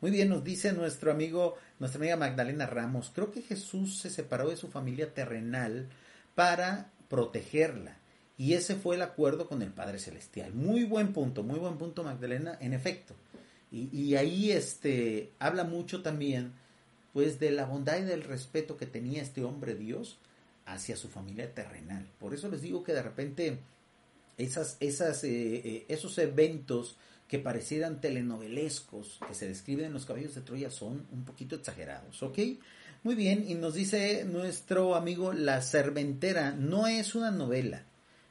Muy 0.00 0.12
bien, 0.12 0.30
nos 0.30 0.42
dice 0.42 0.72
nuestro 0.72 1.12
amigo, 1.12 1.58
nuestra 1.78 1.98
amiga 1.98 2.16
Magdalena 2.16 2.64
Ramos, 2.64 3.12
creo 3.14 3.30
que 3.30 3.42
Jesús 3.42 3.98
se 3.98 4.08
separó 4.08 4.48
de 4.48 4.56
su 4.56 4.68
familia 4.68 5.12
terrenal 5.12 5.90
para 6.34 6.90
protegerla 7.10 7.98
y 8.38 8.54
ese 8.54 8.76
fue 8.76 8.96
el 8.96 9.02
acuerdo 9.02 9.46
con 9.46 9.60
el 9.60 9.74
Padre 9.74 9.98
Celestial. 9.98 10.54
Muy 10.54 10.84
buen 10.84 11.12
punto, 11.12 11.42
muy 11.42 11.58
buen 11.58 11.76
punto, 11.76 12.02
Magdalena, 12.02 12.56
en 12.62 12.72
efecto. 12.72 13.14
Y, 13.72 14.16
ahí 14.16 14.52
este, 14.52 15.32
habla 15.38 15.64
mucho 15.64 16.02
también, 16.02 16.52
pues, 17.12 17.38
de 17.38 17.50
la 17.50 17.66
bondad 17.66 17.98
y 17.98 18.04
del 18.04 18.22
respeto 18.22 18.76
que 18.76 18.86
tenía 18.86 19.22
este 19.22 19.44
hombre 19.44 19.74
Dios 19.74 20.18
hacia 20.66 20.96
su 20.96 21.08
familia 21.08 21.54
terrenal. 21.54 22.08
Por 22.18 22.34
eso 22.34 22.48
les 22.48 22.62
digo 22.62 22.82
que 22.82 22.92
de 22.92 23.02
repente 23.02 23.58
eh, 24.38 24.50
eh, 25.24 25.84
esos 25.88 26.18
eventos 26.18 26.96
que 27.28 27.38
parecieran 27.38 28.00
telenovelescos 28.00 29.20
que 29.26 29.34
se 29.34 29.48
describen 29.48 29.86
en 29.86 29.92
los 29.92 30.04
caballos 30.04 30.34
de 30.34 30.42
Troya 30.42 30.70
son 30.70 31.06
un 31.12 31.24
poquito 31.24 31.56
exagerados, 31.56 32.22
¿ok? 32.22 32.38
Muy 33.04 33.14
bien, 33.14 33.44
y 33.48 33.54
nos 33.54 33.74
dice 33.74 34.24
nuestro 34.24 34.94
amigo 34.94 35.32
La 35.32 35.62
Serventera, 35.62 36.52
no 36.52 36.86
es 36.86 37.14
una 37.14 37.30
novela, 37.30 37.84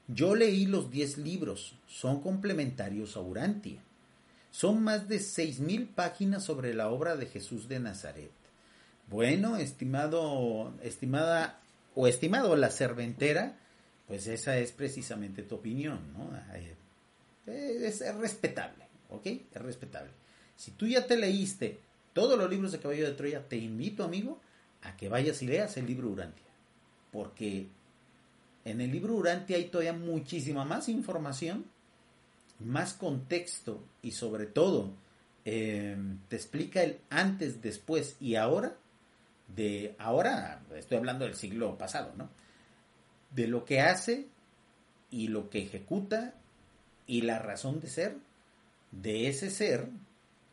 yo 0.08 0.36
leí 0.36 0.66
los 0.66 0.92
10 0.92 1.20
libros, 1.20 1.76
son 1.88 2.22
complementarios 2.22 3.16
a 3.16 3.22
Urantia. 3.22 3.82
Son 4.52 4.84
más 4.84 5.08
de 5.08 5.20
6.000 5.20 5.88
páginas 5.96 6.44
sobre 6.44 6.74
la 6.74 6.90
obra 6.90 7.16
de 7.16 7.28
Jesús 7.28 7.70
de 7.70 7.80
Nazaret. 7.80 8.32
Bueno, 9.12 9.58
estimado, 9.58 10.74
estimada 10.82 11.60
o 11.96 12.08
estimado 12.08 12.56
la 12.56 12.72
serventera, 12.72 13.58
pues 14.08 14.26
esa 14.28 14.58
es 14.58 14.72
precisamente 14.72 15.44
tu 15.44 15.56
opinión, 15.56 16.00
¿no? 16.14 16.32
Eh, 16.56 17.82
es, 17.86 18.00
es, 18.00 18.16
respetable, 18.16 18.86
¿ok? 19.10 19.26
Es 19.26 19.62
respetable. 19.62 20.12
Si 20.56 20.72
tú 20.72 20.88
ya 20.88 21.06
te 21.08 21.18
leíste 21.18 21.82
todos 22.14 22.40
los 22.40 22.50
libros 22.50 22.72
de 22.72 22.80
Caballo 22.80 23.06
de 23.06 23.14
Troya, 23.14 23.46
te 23.50 23.58
invito, 23.58 24.06
amigo, 24.06 24.40
a 24.82 24.96
que 24.96 25.10
vayas 25.10 25.42
y 25.42 25.48
leas 25.48 25.76
el 25.76 25.88
libro 25.88 26.08
Urantia. 26.08 26.46
Porque 27.12 27.68
en 28.64 28.80
el 28.80 28.94
libro 28.94 29.16
Urantia 29.16 29.58
hay 29.58 29.66
todavía 29.66 29.92
muchísima 29.92 30.64
más 30.64 30.88
información, 30.88 31.66
más 32.60 32.94
contexto 32.94 33.84
y 34.02 34.12
sobre 34.12 34.46
todo 34.46 34.94
eh, 35.44 35.98
te 36.30 36.38
explica 36.38 36.82
el 36.82 37.00
antes, 37.10 37.62
después 37.62 38.16
y 38.22 38.36
ahora 38.36 38.78
de 39.56 39.96
ahora, 40.00 40.62
estoy 40.76 40.98
hablando 40.98 41.26
del 41.26 41.36
siglo 41.36 41.78
pasado, 41.78 42.14
¿no? 42.18 42.30
De 43.32 43.48
lo 43.48 43.66
que 43.66 43.82
hace 43.82 44.28
y 45.10 45.28
lo 45.28 45.50
que 45.50 45.64
ejecuta 45.64 46.36
y 47.08 47.22
la 47.22 47.40
razón 47.40 47.80
de 47.80 47.88
ser 47.88 48.16
de 48.92 49.28
ese 49.28 49.50
ser 49.50 49.88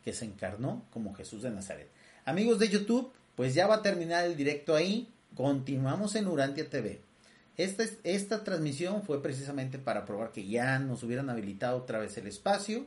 que 0.03 0.13
se 0.13 0.25
encarnó 0.25 0.85
como 0.91 1.13
Jesús 1.13 1.43
de 1.43 1.51
Nazaret. 1.51 1.89
Amigos 2.25 2.59
de 2.59 2.69
YouTube, 2.69 3.11
pues 3.35 3.53
ya 3.53 3.67
va 3.67 3.75
a 3.75 3.81
terminar 3.81 4.25
el 4.25 4.35
directo 4.35 4.75
ahí. 4.75 5.09
Continuamos 5.35 6.15
en 6.15 6.27
Urantia 6.27 6.69
TV. 6.69 7.01
Esta, 7.57 7.83
esta 8.03 8.43
transmisión 8.43 9.03
fue 9.03 9.21
precisamente 9.21 9.77
para 9.77 10.05
probar 10.05 10.31
que 10.31 10.47
ya 10.47 10.79
nos 10.79 11.03
hubieran 11.03 11.29
habilitado 11.29 11.77
otra 11.77 11.99
vez 11.99 12.17
el 12.17 12.27
espacio. 12.27 12.85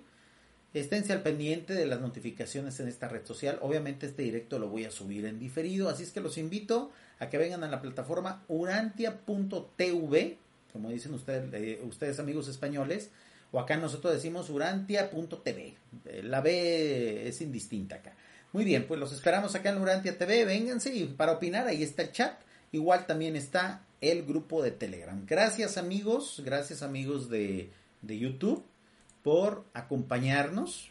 Esténse 0.74 1.12
al 1.12 1.22
pendiente 1.22 1.74
de 1.74 1.84
las 1.84 2.00
notificaciones 2.00 2.80
en 2.80 2.88
esta 2.88 3.06
red 3.06 3.26
social. 3.26 3.58
Obviamente 3.60 4.06
este 4.06 4.22
directo 4.22 4.58
lo 4.58 4.68
voy 4.68 4.86
a 4.86 4.90
subir 4.90 5.26
en 5.26 5.38
diferido, 5.38 5.90
así 5.90 6.02
es 6.02 6.12
que 6.12 6.20
los 6.20 6.38
invito 6.38 6.90
a 7.18 7.28
que 7.28 7.36
vengan 7.36 7.62
a 7.62 7.68
la 7.68 7.82
plataforma 7.82 8.42
urantia.tv, 8.48 10.38
como 10.72 10.88
dicen 10.88 11.12
ustedes, 11.12 11.52
eh, 11.52 11.82
ustedes 11.84 12.18
amigos 12.18 12.48
españoles, 12.48 13.10
o 13.50 13.60
acá 13.60 13.76
nosotros 13.76 14.14
decimos 14.14 14.48
urantia.tv. 14.48 15.74
Eh, 16.06 16.22
la 16.22 16.40
B 16.40 17.28
es 17.28 17.42
indistinta 17.42 17.96
acá. 17.96 18.14
Muy 18.54 18.64
bien, 18.64 18.86
pues 18.86 18.98
los 18.98 19.12
esperamos 19.12 19.54
acá 19.54 19.70
en 19.70 19.80
Urantia 19.80 20.16
TV, 20.16 20.46
vénganse 20.46 20.94
y 20.94 21.04
para 21.04 21.32
opinar 21.32 21.66
ahí 21.66 21.82
está 21.82 22.02
el 22.02 22.12
chat. 22.12 22.40
Igual 22.70 23.06
también 23.06 23.36
está 23.36 23.84
el 24.00 24.24
grupo 24.24 24.62
de 24.62 24.70
Telegram. 24.70 25.22
Gracias 25.26 25.76
amigos, 25.76 26.40
gracias 26.44 26.82
amigos 26.82 27.28
de, 27.28 27.70
de 28.00 28.18
YouTube 28.18 28.64
por 29.22 29.64
acompañarnos. 29.74 30.90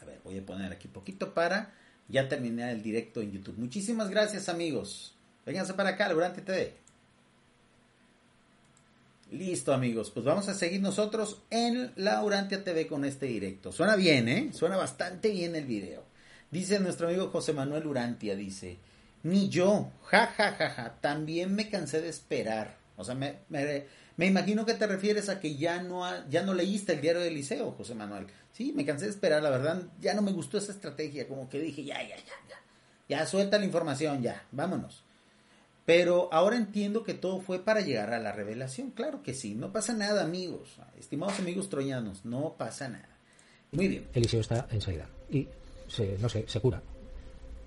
A 0.00 0.04
ver, 0.04 0.20
voy 0.24 0.38
a 0.38 0.46
poner 0.46 0.72
aquí 0.72 0.88
poquito 0.88 1.34
para 1.34 1.72
ya 2.08 2.28
terminar 2.28 2.70
el 2.70 2.82
directo 2.82 3.20
en 3.20 3.32
YouTube. 3.32 3.58
Muchísimas 3.58 4.10
gracias 4.10 4.48
amigos. 4.48 5.14
Vénganse 5.46 5.74
para 5.74 5.90
acá, 5.90 6.14
Urante 6.14 6.42
TV. 6.42 6.82
Listo 9.32 9.72
amigos, 9.72 10.10
pues 10.10 10.26
vamos 10.26 10.46
a 10.48 10.54
seguir 10.54 10.82
nosotros 10.82 11.40
en 11.48 11.92
la 11.96 12.22
Urantia 12.22 12.62
TV 12.62 12.86
con 12.86 13.06
este 13.06 13.24
directo. 13.24 13.72
Suena 13.72 13.96
bien, 13.96 14.28
¿eh? 14.28 14.50
Suena 14.52 14.76
bastante 14.76 15.30
bien 15.30 15.56
el 15.56 15.64
video. 15.64 16.04
Dice 16.50 16.78
nuestro 16.80 17.08
amigo 17.08 17.30
José 17.30 17.54
Manuel 17.54 17.86
Urantia, 17.86 18.36
dice, 18.36 18.76
ni 19.22 19.48
yo, 19.48 19.90
ja, 20.02 20.26
ja, 20.26 20.52
ja, 20.52 20.68
ja, 20.68 20.96
también 21.00 21.54
me 21.54 21.70
cansé 21.70 22.02
de 22.02 22.10
esperar. 22.10 22.76
O 22.98 23.04
sea, 23.04 23.14
me, 23.14 23.38
imagino 24.26 24.66
que 24.66 24.74
te 24.74 24.86
refieres 24.86 25.28
a 25.28 25.40
que 25.40 25.56
ya 25.56 25.82
no, 25.82 26.04
ya 26.28 26.42
no 26.42 26.54
leíste 26.54 26.94
el 26.94 27.00
diario 27.00 27.22
del 27.22 27.34
liceo, 27.34 27.72
José 27.72 27.94
Manuel. 27.94 28.26
Sí, 28.52 28.72
me 28.74 28.84
cansé 28.84 29.06
de 29.06 29.10
esperar, 29.10 29.42
la 29.42 29.50
verdad, 29.50 29.82
ya 30.00 30.14
no 30.14 30.22
me 30.22 30.32
gustó 30.32 30.58
esa 30.58 30.72
estrategia, 30.72 31.26
como 31.26 31.48
que 31.48 31.58
dije, 31.58 31.84
ya, 31.84 32.02
ya, 32.02 32.16
ya, 32.16 32.34
ya, 32.48 32.56
ya, 33.08 33.26
suelta 33.26 33.58
la 33.58 33.64
información, 33.64 34.22
ya, 34.22 34.44
vámonos. 34.52 35.04
Pero 35.86 36.28
ahora 36.32 36.56
entiendo 36.56 37.02
que 37.02 37.14
todo 37.14 37.40
fue 37.40 37.64
para 37.64 37.80
llegar 37.80 38.12
a 38.12 38.20
la 38.20 38.32
revelación, 38.32 38.90
claro 38.90 39.22
que 39.22 39.34
sí, 39.34 39.54
no 39.54 39.72
pasa 39.72 39.94
nada, 39.94 40.22
amigos, 40.22 40.76
estimados 40.98 41.38
amigos 41.40 41.70
troyanos, 41.70 42.24
no 42.24 42.54
pasa 42.56 42.88
nada. 42.88 43.08
Muy 43.72 43.88
bien. 43.88 44.08
Eliseo 44.12 44.40
está 44.40 44.68
en 44.70 44.80
y 45.30 45.48
se, 45.88 46.18
no 46.18 46.28
sé, 46.28 46.44
se 46.46 46.60
cura. 46.60 46.82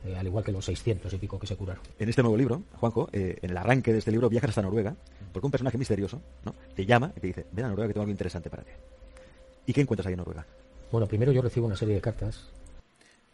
Eh, 0.06 0.16
al 0.16 0.28
igual 0.28 0.44
que 0.44 0.52
los 0.52 0.66
600 0.66 1.12
y 1.14 1.18
pico 1.18 1.40
que 1.40 1.48
se 1.48 1.56
curaron. 1.56 1.84
En 1.98 2.10
este 2.10 2.22
nuevo 2.22 2.38
libro, 2.38 2.64
Juanjo, 2.80 3.10
eh, 3.12 3.38
en 3.42 3.50
el 3.50 3.58
arranque 3.58 3.92
de 3.92 4.00
este 4.00 4.12
libro 4.12 4.30
viajas 4.30 4.50
hasta 4.50 4.62
Noruega, 4.62 4.96
porque 5.34 5.48
un 5.48 5.52
personaje 5.52 5.78
misterioso 5.78 6.22
¿no? 6.44 6.54
te 6.76 6.86
llama 6.86 7.12
y 7.16 7.20
te 7.20 7.28
dice, 7.28 7.46
ven 7.52 7.66
a 7.66 7.70
Noruega 7.70 7.88
que 7.88 7.94
tengo 7.94 8.04
algo 8.04 8.12
interesante 8.12 8.50
para 8.50 8.64
ti. 8.64 8.72
¿Y 9.66 9.74
qué 9.74 9.82
encuentras 9.82 10.08
ahí 10.08 10.14
en 10.14 10.20
Noruega? 10.20 10.46
Bueno, 10.92 11.08
primero 11.08 11.32
yo 11.32 11.42
recibo 11.42 11.66
una 11.66 11.76
serie 11.76 11.96
de 11.96 12.02
cartas. 12.02 12.50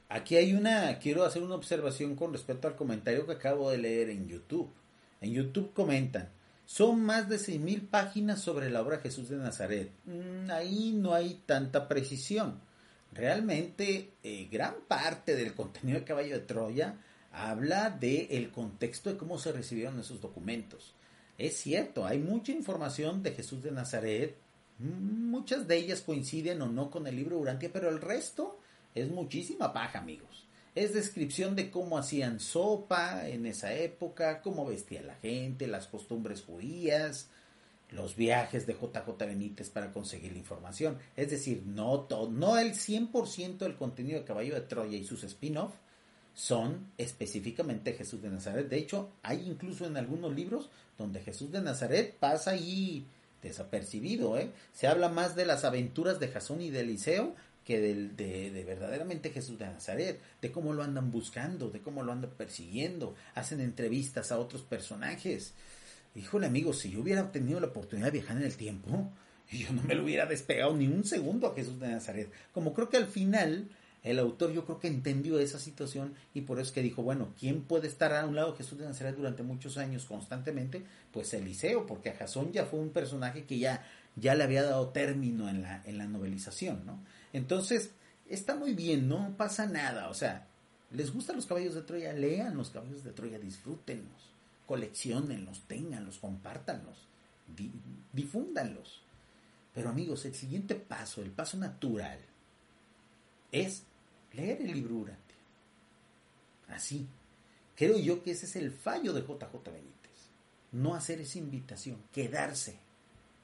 Aquí 0.08 0.38
hay 0.38 0.54
una, 0.54 0.98
quiero 1.00 1.26
hacer 1.26 1.44
una 1.44 1.56
observación 1.56 2.16
con 2.16 2.32
respecto 2.32 2.68
al 2.68 2.76
comentario 2.76 3.26
que 3.26 3.34
acabo 3.34 3.70
de 3.70 3.78
leer 3.78 4.10
en 4.10 4.28
YouTube. 4.28 4.70
En 5.20 5.32
YouTube 5.34 5.74
comentan, 5.74 6.30
son 6.66 7.04
más 7.04 7.28
de 7.28 7.36
6.000 7.36 7.90
páginas 7.90 8.40
sobre 8.40 8.70
la 8.70 8.82
obra 8.82 9.00
Jesús 9.00 9.28
de 9.30 9.38
Nazaret. 9.38 9.92
Mm, 10.06 10.50
ahí 10.52 10.94
no 10.94 11.14
hay 11.14 11.42
tanta 11.46 11.88
precisión 11.90 12.60
realmente 13.12 14.14
eh, 14.24 14.48
gran 14.52 14.76
parte 14.88 15.36
del 15.36 15.54
contenido 15.54 16.00
de 16.00 16.06
Caballo 16.06 16.34
de 16.34 16.46
Troya 16.46 16.96
habla 17.32 17.90
del 17.90 18.28
el 18.30 18.52
contexto 18.52 19.10
de 19.10 19.18
cómo 19.18 19.38
se 19.38 19.52
recibieron 19.52 20.00
esos 20.00 20.22
documentos. 20.22 20.94
Es 21.38 21.58
cierto, 21.58 22.06
hay 22.06 22.20
mucha 22.20 22.52
información 22.52 23.24
de 23.24 23.32
Jesús 23.32 23.64
de 23.64 23.72
Nazaret, 23.72 24.38
muchas 24.78 25.68
de 25.68 25.78
ellas 25.78 26.02
coinciden 26.02 26.62
o 26.62 26.68
no 26.68 26.92
con 26.92 27.08
el 27.08 27.16
libro 27.16 27.38
Urantia, 27.38 27.72
pero 27.72 27.90
el 27.90 28.02
resto 28.02 28.60
es 28.94 29.10
muchísima 29.10 29.74
paja, 29.74 30.00
amigos. 30.00 30.48
Es 30.76 30.94
descripción 30.94 31.56
de 31.56 31.70
cómo 31.70 31.98
hacían 31.98 32.40
sopa 32.40 33.28
en 33.28 33.46
esa 33.46 33.74
época, 33.74 34.42
cómo 34.42 34.66
vestía 34.66 35.02
la 35.02 35.16
gente, 35.16 35.68
las 35.68 35.88
costumbres 35.88 36.42
judías, 36.44 37.30
los 37.92 38.16
viajes 38.16 38.66
de 38.66 38.74
JJ 38.74 39.18
Benítez 39.20 39.70
para 39.70 39.92
conseguir 39.92 40.32
la 40.32 40.40
información. 40.40 40.98
Es 41.16 41.30
decir, 41.30 41.64
no, 41.66 42.02
todo, 42.02 42.30
no 42.30 42.58
el 42.58 42.74
100% 42.74 43.58
del 43.58 43.76
contenido 43.76 44.20
de 44.20 44.26
Caballo 44.26 44.56
de 44.56 44.62
Troya 44.62 44.98
y 44.98 45.04
sus 45.04 45.24
spin-off 45.24 45.74
son 46.34 46.92
específicamente 46.98 47.94
Jesús 47.94 48.22
de 48.22 48.30
Nazaret. 48.30 48.70
De 48.70 48.78
hecho, 48.78 49.10
hay 49.22 49.46
incluso 49.46 49.86
en 49.86 49.98
algunos 49.98 50.34
libros 50.34 50.70
donde 50.98 51.22
Jesús 51.22 51.52
de 51.52 51.62
Nazaret 51.62 52.16
pasa 52.18 52.52
ahí 52.52 53.06
desapercibido. 53.42 54.38
¿eh? 54.38 54.52
Se 54.74 54.88
habla 54.88 55.10
más 55.10 55.36
de 55.36 55.46
las 55.46 55.66
aventuras 55.66 56.20
de 56.20 56.30
Jasón 56.30 56.62
y 56.62 56.70
de 56.70 56.82
Eliseo 56.82 57.36
que 57.66 57.80
de, 57.80 58.64
verdaderamente 58.66 59.30
Jesús 59.30 59.60
de 59.60 59.68
Nazaret, 59.68 60.20
de 60.42 60.52
cómo 60.52 60.74
lo 60.74 60.84
andan 60.84 61.12
buscando, 61.12 61.70
de 61.70 61.80
cómo 61.80 62.02
lo 62.04 62.12
andan 62.12 62.32
persiguiendo, 62.32 63.16
hacen 63.36 63.62
entrevistas 63.62 64.32
a 64.32 64.40
otros 64.40 64.64
personajes. 64.64 65.54
Híjole 66.16 66.48
amigos, 66.48 66.80
si 66.80 66.92
yo 66.92 67.02
hubiera 67.02 67.32
tenido 67.32 67.60
la 67.60 67.68
oportunidad 67.68 68.08
de 68.08 68.20
viajar 68.20 68.38
en 68.38 68.44
el 68.44 68.56
tiempo, 68.56 69.12
yo 69.52 69.72
no 69.74 69.82
me 69.84 69.96
lo 69.96 70.04
hubiera 70.04 70.26
despegado 70.26 70.76
ni 70.76 70.88
un 70.88 71.04
segundo 71.04 71.48
a 71.48 71.56
Jesús 71.56 71.80
de 71.80 71.88
Nazaret. 71.88 72.32
Como 72.54 72.74
creo 72.74 72.90
que 72.90 72.98
al 72.98 73.08
final 73.08 73.70
el 74.04 74.18
autor 74.18 74.52
yo 74.52 74.66
creo 74.66 74.80
que 74.80 74.88
entendió 74.88 75.40
esa 75.40 75.60
situación 75.60 76.16
y 76.34 76.42
por 76.42 76.58
eso 76.58 76.68
es 76.68 76.72
que 76.74 76.82
dijo, 76.82 77.04
bueno, 77.04 77.34
¿quién 77.40 77.62
puede 77.62 77.88
estar 77.88 78.14
a 78.14 78.26
un 78.26 78.36
lado 78.36 78.52
de 78.52 78.58
Jesús 78.58 78.80
de 78.80 78.86
Nazaret 78.86 79.16
durante 79.16 79.44
muchos 79.44 79.78
años 79.78 80.06
constantemente? 80.06 80.84
Pues 81.12 81.34
Eliseo, 81.34 81.86
porque 81.86 82.10
a 82.10 82.16
Jasón 82.16 82.52
ya 82.52 82.66
fue 82.66 82.80
un 82.80 82.90
personaje 82.90 83.46
que 83.46 83.60
ya, 83.60 83.86
ya 84.16 84.34
le 84.36 84.44
había 84.44 84.64
dado 84.64 84.90
término 84.90 85.50
en 85.50 85.62
la, 85.62 85.84
en 85.86 85.98
la 85.98 86.08
novelización, 86.08 86.84
¿no? 86.86 87.00
Entonces, 87.32 87.92
está 88.28 88.56
muy 88.56 88.74
bien, 88.74 89.08
no 89.08 89.36
pasa 89.38 89.68
nada, 89.68 90.10
o 90.10 90.14
sea, 90.14 90.48
les 90.92 91.14
gustan 91.14 91.36
los 91.36 91.46
caballos 91.46 91.76
de 91.76 91.84
Troya, 91.84 92.12
lean 92.12 92.58
los 92.58 92.72
caballos 92.72 93.04
de 93.04 93.12
Troya, 93.12 93.40
disfrútenlos, 93.40 94.31
coleccionenlos, 94.72 95.68
ténganlos, 95.68 96.18
compártanlos, 96.18 96.96
di, 97.46 97.70
difúndanlos. 98.14 99.02
Pero 99.74 99.90
amigos, 99.90 100.24
el 100.24 100.34
siguiente 100.34 100.76
paso, 100.76 101.22
el 101.22 101.30
paso 101.30 101.58
natural, 101.58 102.18
es 103.52 103.84
leer 104.32 104.62
el 104.62 104.72
libro 104.72 104.96
Urantia. 104.96 105.36
Así. 106.70 107.06
Creo 107.76 108.00
yo 108.00 108.24
que 108.24 108.32
ese 108.32 108.46
es 108.46 108.56
el 108.56 108.72
fallo 108.72 109.12
de 109.12 109.24
JJ 109.24 109.62
Benítez. 109.66 110.30
No 110.72 110.96
hacer 110.96 111.20
esa 111.20 111.38
invitación, 111.38 112.02
quedarse 112.14 112.80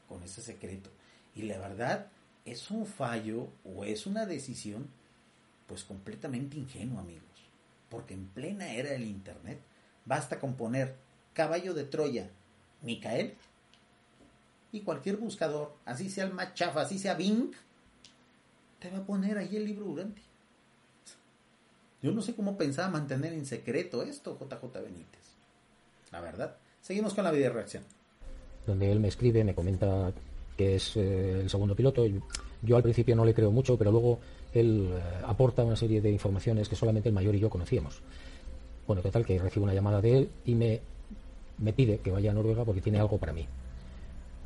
con 0.08 0.24
ese 0.24 0.42
secreto. 0.42 0.90
Y 1.36 1.42
la 1.42 1.58
verdad, 1.58 2.08
es 2.46 2.72
un 2.72 2.86
fallo 2.86 3.50
o 3.66 3.84
es 3.84 4.08
una 4.08 4.26
decisión 4.26 4.88
pues 5.68 5.84
completamente 5.84 6.56
ingenua, 6.56 7.02
amigos. 7.02 7.50
Porque 7.90 8.14
en 8.14 8.28
plena 8.28 8.72
era 8.72 8.92
del 8.92 9.04
Internet 9.04 9.60
basta 10.06 10.40
con 10.40 10.56
poner 10.56 11.06
caballo 11.38 11.76
de 11.76 11.84
Troya, 11.84 12.32
Micael, 12.82 13.36
y 14.72 14.82
cualquier 14.82 15.18
buscador, 15.18 15.76
así 15.86 16.10
sea 16.10 16.26
el 16.26 16.34
más 16.34 16.56
chafa, 16.56 16.82
así 16.82 16.98
sea 16.98 17.14
Bing, 17.14 17.52
te 18.80 18.90
va 18.90 18.98
a 18.98 19.06
poner 19.06 19.38
ahí 19.38 19.56
el 19.56 19.66
libro 19.66 19.86
Urantia. 19.86 20.24
Yo 22.02 22.12
no 22.12 22.24
sé 22.24 22.36
cómo 22.36 22.58
pensaba 22.58 22.90
mantener 22.90 23.34
en 23.34 23.46
secreto 23.46 24.02
esto, 24.02 24.36
JJ 24.40 24.82
Benítez. 24.82 25.36
La 26.12 26.22
verdad. 26.22 26.58
Seguimos 26.82 27.14
con 27.14 27.24
la 27.24 27.32
video 27.32 27.54
reacción. 27.54 27.84
Donde 28.66 28.92
él 28.92 29.00
me 29.00 29.08
escribe, 29.08 29.44
me 29.44 29.54
comenta 29.54 30.12
que 30.56 30.76
es 30.76 30.98
eh, 30.98 31.42
el 31.42 31.50
segundo 31.50 31.76
piloto. 31.76 32.04
Yo 32.64 32.78
al 32.78 32.84
principio 32.84 33.16
no 33.16 33.26
le 33.26 33.34
creo 33.34 33.52
mucho, 33.52 33.78
pero 33.78 33.92
luego 33.92 34.20
él 34.54 34.90
eh, 34.92 35.02
aporta 35.26 35.64
una 35.64 35.76
serie 35.76 36.02
de 36.02 36.12
informaciones 36.12 36.68
que 36.68 36.76
solamente 36.76 37.10
el 37.10 37.16
mayor 37.16 37.36
y 37.36 37.40
yo 37.40 37.50
conocíamos. 37.50 38.02
Bueno, 38.88 39.02
total, 39.02 39.26
que 39.26 39.38
recibo 39.38 39.66
una 39.66 39.74
llamada 39.74 40.02
de 40.02 40.18
él 40.18 40.30
y 40.46 40.56
me, 40.56 40.82
me 41.58 41.74
pide 41.74 42.00
que 42.00 42.12
vaya 42.12 42.32
a 42.32 42.34
Noruega 42.34 42.66
porque 42.66 42.82
tiene 42.82 43.00
algo 43.00 43.18
para 43.18 43.34
mí. 43.34 43.48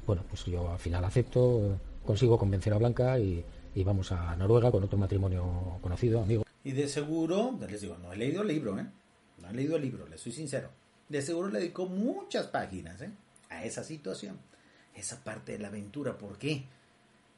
Bueno, 0.05 0.23
pues 0.29 0.45
yo 0.45 0.71
al 0.71 0.79
final 0.79 1.03
acepto, 1.05 1.77
consigo 2.05 2.37
convencer 2.37 2.73
a 2.73 2.77
Blanca 2.77 3.19
y, 3.19 3.43
y 3.75 3.83
vamos 3.83 4.11
a 4.11 4.35
Noruega 4.35 4.71
con 4.71 4.83
otro 4.83 4.97
matrimonio 4.97 5.77
conocido, 5.81 6.21
amigo. 6.21 6.43
Y 6.63 6.71
de 6.71 6.87
seguro, 6.87 7.57
les 7.67 7.81
digo, 7.81 7.97
no 7.97 8.13
he 8.13 8.17
leído 8.17 8.41
el 8.41 8.47
libro, 8.47 8.77
¿eh? 8.79 8.85
No 9.41 9.49
he 9.49 9.53
leído 9.53 9.75
el 9.75 9.81
libro, 9.81 10.07
les 10.07 10.21
soy 10.21 10.31
sincero. 10.31 10.69
De 11.09 11.21
seguro 11.21 11.49
le 11.49 11.59
dedicó 11.59 11.87
muchas 11.87 12.47
páginas, 12.47 13.01
¿eh? 13.01 13.11
A 13.49 13.65
esa 13.65 13.83
situación. 13.83 14.37
Esa 14.95 15.23
parte 15.23 15.53
de 15.53 15.59
la 15.59 15.69
aventura. 15.69 16.17
¿Por 16.17 16.37
qué? 16.37 16.63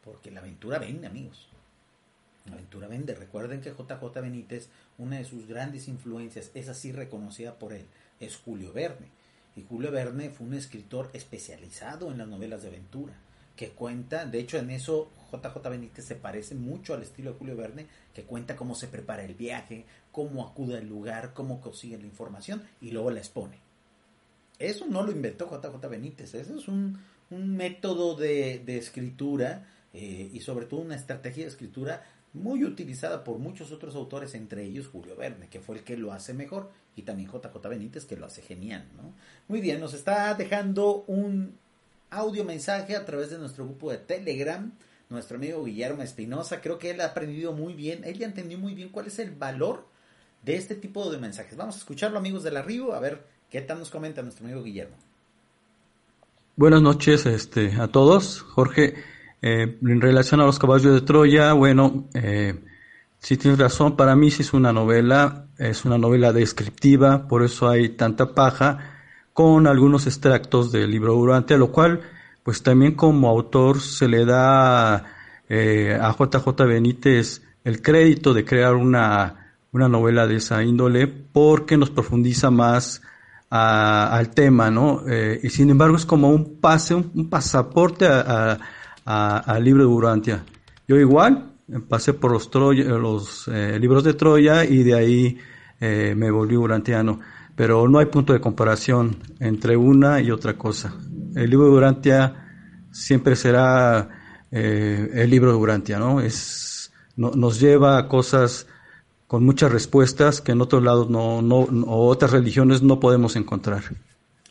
Porque 0.04 0.32
la 0.32 0.42
aventura 0.42 0.80
vende, 0.80 1.08
amigos. 1.08 1.48
La 2.46 2.54
aventura 2.54 2.88
vende. 2.88 3.16
Recuerden 3.16 3.62
que 3.62 3.72
JJ 3.72 4.22
Benítez, 4.22 4.70
una 4.98 5.18
de 5.18 5.26
sus 5.26 5.48
grandes 5.48 5.88
influencias, 5.88 6.52
es 6.54 6.68
así 6.68 6.92
reconocida 6.92 7.58
por 7.58 7.74
él, 7.74 7.86
es 8.20 8.36
Julio 8.36 8.74
Verne. 8.74 9.08
Y 9.56 9.64
Julio 9.64 9.92
Verne 9.92 10.30
fue 10.30 10.48
un 10.48 10.54
escritor 10.54 11.10
especializado 11.14 12.12
en 12.12 12.18
las 12.18 12.28
novelas 12.28 12.64
de 12.64 12.70
aventura 12.70 13.14
que 13.56 13.70
cuenta, 13.70 14.26
de 14.26 14.40
hecho 14.40 14.58
en 14.58 14.72
eso 14.72 15.12
JJ 15.32 15.70
Benítez 15.70 16.06
se 16.06 16.16
parece 16.16 16.56
mucho 16.56 16.94
al 16.94 17.04
estilo 17.04 17.32
de 17.32 17.38
Julio 17.38 17.56
Verne, 17.56 17.88
que 18.14 18.24
cuenta 18.24 18.56
cómo 18.56 18.76
se 18.76 18.88
prepara 18.88 19.24
el 19.24 19.36
viaje, 19.36 19.86
cómo 20.12 20.48
acude 20.48 20.78
al 20.78 20.88
lugar, 20.88 21.34
cómo 21.34 21.62
consigue 21.62 21.98
la 21.98 22.06
información 22.06 22.64
y 22.82 22.92
luego 22.92 23.12
la 23.12 23.20
expone. 23.20 23.60
Eso 24.60 24.86
no 24.88 25.04
lo 25.04 25.12
inventó 25.12 25.50
JJ 25.50 25.88
Benítez, 25.88 26.34
eso 26.34 26.58
es 26.58 26.68
un, 26.68 27.00
un 27.30 27.56
método 27.56 28.16
de, 28.16 28.60
de 28.60 28.78
escritura 28.78 29.68
eh, 29.94 30.30
y 30.34 30.40
sobre 30.42 30.66
todo 30.66 30.82
una 30.82 30.96
estrategia 30.96 31.44
de 31.44 31.50
escritura 31.50 32.04
muy 32.34 32.64
utilizada 32.64 33.24
por 33.24 33.38
muchos 33.38 33.72
otros 33.72 33.96
autores, 33.96 34.34
entre 34.34 34.64
ellos 34.64 34.88
Julio 34.88 35.16
Verne, 35.16 35.48
que 35.50 35.60
fue 35.60 35.78
el 35.78 35.84
que 35.84 35.98
lo 35.98 36.12
hace 36.12 36.34
mejor, 36.34 36.72
y 36.96 37.04
también 37.04 37.30
JJ 37.30 37.68
Benítez, 37.70 38.06
que 38.06 38.18
lo 38.18 38.26
hace 38.26 38.42
genial. 38.42 38.88
¿no? 38.98 39.14
Muy 39.48 39.62
bien, 39.62 39.80
nos 39.80 39.94
está 39.94 40.34
dejando 40.34 41.04
un 41.08 41.56
audio 42.10 42.44
mensaje 42.44 42.96
a 42.96 43.06
través 43.06 43.30
de 43.30 43.38
nuestro 43.38 43.66
grupo 43.66 43.92
de 43.92 43.98
Telegram. 43.98 44.72
Nuestro 45.10 45.38
amigo 45.38 45.64
Guillermo 45.64 46.02
Espinosa, 46.02 46.60
creo 46.60 46.80
que 46.80 46.90
él 46.90 47.02
ha 47.02 47.06
aprendido 47.06 47.54
muy 47.54 47.74
bien, 47.74 48.04
él 48.04 48.18
ya 48.18 48.26
entendió 48.26 48.58
muy 48.58 48.74
bien 48.74 48.90
cuál 48.90 49.08
es 49.08 49.20
el 49.20 49.32
valor 49.32 49.86
de 50.44 50.56
este 50.56 50.76
tipo 50.76 51.10
de 51.12 51.20
mensajes. 51.20 51.56
Vamos 51.56 51.76
a 51.76 51.80
escucharlo, 51.80 52.18
amigos 52.18 52.44
de 52.44 52.52
la 52.52 52.64
Río, 52.64 52.94
a 52.94 53.00
ver 53.00 53.24
qué 53.50 53.62
tal 53.62 53.80
nos 53.80 53.92
comenta 53.92 54.24
nuestro 54.24 54.46
amigo 54.46 54.64
Guillermo. 54.64 54.96
Buenas 56.56 56.82
noches 56.82 57.26
este, 57.26 57.74
a 57.80 57.88
todos. 57.88 58.42
Jorge, 58.42 58.96
eh, 59.44 59.78
en 59.82 60.00
relación 60.00 60.40
a 60.40 60.46
los 60.46 60.58
caballos 60.58 60.94
de 60.94 61.02
Troya, 61.02 61.52
bueno, 61.52 62.08
eh, 62.14 62.64
si 63.20 63.36
tienes 63.36 63.60
razón, 63.60 63.98
para 63.98 64.16
mí 64.16 64.32
sí 64.32 64.42
es 64.42 64.54
una 64.54 64.72
novela, 64.72 65.48
es 65.58 65.84
una 65.84 65.98
novela 65.98 66.32
descriptiva, 66.32 67.28
por 67.28 67.44
eso 67.44 67.68
hay 67.68 67.90
tanta 67.90 68.34
paja 68.34 68.94
con 69.34 69.68
algunos 69.68 70.08
extractos 70.08 70.72
del 70.72 70.92
libro 70.92 71.16
Durante, 71.16 71.58
lo 71.58 71.74
cual, 71.74 72.00
pues 72.42 72.64
también 72.64 72.96
como 72.96 73.28
autor 73.28 73.82
se 73.82 74.08
le 74.08 74.24
da 74.24 75.14
eh, 75.50 76.00
a 76.02 76.16
JJ 76.18 76.66
Benítez 76.66 77.42
el 77.66 77.82
crédito 77.82 78.34
de 78.34 78.46
crear 78.46 78.76
una, 78.76 79.56
una 79.74 79.90
novela 79.90 80.26
de 80.26 80.38
esa 80.38 80.64
índole 80.64 81.08
porque 81.08 81.76
nos 81.76 81.90
profundiza 81.90 82.50
más 82.50 83.02
al 83.50 84.30
tema, 84.32 84.72
¿no? 84.72 85.04
Eh, 85.08 85.40
y 85.44 85.50
sin 85.50 85.70
embargo 85.70 85.96
es 85.96 86.08
como 86.08 86.30
un 86.30 86.60
pase, 86.60 86.96
un, 86.96 87.30
pasaporte 87.30 88.08
al 89.06 89.64
libro 89.64 89.84
de 89.84 89.90
Urantia. 89.90 90.44
Yo 90.88 90.98
igual 90.98 91.52
pasé 91.88 92.14
por 92.14 92.32
los, 92.32 92.50
los 92.54 93.48
eh, 93.48 93.78
libros 93.80 94.04
de 94.04 94.14
Troya 94.14 94.66
y 94.66 94.84
de 94.84 94.94
ahí 94.94 95.38
me 95.80 96.32
volví 96.32 96.56
urantiano 96.56 97.20
pero 97.56 97.88
no 97.88 98.00
hay 98.00 98.08
punto 98.08 98.34
de 98.34 98.42
comparación 98.42 99.18
entre 99.40 99.78
una 99.78 100.22
y 100.22 100.32
otra 100.32 100.58
cosa. 100.58 100.96
El 101.36 101.50
libro 101.50 101.66
de 101.66 101.72
Durantia 101.72 102.88
siempre 102.92 103.36
será 103.36 104.10
eh, 104.52 105.10
el 105.14 105.30
libro 105.30 105.52
de 105.52 105.58
Durantia, 105.58 106.00
¿no? 106.00 106.20
Es, 106.20 106.92
nos 107.16 107.60
lleva 107.60 107.98
a 107.98 108.08
cosas 108.08 108.68
con 109.28 109.44
muchas 109.44 109.72
respuestas 109.72 110.42
que 110.42 110.52
en 110.52 110.62
otros 110.62 110.84
lados 110.84 111.10
no, 111.10 111.42
no, 111.42 111.60
o 111.60 112.08
otras 112.08 112.32
religiones 112.32 112.82
no 112.82 113.00
podemos 113.00 113.36
encontrar. 113.36 113.84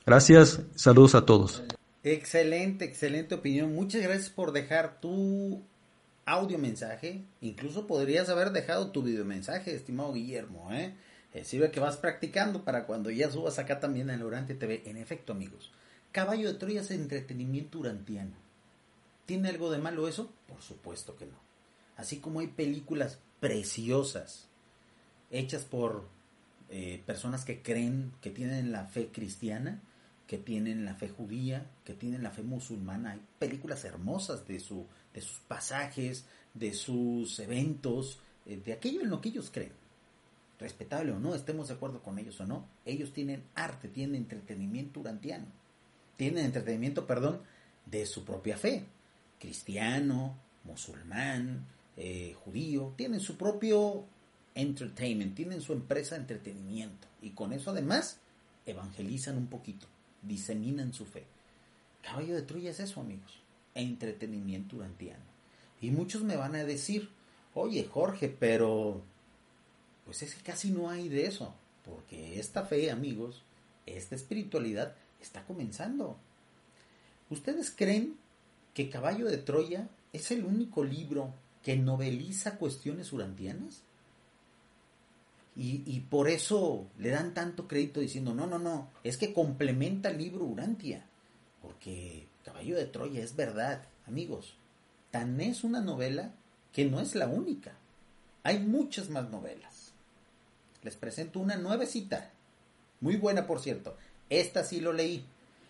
Gracias, 0.06 0.60
saludos 0.74 1.14
a 1.14 1.24
todos. 1.24 1.62
Excelente, 2.04 2.84
excelente 2.84 3.34
opinión. 3.34 3.74
Muchas 3.74 4.02
gracias 4.02 4.30
por 4.30 4.52
dejar 4.52 5.00
tu 5.00 5.62
audio 6.24 6.58
mensaje. 6.58 7.22
Incluso 7.40 7.86
podrías 7.86 8.28
haber 8.28 8.50
dejado 8.50 8.90
tu 8.90 9.02
video 9.02 9.24
mensaje, 9.24 9.74
estimado 9.74 10.12
Guillermo, 10.12 10.72
¿eh? 10.72 10.94
Eh, 11.32 11.44
sirve 11.44 11.70
que 11.70 11.80
vas 11.80 11.96
practicando 11.96 12.64
para 12.64 12.86
cuando 12.86 13.10
ya 13.10 13.30
subas 13.30 13.58
acá 13.58 13.80
también 13.80 14.10
en 14.10 14.22
Orante 14.22 14.54
TV. 14.54 14.82
En 14.84 14.96
efecto, 14.96 15.32
amigos, 15.32 15.72
Caballo 16.10 16.52
de 16.52 16.58
Troya 16.58 16.80
es 16.82 16.90
entretenimiento 16.90 17.78
urantiano. 17.78 18.34
¿Tiene 19.24 19.48
algo 19.48 19.70
de 19.70 19.78
malo 19.78 20.08
eso? 20.08 20.30
Por 20.46 20.60
supuesto 20.60 21.16
que 21.16 21.26
no. 21.26 21.40
Así 21.96 22.18
como 22.18 22.40
hay 22.40 22.48
películas 22.48 23.18
preciosas 23.40 24.48
hechas 25.30 25.64
por 25.64 26.06
eh, 26.68 27.02
personas 27.06 27.44
que 27.44 27.62
creen, 27.62 28.12
que 28.20 28.30
tienen 28.30 28.72
la 28.72 28.86
fe 28.86 29.08
cristiana, 29.10 29.80
que 30.32 30.38
tienen 30.38 30.86
la 30.86 30.94
fe 30.94 31.10
judía, 31.10 31.66
que 31.84 31.92
tienen 31.92 32.22
la 32.22 32.30
fe 32.30 32.42
musulmana. 32.42 33.10
Hay 33.10 33.20
películas 33.38 33.84
hermosas 33.84 34.48
de, 34.48 34.60
su, 34.60 34.86
de 35.12 35.20
sus 35.20 35.40
pasajes, 35.40 36.24
de 36.54 36.72
sus 36.72 37.38
eventos, 37.38 38.18
eh, 38.46 38.56
de 38.64 38.72
aquello 38.72 39.02
en 39.02 39.10
lo 39.10 39.20
que 39.20 39.28
ellos 39.28 39.50
creen. 39.52 39.74
Respetable 40.58 41.12
o 41.12 41.18
no, 41.18 41.34
estemos 41.34 41.68
de 41.68 41.74
acuerdo 41.74 42.02
con 42.02 42.18
ellos 42.18 42.40
o 42.40 42.46
no, 42.46 42.66
ellos 42.86 43.12
tienen 43.12 43.44
arte, 43.54 43.88
tienen 43.88 44.22
entretenimiento 44.22 45.00
urantiano, 45.00 45.44
tienen 46.16 46.46
entretenimiento, 46.46 47.06
perdón, 47.06 47.42
de 47.84 48.06
su 48.06 48.24
propia 48.24 48.56
fe, 48.56 48.86
cristiano, 49.38 50.38
musulmán, 50.64 51.66
eh, 51.98 52.34
judío, 52.42 52.94
tienen 52.96 53.20
su 53.20 53.36
propio 53.36 54.06
Entertainment, 54.54 55.34
tienen 55.34 55.60
su 55.60 55.74
empresa 55.74 56.14
de 56.14 56.22
entretenimiento. 56.22 57.06
Y 57.20 57.32
con 57.32 57.52
eso 57.52 57.72
además 57.72 58.18
evangelizan 58.64 59.36
un 59.36 59.48
poquito, 59.48 59.88
diseminan 60.22 60.92
su 60.92 61.04
fe. 61.04 61.24
Caballo 62.02 62.34
de 62.34 62.42
Troya 62.42 62.70
es 62.70 62.80
eso, 62.80 63.00
amigos, 63.00 63.40
entretenimiento 63.74 64.76
urantiano. 64.76 65.24
Y 65.80 65.90
muchos 65.90 66.22
me 66.22 66.36
van 66.36 66.54
a 66.54 66.64
decir, 66.64 67.10
oye 67.54 67.84
Jorge, 67.84 68.28
pero 68.28 69.02
pues 70.04 70.22
es 70.22 70.34
que 70.34 70.42
casi 70.42 70.70
no 70.70 70.90
hay 70.90 71.08
de 71.08 71.26
eso, 71.26 71.54
porque 71.84 72.38
esta 72.38 72.64
fe, 72.64 72.90
amigos, 72.90 73.42
esta 73.86 74.14
espiritualidad 74.14 74.94
está 75.20 75.44
comenzando. 75.44 76.16
¿Ustedes 77.30 77.70
creen 77.70 78.16
que 78.74 78.90
Caballo 78.90 79.26
de 79.26 79.38
Troya 79.38 79.88
es 80.12 80.30
el 80.30 80.44
único 80.44 80.84
libro 80.84 81.32
que 81.62 81.76
noveliza 81.76 82.58
cuestiones 82.58 83.12
urantianas? 83.12 83.82
Y, 85.54 86.00
por 86.08 86.28
eso 86.28 86.86
le 86.98 87.10
dan 87.10 87.34
tanto 87.34 87.68
crédito 87.68 88.00
diciendo, 88.00 88.34
no, 88.34 88.46
no, 88.46 88.58
no, 88.58 88.88
es 89.04 89.18
que 89.18 89.34
complementa 89.34 90.08
el 90.08 90.18
libro 90.18 90.46
Urantia. 90.46 91.04
Porque 91.60 92.26
Caballo 92.42 92.76
de 92.76 92.86
Troya 92.86 93.22
es 93.22 93.36
verdad, 93.36 93.84
amigos. 94.06 94.56
Tan 95.10 95.40
es 95.42 95.62
una 95.62 95.82
novela 95.82 96.32
que 96.72 96.86
no 96.86 97.00
es 97.00 97.14
la 97.14 97.26
única. 97.26 97.72
Hay 98.44 98.60
muchas 98.60 99.10
más 99.10 99.28
novelas. 99.30 99.92
Les 100.82 100.96
presento 100.96 101.38
una 101.38 101.56
nuevecita. 101.56 102.30
Muy 103.00 103.16
buena, 103.16 103.46
por 103.46 103.60
cierto. 103.60 103.96
Esta 104.30 104.64
sí 104.64 104.80
lo 104.80 104.92
leí. 104.92 105.24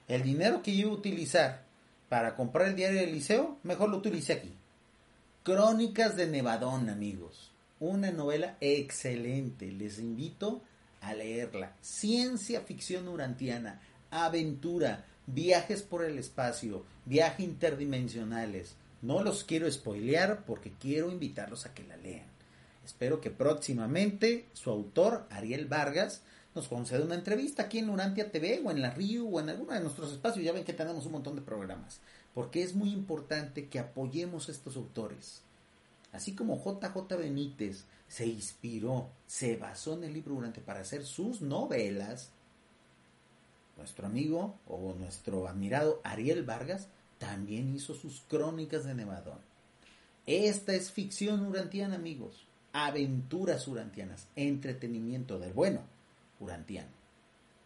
El 0.07 0.23
dinero 0.23 0.62
que 0.62 0.71
iba 0.71 0.90
a 0.90 0.95
utilizar 0.95 1.64
para 2.09 2.37
comprar 2.37 2.68
el 2.68 2.77
diario 2.77 3.01
del 3.01 3.12
liceo, 3.12 3.59
mejor 3.62 3.90
lo 3.90 3.97
utilicé 3.97 4.35
aquí. 4.35 4.55
Crónicas 5.42 6.14
de 6.14 6.29
Nevadón, 6.29 6.88
amigos. 6.88 7.52
Una 7.83 8.12
novela 8.12 8.57
excelente. 8.61 9.73
Les 9.73 9.99
invito 9.99 10.62
a 11.01 11.14
leerla. 11.14 11.75
Ciencia 11.81 12.61
ficción 12.61 13.09
urantiana, 13.09 13.81
aventura, 14.09 15.05
viajes 15.27 15.83
por 15.83 16.05
el 16.05 16.16
espacio, 16.16 16.85
viajes 17.07 17.40
interdimensionales. 17.40 18.77
No 19.03 19.25
los 19.25 19.42
quiero 19.42 19.68
spoilear 19.68 20.45
porque 20.45 20.71
quiero 20.79 21.11
invitarlos 21.11 21.66
a 21.66 21.75
que 21.75 21.83
la 21.83 21.97
lean. 21.97 22.29
Espero 22.85 23.21
que 23.21 23.33
próximamente 23.33 24.47
su 24.53 24.71
autor, 24.71 25.27
Ariel 25.29 25.66
Vargas, 25.66 26.23
nos 26.55 26.68
conceda 26.68 27.05
una 27.05 27.16
entrevista 27.16 27.64
aquí 27.64 27.79
en 27.79 27.90
Urantia 27.90 28.31
TV 28.31 28.62
o 28.64 28.71
en 28.71 28.81
la 28.81 28.90
Río 28.90 29.27
o 29.27 29.40
en 29.40 29.49
alguno 29.49 29.73
de 29.73 29.81
nuestros 29.81 30.12
espacios. 30.12 30.45
Ya 30.45 30.53
ven 30.53 30.62
que 30.62 30.73
tenemos 30.73 31.05
un 31.05 31.12
montón 31.12 31.35
de 31.35 31.42
programas. 31.42 31.99
Porque 32.33 32.62
es 32.62 32.77
muy 32.77 32.92
importante 32.92 33.66
que 33.66 33.81
apoyemos 33.81 34.49
a 34.49 34.53
estos 34.53 34.77
autores. 34.77 35.42
Así 36.12 36.35
como 36.35 36.62
JJ 36.62 37.16
Benítez 37.16 37.87
se 38.07 38.27
inspiró, 38.27 39.09
se 39.27 39.57
basó 39.57 39.94
en 39.94 40.05
el 40.05 40.12
libro 40.12 40.35
Durante 40.35 40.61
para 40.61 40.81
hacer 40.81 41.05
sus 41.05 41.40
novelas, 41.40 42.31
nuestro 43.77 44.07
amigo 44.07 44.59
o 44.68 44.94
nuestro 44.98 45.48
admirado 45.48 46.01
Ariel 46.05 46.44
Vargas 46.44 46.88
también 47.18 47.75
hizo 47.75 47.94
sus 47.94 48.20
crónicas 48.29 48.85
de 48.85 48.94
Nevadón. 48.94 49.38
Esta 50.27 50.75
es 50.75 50.92
ficción 50.92 51.46
urantiana, 51.46 51.96
amigos. 51.96 52.46
Aventuras 52.72 53.66
urantianas. 53.66 54.29
Entretenimiento 54.37 55.38
del 55.38 55.53
bueno 55.53 55.81
urantiano. 56.40 56.90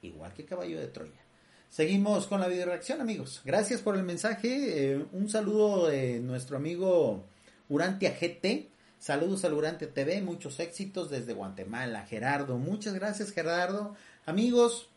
Igual 0.03 0.33
que 0.35 0.45
Caballo 0.45 0.79
de 0.79 0.89
Troya. 0.89 1.27
Seguimos 1.69 2.27
con 2.27 2.41
la 2.41 2.49
video 2.49 2.67
reacción, 2.67 3.01
amigos. 3.01 3.43
Gracias 3.45 3.83
por 3.83 3.97
el 3.97 4.05
mensaje. 4.05 4.93
Eh, 4.93 5.07
un 5.13 5.29
saludo 5.29 5.89
de 5.89 6.21
nuestro 6.21 6.57
amigo 6.57 7.25
Urantia 7.69 8.17
GT. 8.19 8.69
Saludos 8.99 9.45
al 9.45 9.55
Urantia 9.55 9.93
TV. 9.93 10.23
Muchos 10.23 10.61
éxitos 10.61 11.11
desde 11.11 11.35
Guatemala. 11.35 12.07
Gerardo. 12.07 12.59
Muchas 12.59 12.95
gracias, 12.95 13.33
Gerardo. 13.33 13.97
Amigos, 14.25 14.89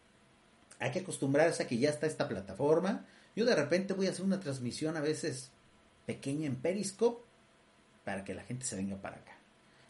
hay 0.79 0.91
que 0.91 0.99
acostumbrarse 0.99 1.63
a 1.63 1.67
que 1.67 1.77
ya 1.77 1.89
está 1.89 2.07
esta 2.07 2.27
plataforma. 2.27 3.05
Yo 3.35 3.45
de 3.45 3.55
repente 3.55 3.93
voy 3.93 4.07
a 4.07 4.11
hacer 4.11 4.25
una 4.25 4.39
transmisión 4.39 4.97
a 4.97 5.01
veces 5.01 5.51
pequeña 6.05 6.47
en 6.47 6.55
Periscope 6.55 7.23
para 8.03 8.23
que 8.23 8.33
la 8.33 8.43
gente 8.43 8.65
se 8.65 8.75
venga 8.75 8.97
para 8.97 9.17
acá. 9.17 9.37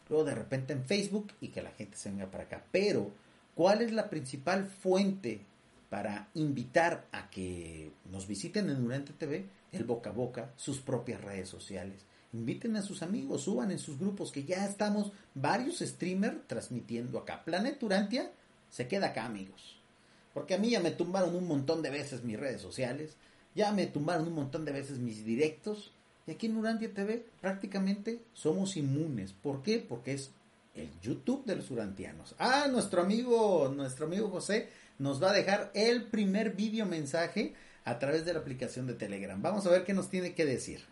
Luego 0.08 0.24
de 0.24 0.34
repente 0.34 0.72
en 0.72 0.84
Facebook 0.84 1.32
y 1.40 1.48
que 1.48 1.62
la 1.62 1.70
gente 1.70 1.96
se 1.96 2.10
venga 2.10 2.30
para 2.30 2.44
acá. 2.44 2.64
Pero, 2.72 3.12
¿cuál 3.54 3.82
es 3.82 3.92
la 3.92 4.10
principal 4.10 4.66
fuente 4.66 5.40
para 5.88 6.28
invitar 6.34 7.06
a 7.12 7.30
que 7.30 7.92
nos 8.10 8.26
visiten 8.26 8.70
en 8.70 8.82
Durante 8.82 9.12
TV? 9.12 9.46
El 9.72 9.84
boca 9.84 10.10
a 10.10 10.12
boca, 10.12 10.50
sus 10.56 10.80
propias 10.80 11.20
redes 11.20 11.48
sociales. 11.48 12.04
Inviten 12.32 12.76
a 12.76 12.82
sus 12.82 13.02
amigos, 13.02 13.42
suban 13.42 13.72
en 13.72 13.78
sus 13.78 13.98
grupos 13.98 14.30
que 14.30 14.44
ya 14.44 14.64
estamos 14.64 15.12
varios 15.34 15.80
streamers 15.80 16.46
transmitiendo 16.46 17.18
acá. 17.18 17.44
Planet 17.44 17.82
Urantia 17.82 18.30
se 18.70 18.86
queda 18.86 19.08
acá, 19.08 19.24
amigos. 19.24 19.76
Porque 20.32 20.54
a 20.54 20.58
mí 20.58 20.70
ya 20.70 20.80
me 20.80 20.92
tumbaron 20.92 21.34
un 21.34 21.48
montón 21.48 21.82
de 21.82 21.90
veces 21.90 22.22
mis 22.22 22.38
redes 22.38 22.60
sociales, 22.60 23.16
ya 23.56 23.72
me 23.72 23.86
tumbaron 23.86 24.28
un 24.28 24.34
montón 24.34 24.64
de 24.64 24.72
veces 24.72 24.98
mis 24.98 25.24
directos. 25.24 25.92
Y 26.26 26.32
aquí 26.32 26.46
en 26.46 26.56
Urantia 26.56 26.94
TV 26.94 27.26
prácticamente 27.40 28.22
somos 28.32 28.76
inmunes. 28.76 29.32
¿Por 29.32 29.64
qué? 29.64 29.84
Porque 29.86 30.12
es 30.12 30.30
el 30.76 30.88
YouTube 31.02 31.44
de 31.46 31.56
los 31.56 31.70
urantianos. 31.72 32.36
Ah, 32.38 32.68
nuestro 32.70 33.02
amigo, 33.02 33.72
nuestro 33.74 34.06
amigo 34.06 34.30
José 34.30 34.68
nos 34.98 35.20
va 35.20 35.30
a 35.30 35.34
dejar 35.34 35.72
el 35.74 36.04
primer 36.04 36.54
video 36.54 36.86
mensaje 36.86 37.54
a 37.84 37.98
través 37.98 38.24
de 38.24 38.34
la 38.34 38.40
aplicación 38.40 38.86
de 38.86 38.94
Telegram. 38.94 39.40
Vamos 39.42 39.66
a 39.66 39.70
ver 39.70 39.84
qué 39.84 39.94
nos 39.94 40.10
tiene 40.10 40.34
que 40.34 40.44
decir. 40.44 40.82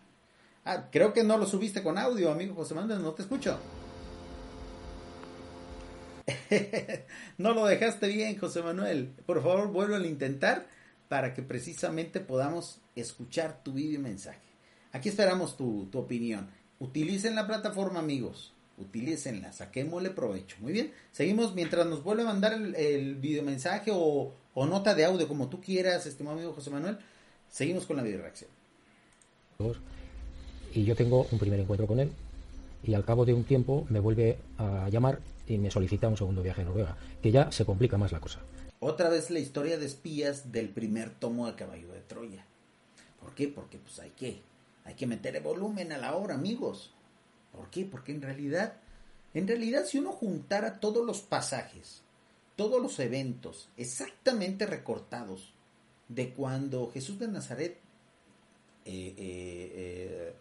Ah, 0.71 0.87
creo 0.91 1.13
que 1.13 1.23
no 1.23 1.39
lo 1.39 1.47
subiste 1.47 1.81
con 1.81 1.97
audio, 1.97 2.31
amigo 2.31 2.53
José 2.53 2.75
Manuel, 2.75 3.01
no 3.01 3.13
te 3.13 3.23
escucho. 3.23 3.57
no 7.39 7.55
lo 7.55 7.65
dejaste 7.65 8.07
bien, 8.07 8.37
José 8.37 8.61
Manuel. 8.61 9.11
Por 9.25 9.41
favor, 9.41 9.69
vuelvo 9.69 9.95
a 9.95 10.05
intentar 10.05 10.67
para 11.07 11.33
que 11.33 11.41
precisamente 11.41 12.19
podamos 12.19 12.81
escuchar 12.95 13.63
tu 13.63 13.73
video 13.73 13.99
mensaje. 13.99 14.47
Aquí 14.91 15.09
esperamos 15.09 15.57
tu, 15.57 15.87
tu 15.91 15.97
opinión. 15.97 16.51
Utilicen 16.77 17.33
la 17.33 17.47
plataforma, 17.47 17.97
amigos. 17.97 18.53
Utilícenla, 18.77 19.51
saquémosle 19.51 20.11
provecho. 20.11 20.57
Muy 20.59 20.71
bien, 20.71 20.93
seguimos 21.11 21.55
mientras 21.55 21.87
nos 21.87 22.03
vuelve 22.03 22.21
a 22.21 22.27
mandar 22.27 22.53
el, 22.53 22.75
el 22.75 23.15
video 23.15 23.41
mensaje 23.41 23.89
o, 23.91 24.35
o, 24.53 24.65
nota 24.67 24.93
de 24.93 25.05
audio, 25.05 25.27
como 25.27 25.49
tú 25.49 25.61
quieras, 25.61 26.05
estimado 26.05 26.37
amigo 26.37 26.53
José 26.53 26.69
Manuel. 26.69 26.99
Seguimos 27.49 27.87
con 27.87 27.97
la 27.97 28.03
video 28.03 28.21
reacción. 28.21 28.51
Y 30.73 30.83
yo 30.83 30.95
tengo 30.95 31.27
un 31.31 31.39
primer 31.39 31.59
encuentro 31.59 31.87
con 31.87 31.99
él. 31.99 32.11
Y 32.83 32.93
al 32.93 33.05
cabo 33.05 33.25
de 33.25 33.33
un 33.33 33.43
tiempo 33.43 33.85
me 33.89 33.99
vuelve 33.99 34.37
a 34.57 34.87
llamar 34.89 35.19
y 35.47 35.57
me 35.57 35.71
solicita 35.71 36.07
un 36.07 36.17
segundo 36.17 36.43
viaje 36.43 36.61
a 36.61 36.65
Noruega, 36.65 36.97
que 37.21 37.31
ya 37.31 37.51
se 37.51 37.65
complica 37.65 37.97
más 37.97 38.11
la 38.11 38.19
cosa. 38.19 38.39
Otra 38.79 39.09
vez 39.09 39.29
la 39.29 39.39
historia 39.39 39.77
de 39.77 39.85
espías 39.85 40.51
del 40.51 40.69
primer 40.69 41.09
tomo 41.09 41.47
de 41.47 41.55
Caballo 41.55 41.91
de 41.91 41.99
Troya. 42.01 42.45
¿Por 43.19 43.33
qué? 43.35 43.47
Porque 43.47 43.77
pues 43.77 43.99
hay 43.99 44.11
que, 44.11 44.41
hay 44.85 44.93
que 44.93 45.07
meterle 45.07 45.41
volumen 45.41 45.91
a 45.91 45.97
la 45.97 46.15
obra, 46.15 46.35
amigos. 46.35 46.93
¿Por 47.51 47.69
qué? 47.69 47.83
Porque 47.83 48.13
en 48.13 48.21
realidad, 48.21 48.75
en 49.33 49.47
realidad 49.47 49.85
si 49.85 49.97
uno 49.97 50.13
juntara 50.13 50.79
todos 50.79 51.05
los 51.05 51.19
pasajes, 51.19 52.01
todos 52.55 52.81
los 52.81 52.99
eventos 52.99 53.69
exactamente 53.75 54.65
recortados 54.65 55.53
de 56.07 56.33
cuando 56.33 56.89
Jesús 56.91 57.19
de 57.19 57.27
Nazaret 57.27 57.77
eh, 58.85 59.13
eh, 59.17 59.71
eh, 59.75 60.33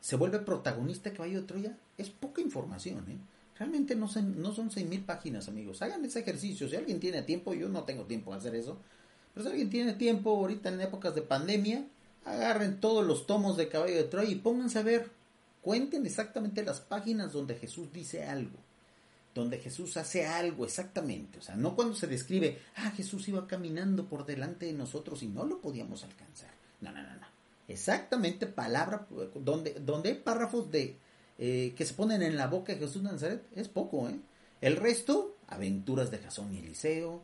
se 0.00 0.16
vuelve 0.16 0.38
protagonista 0.38 1.12
Caballo 1.12 1.42
de 1.42 1.46
Troya, 1.46 1.78
es 1.98 2.10
poca 2.10 2.40
información, 2.40 3.04
¿eh? 3.08 3.18
Realmente 3.60 3.94
no 3.94 4.08
son, 4.08 4.40
no 4.40 4.54
son 4.54 4.70
6.000 4.70 5.04
páginas, 5.04 5.46
amigos. 5.46 5.82
Hagan 5.82 6.02
ese 6.06 6.20
ejercicio. 6.20 6.66
Si 6.66 6.76
alguien 6.76 6.98
tiene 6.98 7.20
tiempo, 7.20 7.52
yo 7.52 7.68
no 7.68 7.84
tengo 7.84 8.04
tiempo 8.04 8.32
de 8.32 8.38
hacer 8.38 8.54
eso. 8.54 8.78
Pero 9.34 9.44
si 9.44 9.50
alguien 9.50 9.68
tiene 9.68 9.92
tiempo 9.92 10.30
ahorita 10.30 10.70
en 10.70 10.80
épocas 10.80 11.14
de 11.14 11.20
pandemia, 11.20 11.84
agarren 12.24 12.80
todos 12.80 13.06
los 13.06 13.26
tomos 13.26 13.58
de 13.58 13.68
Caballo 13.68 13.96
de 13.96 14.04
Troya 14.04 14.30
y 14.30 14.36
pónganse 14.36 14.78
a 14.78 14.82
ver. 14.82 15.10
Cuenten 15.60 16.06
exactamente 16.06 16.64
las 16.64 16.80
páginas 16.80 17.34
donde 17.34 17.54
Jesús 17.54 17.92
dice 17.92 18.24
algo. 18.24 18.56
Donde 19.34 19.58
Jesús 19.58 19.98
hace 19.98 20.26
algo 20.26 20.64
exactamente. 20.64 21.38
O 21.38 21.42
sea, 21.42 21.54
no 21.54 21.76
cuando 21.76 21.94
se 21.94 22.06
describe, 22.06 22.62
ah, 22.76 22.92
Jesús 22.96 23.28
iba 23.28 23.46
caminando 23.46 24.06
por 24.06 24.24
delante 24.24 24.64
de 24.64 24.72
nosotros 24.72 25.22
y 25.22 25.28
no 25.28 25.44
lo 25.44 25.60
podíamos 25.60 26.02
alcanzar. 26.02 26.50
No, 26.80 26.90
no, 26.92 27.02
no, 27.02 27.14
no. 27.16 27.39
Exactamente 27.70 28.46
palabra, 28.46 29.06
donde, 29.34 29.74
donde 29.74 30.08
hay 30.08 30.14
párrafos 30.16 30.72
de 30.72 30.96
eh, 31.38 31.72
que 31.76 31.86
se 31.86 31.94
ponen 31.94 32.20
en 32.20 32.36
la 32.36 32.48
boca 32.48 32.72
de 32.72 32.80
Jesús 32.80 33.00
Nazaret 33.00 33.46
es 33.54 33.68
poco, 33.68 34.08
¿eh? 34.08 34.18
El 34.60 34.76
resto, 34.76 35.36
aventuras 35.46 36.10
de 36.10 36.18
Jasón 36.18 36.52
y 36.52 36.58
Eliseo, 36.58 37.22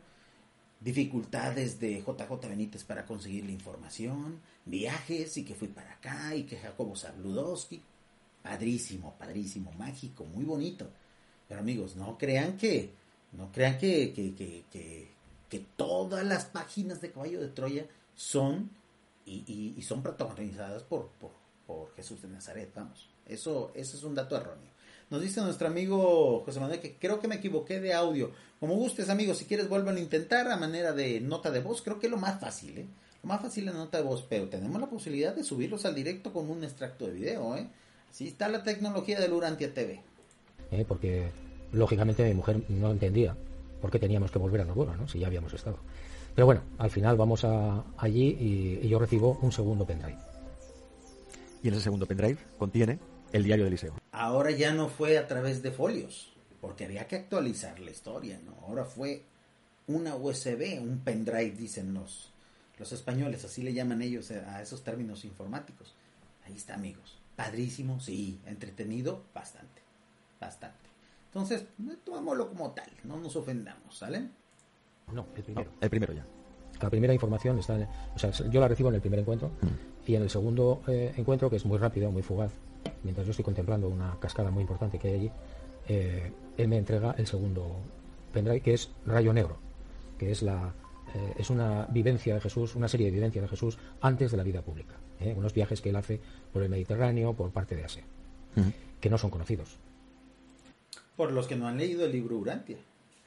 dificultades 0.79 1.81
de 1.81 1.99
JJ 1.99 2.47
Benítez 2.47 2.85
para 2.85 3.05
conseguir 3.05 3.45
la 3.45 3.51
información, 3.51 4.39
viajes 4.63 5.35
y 5.35 5.43
que 5.43 5.53
fui 5.53 5.67
para 5.67 5.91
acá 5.91 6.33
y 6.33 6.43
que 6.43 6.55
Jacobo 6.55 6.95
Zabludowski, 6.95 7.83
padrísimo, 8.41 9.15
padrísimo, 9.19 9.73
mágico, 9.73 10.23
muy 10.23 10.45
bonito. 10.45 10.89
Pero 11.49 11.59
amigos, 11.59 11.97
no 11.97 12.17
crean 12.17 12.55
que, 12.55 12.93
no 13.33 13.51
crean 13.51 13.77
que, 13.77 14.13
que, 14.13 14.33
que, 14.33 14.63
que, 14.71 15.11
que 15.49 15.59
todas 15.75 16.25
las 16.25 16.45
páginas 16.45 17.01
de 17.01 17.11
Caballo 17.11 17.41
de 17.41 17.49
Troya 17.49 17.85
son 18.15 18.71
y, 19.27 19.75
y, 19.77 19.81
son 19.81 20.01
protagonizadas 20.01 20.83
por, 20.83 21.09
por, 21.19 21.31
por 21.65 21.93
Jesús 21.95 22.21
de 22.21 22.29
Nazaret, 22.29 22.71
vamos. 22.73 23.09
Eso, 23.25 23.71
eso 23.75 23.97
es 23.97 24.03
un 24.03 24.15
dato 24.15 24.37
erróneo. 24.37 24.71
Nos 25.09 25.21
dice 25.21 25.41
nuestro 25.41 25.67
amigo 25.67 26.43
José 26.45 26.59
Manuel 26.59 26.79
que 26.79 26.95
creo 26.95 27.19
que 27.19 27.27
me 27.27 27.35
equivoqué 27.35 27.79
de 27.79 27.93
audio. 27.93 28.31
Como 28.59 28.75
gustes, 28.75 29.09
amigo, 29.09 29.33
si 29.33 29.45
quieres 29.45 29.69
vuelvan 29.69 29.97
a 29.97 29.99
intentar 29.99 30.49
a 30.49 30.57
manera 30.57 30.93
de 30.93 31.19
nota 31.21 31.51
de 31.51 31.61
voz. 31.61 31.81
Creo 31.81 31.99
que 31.99 32.07
es 32.07 32.11
lo 32.11 32.17
más 32.17 32.39
fácil, 32.39 32.77
¿eh? 32.77 32.85
Lo 33.23 33.29
más 33.29 33.41
fácil 33.41 33.67
es 33.67 33.73
nota 33.73 33.97
de 33.97 34.03
voz, 34.03 34.25
pero 34.27 34.47
tenemos 34.47 34.79
la 34.79 34.87
posibilidad 34.87 35.35
de 35.35 35.43
subirlos 35.43 35.85
al 35.85 35.95
directo 35.95 36.31
con 36.31 36.49
un 36.49 36.63
extracto 36.63 37.07
de 37.07 37.13
video, 37.13 37.55
¿eh? 37.55 37.67
Así 38.09 38.27
está 38.27 38.47
la 38.47 38.63
tecnología 38.63 39.19
del 39.19 39.33
Urantia 39.33 39.73
TV. 39.73 40.01
¿eh? 40.71 40.85
porque 40.87 41.29
lógicamente 41.71 42.23
mi 42.23 42.33
mujer 42.33 42.63
no 42.69 42.91
entendía 42.91 43.35
por 43.81 43.91
qué 43.91 43.99
teníamos 43.99 44.31
que 44.31 44.39
volver 44.39 44.61
a 44.61 44.65
Noruega, 44.65 44.95
¿no? 44.95 45.07
si 45.07 45.19
ya 45.19 45.27
habíamos 45.27 45.53
estado. 45.53 45.77
Pero 46.37 46.45
bueno, 46.45 46.61
al 46.77 46.91
final 46.91 47.17
vamos 47.17 47.43
a, 47.45 47.83
allí 47.97 48.27
y, 48.39 48.85
y 48.85 48.89
yo 48.89 48.99
recibo 48.99 49.39
un 49.41 49.51
segundo 49.51 49.87
pendrive. 49.87 50.19
Y 51.63 51.67
en 51.67 51.73
ese 51.73 51.85
segundo 51.85 52.05
pendrive 52.05 52.37
contiene 52.59 52.99
el 53.31 53.43
diario 53.43 53.65
del 53.65 53.71
liceo. 53.71 53.95
Ahora 54.11 54.51
ya 54.51 54.71
no 54.71 54.87
fue 54.87 55.17
a 55.17 55.27
través 55.27 55.63
de 55.63 55.71
folios, 55.71 56.31
porque 56.61 56.85
había 56.85 57.07
que 57.07 57.15
actualizar 57.15 57.79
la 57.79 57.89
historia, 57.89 58.39
¿no? 58.45 58.53
Ahora 58.67 58.85
fue 58.85 59.23
una 59.87 60.15
USB, 60.15 60.79
un 60.79 60.99
pendrive, 60.99 61.55
dicen 61.57 61.95
los, 61.95 62.31
los 62.77 62.91
españoles, 62.91 63.43
así 63.43 63.63
le 63.63 63.73
llaman 63.73 64.03
ellos 64.03 64.29
a 64.29 64.61
esos 64.61 64.83
términos 64.83 65.25
informáticos. 65.25 65.95
Ahí 66.45 66.53
está, 66.53 66.75
amigos. 66.75 67.17
Padrísimo, 67.35 67.99
sí. 67.99 68.39
Entretenido, 68.45 69.23
bastante. 69.33 69.81
Bastante. 70.39 70.87
Entonces, 71.29 71.65
tomámoslo 72.03 72.47
como 72.49 72.73
tal, 72.73 72.91
no 73.05 73.19
nos 73.19 73.35
ofendamos, 73.35 73.97
¿sale? 73.97 74.29
No, 75.11 75.25
el 75.35 75.43
primero. 75.43 75.69
No, 75.71 75.77
el 75.81 75.89
primero 75.89 76.13
ya. 76.13 76.25
La 76.81 76.89
primera 76.89 77.13
información 77.13 77.57
está, 77.57 77.75
en- 77.75 77.87
o 78.15 78.19
sea, 78.19 78.31
yo 78.31 78.59
la 78.59 78.67
recibo 78.67 78.89
en 78.89 78.95
el 78.95 79.01
primer 79.01 79.19
encuentro 79.19 79.51
y 80.05 80.15
en 80.15 80.21
el 80.21 80.29
segundo 80.29 80.81
eh, 80.87 81.13
encuentro, 81.17 81.49
que 81.49 81.55
es 81.55 81.65
muy 81.65 81.77
rápido, 81.77 82.11
muy 82.11 82.21
fugaz, 82.21 82.51
mientras 83.03 83.25
yo 83.25 83.31
estoy 83.31 83.43
contemplando 83.45 83.87
una 83.87 84.17
cascada 84.19 84.51
muy 84.51 84.61
importante 84.61 84.99
que 84.99 85.07
hay 85.07 85.13
allí, 85.15 85.31
eh, 85.87 86.31
él 86.57 86.67
me 86.67 86.77
entrega 86.77 87.15
el 87.17 87.25
segundo 87.25 87.77
pendrive, 88.33 88.61
que 88.61 88.73
es 88.73 88.91
Rayo 89.05 89.33
Negro, 89.33 89.57
que 90.19 90.31
es 90.31 90.43
la 90.43 90.73
eh, 91.15 91.33
es 91.37 91.49
una 91.49 91.85
vivencia 91.85 92.35
de 92.35 92.41
Jesús, 92.41 92.75
una 92.75 92.87
serie 92.89 93.07
de 93.07 93.13
vivencias 93.13 93.41
de 93.41 93.47
Jesús 93.47 93.79
antes 94.01 94.29
de 94.29 94.37
la 94.37 94.43
vida 94.43 94.61
pública, 94.61 94.95
¿eh? 95.21 95.33
unos 95.35 95.53
viajes 95.53 95.81
que 95.81 95.89
él 95.89 95.95
hace 95.95 96.19
por 96.53 96.61
el 96.61 96.69
Mediterráneo, 96.69 97.33
por 97.33 97.49
parte 97.51 97.75
de 97.75 97.85
Asia, 97.85 98.03
que 98.99 99.09
no 99.09 99.17
son 99.17 99.31
conocidos. 99.31 99.77
Por 101.15 101.31
los 101.31 101.47
que 101.47 101.55
no 101.55 101.67
han 101.67 101.77
leído 101.77 102.05
el 102.05 102.11
libro 102.11 102.37
Urantia. 102.37 102.77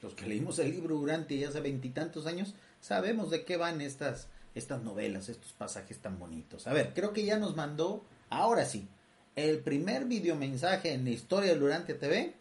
Los 0.01 0.13
que 0.13 0.25
leímos 0.25 0.59
el 0.59 0.71
libro 0.71 0.97
Urantia 0.97 1.37
ya 1.37 1.49
hace 1.49 1.61
veintitantos 1.61 2.25
años, 2.25 2.55
sabemos 2.79 3.29
de 3.29 3.43
qué 3.45 3.57
van 3.57 3.81
estas, 3.81 4.27
estas 4.55 4.83
novelas, 4.83 5.29
estos 5.29 5.53
pasajes 5.53 5.99
tan 5.99 6.17
bonitos. 6.17 6.67
A 6.67 6.73
ver, 6.73 6.93
creo 6.93 7.13
que 7.13 7.23
ya 7.23 7.37
nos 7.37 7.55
mandó, 7.55 8.03
ahora 8.29 8.65
sí, 8.65 8.87
el 9.35 9.59
primer 9.59 10.05
videomensaje 10.05 10.93
en 10.93 11.03
la 11.03 11.11
historia 11.11 11.51
del 11.51 11.63
Urantia 11.63 11.99
TV. 11.99 12.33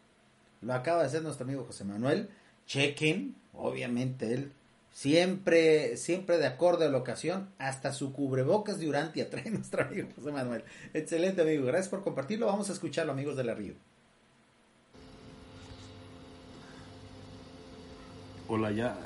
Lo 0.62 0.74
acaba 0.74 1.00
de 1.00 1.06
hacer 1.06 1.22
nuestro 1.22 1.44
amigo 1.44 1.64
José 1.64 1.84
Manuel. 1.84 2.28
Chequen, 2.66 3.34
obviamente 3.52 4.34
él 4.34 4.52
siempre, 4.92 5.96
siempre 5.96 6.38
de 6.38 6.46
acorde 6.46 6.86
a 6.86 6.90
la 6.90 6.98
ocasión, 6.98 7.48
hasta 7.58 7.92
su 7.92 8.12
cubrebocas 8.12 8.78
de 8.80 8.88
Urantia 8.88 9.30
trae 9.30 9.50
nuestro 9.50 9.82
amigo 9.82 10.08
José 10.16 10.32
Manuel. 10.32 10.64
Excelente 10.94 11.42
amigo, 11.42 11.66
gracias 11.66 11.88
por 11.88 12.02
compartirlo. 12.02 12.46
Vamos 12.46 12.70
a 12.70 12.72
escucharlo 12.72 13.12
amigos 13.12 13.36
de 13.36 13.44
la 13.44 13.54
Río. 13.54 13.74
Hola, 18.52 18.72
ya. 18.72 18.96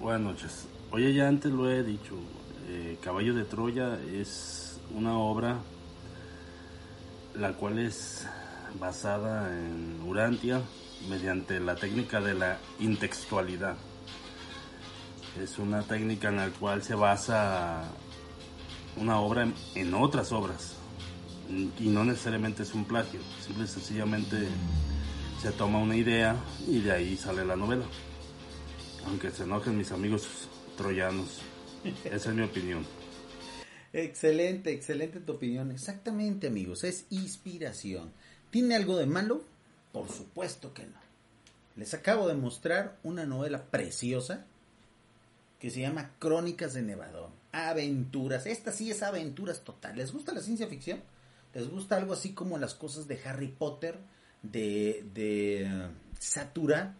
Buenas 0.00 0.22
noches. 0.22 0.66
Oye, 0.90 1.14
ya 1.14 1.28
antes 1.28 1.52
lo 1.52 1.70
he 1.70 1.84
dicho. 1.84 2.16
eh, 2.68 2.98
Caballo 3.00 3.32
de 3.32 3.44
Troya 3.44 3.96
es 4.12 4.80
una 4.92 5.16
obra 5.16 5.58
la 7.36 7.52
cual 7.52 7.78
es 7.78 8.26
basada 8.80 9.56
en 9.56 10.02
Urantia 10.04 10.62
mediante 11.08 11.60
la 11.60 11.76
técnica 11.76 12.20
de 12.20 12.34
la 12.34 12.58
intextualidad. 12.80 13.76
Es 15.40 15.60
una 15.60 15.82
técnica 15.82 16.30
en 16.30 16.36
la 16.38 16.48
cual 16.50 16.82
se 16.82 16.96
basa 16.96 17.84
una 18.96 19.20
obra 19.20 19.44
en, 19.44 19.54
en 19.76 19.94
otras 19.94 20.32
obras 20.32 20.74
y 21.48 21.86
no 21.86 22.02
necesariamente 22.04 22.64
es 22.64 22.74
un 22.74 22.84
plagio, 22.84 23.20
simple 23.46 23.66
y 23.66 23.68
sencillamente 23.68 24.48
se 25.40 25.52
toma 25.52 25.78
una 25.78 25.94
idea 25.94 26.34
y 26.66 26.80
de 26.80 26.90
ahí 26.90 27.16
sale 27.16 27.44
la 27.44 27.54
novela. 27.54 27.84
Aunque 29.08 29.30
se 29.30 29.44
enojen 29.44 29.78
mis 29.78 29.90
amigos 29.90 30.28
troyanos. 30.76 31.40
Esa 32.04 32.28
es 32.28 32.36
mi 32.36 32.42
opinión. 32.42 32.84
Excelente, 33.92 34.70
excelente 34.70 35.20
tu 35.20 35.32
opinión. 35.32 35.70
Exactamente, 35.70 36.48
amigos, 36.48 36.84
es 36.84 37.06
inspiración. 37.08 38.12
¿Tiene 38.50 38.76
algo 38.76 38.98
de 38.98 39.06
malo? 39.06 39.42
Por 39.92 40.10
supuesto 40.10 40.74
que 40.74 40.84
no. 40.84 40.98
Les 41.76 41.94
acabo 41.94 42.28
de 42.28 42.34
mostrar 42.34 42.98
una 43.02 43.24
novela 43.24 43.64
preciosa 43.70 44.44
que 45.58 45.70
se 45.70 45.80
llama 45.80 46.10
Crónicas 46.18 46.74
de 46.74 46.82
Nevadón. 46.82 47.32
Aventuras. 47.52 48.44
Esta 48.44 48.72
sí 48.72 48.90
es 48.90 49.02
aventuras 49.02 49.62
total. 49.64 49.96
¿Les 49.96 50.12
gusta 50.12 50.34
la 50.34 50.42
ciencia 50.42 50.68
ficción? 50.68 51.00
¿Les 51.54 51.66
gusta 51.70 51.96
algo 51.96 52.12
así 52.12 52.34
como 52.34 52.58
las 52.58 52.74
cosas 52.74 53.08
de 53.08 53.18
Harry 53.24 53.48
Potter, 53.48 53.98
de, 54.42 55.06
de 55.14 55.62
eh, 55.62 55.88
Satura, 56.18 56.94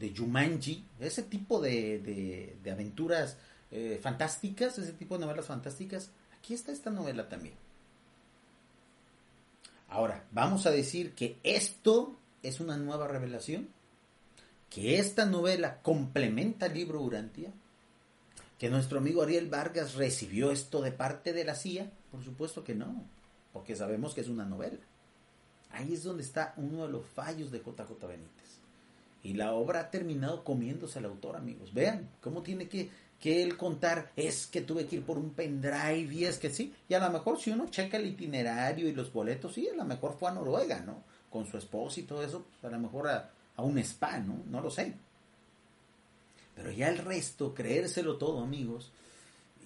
de 0.00 0.12
Jumanji? 0.16 0.84
Ese 0.98 1.22
tipo 1.22 1.60
de, 1.60 1.98
de- 2.62 2.70
aventuras 2.72 3.36
eh, 3.70 4.00
fantásticas, 4.02 4.78
ese 4.78 4.92
tipo 4.94 5.16
de 5.16 5.26
novelas 5.26 5.46
fantásticas. 5.46 6.10
Aquí 6.38 6.54
está 6.54 6.72
esta 6.72 6.90
novela 6.90 7.28
también. 7.28 7.54
Ahora, 9.88 10.24
vamos 10.32 10.66
a 10.66 10.70
decir 10.70 11.14
que 11.14 11.38
esto 11.42 12.16
es 12.42 12.60
una 12.60 12.76
nueva 12.76 13.08
revelación, 13.08 13.68
que 14.70 14.98
esta 14.98 15.26
novela 15.26 15.82
complementa 15.82 16.66
el 16.66 16.74
libro 16.74 17.00
Urantia, 17.00 17.52
que 18.58 18.70
nuestro 18.70 18.98
amigo 18.98 19.22
Ariel 19.22 19.48
Vargas 19.48 19.94
recibió 19.94 20.52
esto 20.52 20.80
de 20.80 20.92
parte 20.92 21.32
de 21.32 21.44
la 21.44 21.54
CIA, 21.54 21.90
por 22.12 22.22
supuesto 22.22 22.62
que 22.62 22.74
no, 22.74 23.02
porque 23.52 23.74
sabemos 23.74 24.14
que 24.14 24.20
es 24.20 24.28
una 24.28 24.44
novela. 24.44 24.78
Ahí 25.70 25.94
es 25.94 26.02
donde 26.04 26.22
está 26.22 26.54
uno 26.56 26.86
de 26.86 26.92
los 26.92 27.06
fallos 27.06 27.50
de 27.50 27.58
JJ 27.58 28.06
Benítez. 28.06 28.39
Y 29.22 29.34
la 29.34 29.52
obra 29.52 29.80
ha 29.80 29.90
terminado 29.90 30.44
comiéndose 30.44 30.98
al 30.98 31.04
autor, 31.06 31.36
amigos. 31.36 31.74
Vean 31.74 32.08
cómo 32.20 32.42
tiene 32.42 32.68
que, 32.68 32.88
que 33.20 33.42
él 33.42 33.56
contar, 33.56 34.10
es 34.16 34.46
que 34.46 34.62
tuve 34.62 34.86
que 34.86 34.96
ir 34.96 35.02
por 35.04 35.18
un 35.18 35.30
pendrive 35.30 36.14
y 36.14 36.24
es 36.24 36.38
que 36.38 36.50
sí. 36.50 36.74
Y 36.88 36.94
a 36.94 37.00
lo 37.00 37.10
mejor 37.10 37.38
si 37.38 37.50
uno 37.50 37.68
checa 37.68 37.98
el 37.98 38.06
itinerario 38.06 38.88
y 38.88 38.92
los 38.92 39.12
boletos, 39.12 39.54
sí, 39.54 39.68
a 39.68 39.76
lo 39.76 39.84
mejor 39.84 40.16
fue 40.18 40.30
a 40.30 40.34
Noruega, 40.34 40.80
¿no? 40.80 41.02
Con 41.28 41.46
su 41.46 41.58
esposa 41.58 42.00
y 42.00 42.04
todo 42.04 42.22
eso, 42.22 42.44
pues 42.50 42.64
a 42.72 42.74
lo 42.74 42.82
mejor 42.82 43.08
a, 43.08 43.30
a 43.56 43.62
un 43.62 43.78
spa, 43.78 44.18
¿no? 44.18 44.42
No 44.48 44.60
lo 44.60 44.70
sé. 44.70 44.94
Pero 46.54 46.72
ya 46.72 46.88
el 46.88 46.98
resto, 46.98 47.54
creérselo 47.54 48.16
todo, 48.16 48.42
amigos, 48.42 48.90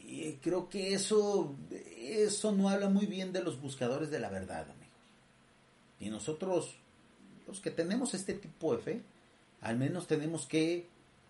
y 0.07 0.34
creo 0.34 0.68
que 0.68 0.94
eso, 0.94 1.57
eso 1.70 2.52
no 2.52 2.68
habla 2.68 2.88
muy 2.88 3.07
bien 3.07 3.32
de 3.32 3.42
los 3.42 3.61
buscadores 3.61 4.11
de 4.11 4.20
la 4.20 4.28
verdad, 4.28 4.62
amigos. 4.62 4.84
Y 5.98 6.11
nosotros, 6.11 6.76
los 7.46 7.61
que 7.61 7.70
tenemos 7.70 8.14
este 8.14 8.34
tipo 8.34 8.76
de 8.76 8.82
fe, 8.82 9.02
al 9.65 9.77
menos 9.77 10.07
tenemos 10.07 10.47
que 10.47 10.87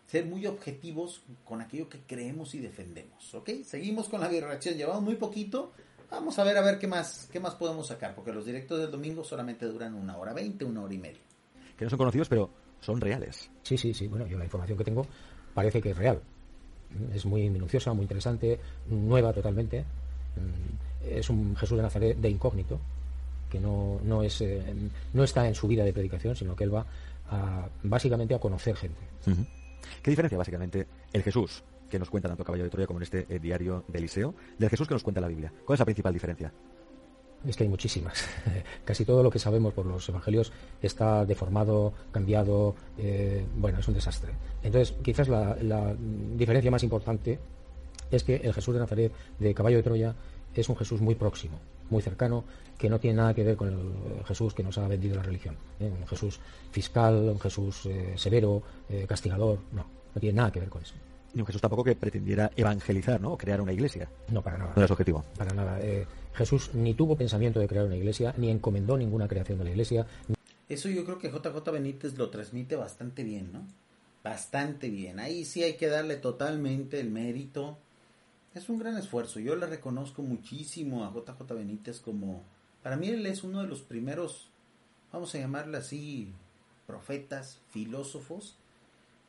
ser 0.07 0.27
muy 0.27 0.47
objetivos 0.47 1.23
con 1.45 1.63
aquello 1.63 1.89
que 1.89 2.01
creemos 2.07 2.55
y 2.55 2.59
defendemos, 2.59 3.33
¿ok? 3.35 3.51
Seguimos 3.65 4.09
con 4.09 4.21
la 4.21 4.29
reacción, 4.29 4.77
llevamos 4.77 5.03
muy 5.03 5.15
poquito, 5.15 5.73
vamos 6.11 6.39
a 6.39 6.45
ver 6.45 6.57
a 6.59 6.61
ver 6.61 6.79
qué 6.79 6.87
más, 6.87 7.29
qué 7.33 7.41
más 7.41 7.55
podemos 7.55 7.87
sacar, 7.87 8.15
porque 8.15 8.33
los 8.33 8.45
directos 8.45 8.81
del 8.81 8.91
domingo 8.91 9.25
solamente 9.25 9.67
duran 9.67 9.95
una 9.95 10.17
hora 10.19 10.33
veinte, 10.33 10.65
una 10.65 10.83
hora 10.83 10.93
y 10.93 10.99
media. 10.99 11.21
Que 11.79 11.85
no 11.85 11.91
son 11.91 11.99
conocidos, 11.99 12.29
pero 12.29 12.51
son 12.81 13.01
reales. 13.01 13.51
Sí, 13.63 13.79
sí, 13.79 13.95
sí. 13.95 14.07
Bueno, 14.07 14.27
yo 14.27 14.37
la 14.37 14.45
información 14.45 14.77
que 14.77 14.85
tengo 14.85 15.07
parece 15.55 15.81
que 15.81 15.91
es 15.91 15.97
real. 15.97 16.21
Es 17.13 17.25
muy 17.25 17.49
minuciosa, 17.51 17.93
muy 17.93 18.03
interesante, 18.03 18.61
nueva 18.89 19.33
totalmente. 19.33 19.81
Mm, 20.37 21.09
Es 21.19 21.29
un 21.31 21.55
Jesús 21.57 21.77
de 21.77 21.83
Nazaret 21.83 22.17
de 22.17 22.31
incógnito, 22.31 22.81
que 23.51 23.61
no, 23.61 24.01
no, 24.03 24.23
es, 24.23 24.41
eh, 24.41 24.63
no 25.13 25.23
está 25.25 25.47
en 25.47 25.55
su 25.55 25.69
vida 25.69 25.85
de 25.85 25.93
predicación, 25.93 26.35
sino 26.35 26.57
que 26.57 26.65
él 26.65 26.75
va 26.75 26.87
a, 27.31 27.69
básicamente 27.83 28.35
a 28.35 28.39
conocer 28.39 28.77
gente. 28.77 29.01
¿Qué 30.03 30.11
diferencia 30.11 30.39
básicamente 30.39 30.87
el 31.13 31.23
Jesús 31.23 31.63
que 31.89 31.99
nos 31.99 32.11
cuenta 32.11 32.29
tanto 32.29 32.45
Caballo 32.45 32.65
de 32.65 32.71
Troya 32.71 32.87
como 32.87 32.99
en 32.99 33.05
este 33.05 33.27
eh, 33.29 33.39
diario 33.39 33.85
de 33.89 33.99
Eliseo 33.99 34.35
del 34.59 34.71
Jesús 34.71 34.89
que 34.89 34.95
nos 34.95 35.03
cuenta 35.03 35.21
la 35.21 35.29
Biblia? 35.29 35.53
¿Cuál 35.65 35.75
es 35.75 35.81
la 35.81 35.85
principal 35.85 36.13
diferencia? 36.13 36.53
Es 37.47 37.57
que 37.57 37.65
hay 37.65 37.69
muchísimas. 37.69 38.27
Casi 38.85 39.05
todo 39.05 39.23
lo 39.23 39.31
que 39.31 39.39
sabemos 39.39 39.75
por 39.75 39.85
los 39.85 40.09
evangelios 40.09 40.53
está 40.81 41.27
deformado, 41.27 41.93
cambiado, 42.11 42.75
eh, 42.97 43.45
bueno, 43.57 43.79
es 43.81 43.89
un 43.89 43.95
desastre. 43.95 44.33
Entonces, 44.63 44.97
quizás 45.03 45.29
la, 45.29 45.57
la 45.61 45.95
diferencia 45.99 46.71
más 46.71 46.83
importante 46.83 47.39
es 48.11 48.25
que 48.25 48.37
el 48.37 48.55
Jesús 48.55 48.75
de 48.75 48.81
Nazaret 48.81 49.13
de 49.39 49.55
Caballo 49.55 49.77
de 49.77 49.83
Troya 49.83 50.15
es 50.61 50.69
un 50.69 50.77
Jesús 50.77 51.01
muy 51.01 51.15
próximo, 51.15 51.59
muy 51.91 52.03
cercano, 52.03 52.45
que 52.79 52.89
no 52.89 52.99
tiene 52.99 53.17
nada 53.19 53.35
que 53.35 53.45
ver 53.45 53.57
con 53.57 53.69
el 53.69 54.25
Jesús 54.25 54.55
que 54.55 54.63
nos 54.63 54.79
ha 54.79 54.89
vendido 54.89 55.17
la 55.17 55.23
religión. 55.23 55.57
¿eh? 55.81 55.91
Un 55.91 56.07
Jesús 56.07 56.41
fiscal, 56.71 57.15
un 57.15 57.41
Jesús 57.41 57.87
eh, 57.87 58.15
severo, 58.17 58.63
eh, 58.89 59.07
castigador, 59.09 59.61
no, 59.73 59.87
no 60.15 60.21
tiene 60.21 60.37
nada 60.37 60.53
que 60.53 60.61
ver 60.61 60.69
con 60.69 60.83
eso. 60.83 60.95
Ni 61.35 61.41
un 61.41 61.47
Jesús 61.47 61.61
tampoco 61.61 61.83
que 61.83 61.97
pretendiera 61.97 62.51
evangelizar, 62.57 63.21
¿no? 63.21 63.33
O 63.33 63.39
crear 63.39 63.61
una 63.61 63.73
iglesia. 63.73 64.09
No, 64.29 64.41
para 64.41 64.57
nada. 64.57 64.73
No 64.75 64.81
era 64.81 64.87
su 64.87 64.93
objetivo. 64.93 65.25
Para 65.37 65.53
nada. 65.53 65.81
Eh, 65.81 66.07
Jesús 66.35 66.71
ni 66.75 66.95
tuvo 66.95 67.17
pensamiento 67.17 67.59
de 67.59 67.67
crear 67.67 67.85
una 67.85 67.97
iglesia, 67.97 68.35
ni 68.37 68.51
encomendó 68.51 68.97
ninguna 68.97 69.29
creación 69.29 69.59
de 69.59 69.65
la 69.65 69.71
iglesia, 69.71 70.07
Eso 70.69 70.89
yo 70.89 71.05
creo 71.05 71.19
que 71.19 71.31
JJ 71.31 71.71
Benítez 71.71 72.17
lo 72.17 72.31
transmite 72.31 72.77
bastante 72.77 73.23
bien, 73.23 73.53
¿no? 73.53 73.67
Bastante 74.23 74.89
bien. 74.89 75.21
Ahí 75.21 75.45
sí 75.45 75.63
hay 75.63 75.75
que 75.75 75.89
darle 75.89 76.17
totalmente 76.17 76.99
el 77.01 77.11
mérito. 77.11 77.79
Es 78.55 78.69
un 78.69 78.79
gran 78.79 78.97
esfuerzo. 78.97 79.41
Yo 79.41 79.57
le 79.57 79.67
reconozco 79.67 80.23
muchísimo 80.23 81.05
a 81.05 81.13
JJ 81.13 81.53
Benítez 81.55 81.99
como... 81.99 82.45
Para 82.85 82.97
mí 82.97 83.09
él 83.09 83.27
es 83.27 83.43
uno 83.43 83.63
de 83.63 83.67
los 83.67 83.83
primeros, 83.83 84.51
vamos 85.13 85.35
a 85.35 85.39
llamarle 85.39 85.79
así, 85.79 86.33
profetas, 86.87 87.61
filósofos 87.71 88.57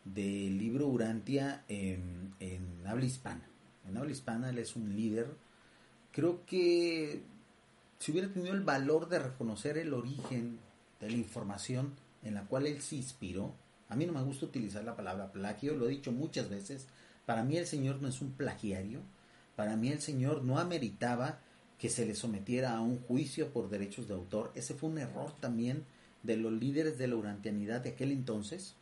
del 0.04 0.58
libro 0.58 0.88
Urantia 0.88 1.64
en, 1.68 2.36
en 2.40 2.86
habla 2.86 3.06
hispana. 3.06 3.42
En 3.88 3.98
habla 3.98 4.12
hispana 4.12 4.50
él 4.52 4.60
es 4.60 4.76
un 4.76 4.96
líder. 4.96 5.28
Creo 6.12 6.46
que 6.46 7.24
si 7.98 8.12
hubiera 8.12 8.32
tenido 8.32 8.54
el 8.54 8.62
valor 8.62 9.10
de 9.10 9.20
reconocer 9.20 9.78
el 9.80 9.94
origen 9.94 10.60
de 11.00 11.10
la 11.10 11.18
información 11.18 11.94
en 12.24 12.36
la 12.36 12.44
cual 12.44 12.68
él 12.68 12.82
se 12.82 12.98
inspiró, 12.98 13.56
a 13.90 13.96
mí 13.96 14.06
no 14.06 14.14
me 14.14 14.22
gusta 14.22 14.46
utilizar 14.46 14.84
la 14.84 14.96
palabra 14.96 15.32
plagio, 15.32 15.76
lo 15.76 15.88
he 15.88 15.92
dicho 15.92 16.12
muchas 16.12 16.50
veces, 16.50 16.88
para 17.26 17.44
mí 17.44 17.58
el 17.58 17.68
Señor 17.68 18.02
no 18.02 18.08
es 18.08 18.22
un 18.22 18.32
plagiario, 18.32 19.02
para 19.56 19.76
mí 19.76 19.90
el 19.90 20.02
Señor 20.02 20.44
no 20.44 20.60
ameritaba 20.60 21.40
que 21.80 21.90
se 21.90 22.06
le 22.06 22.16
sometiera 22.16 22.76
a 22.76 22.82
un 22.82 23.00
juicio 23.00 23.52
por 23.52 23.70
derechos 23.70 24.08
de 24.08 24.14
autor. 24.14 24.52
Ese 24.56 24.74
fue 24.74 24.90
un 24.90 24.98
error 24.98 25.34
también 25.40 25.86
de 26.24 26.38
los 26.38 26.54
líderes 26.54 26.98
de 26.98 27.08
la 27.08 27.16
urantianidad 27.16 27.82
de 27.82 27.90
aquel 27.90 28.12
entonces, 28.12 28.76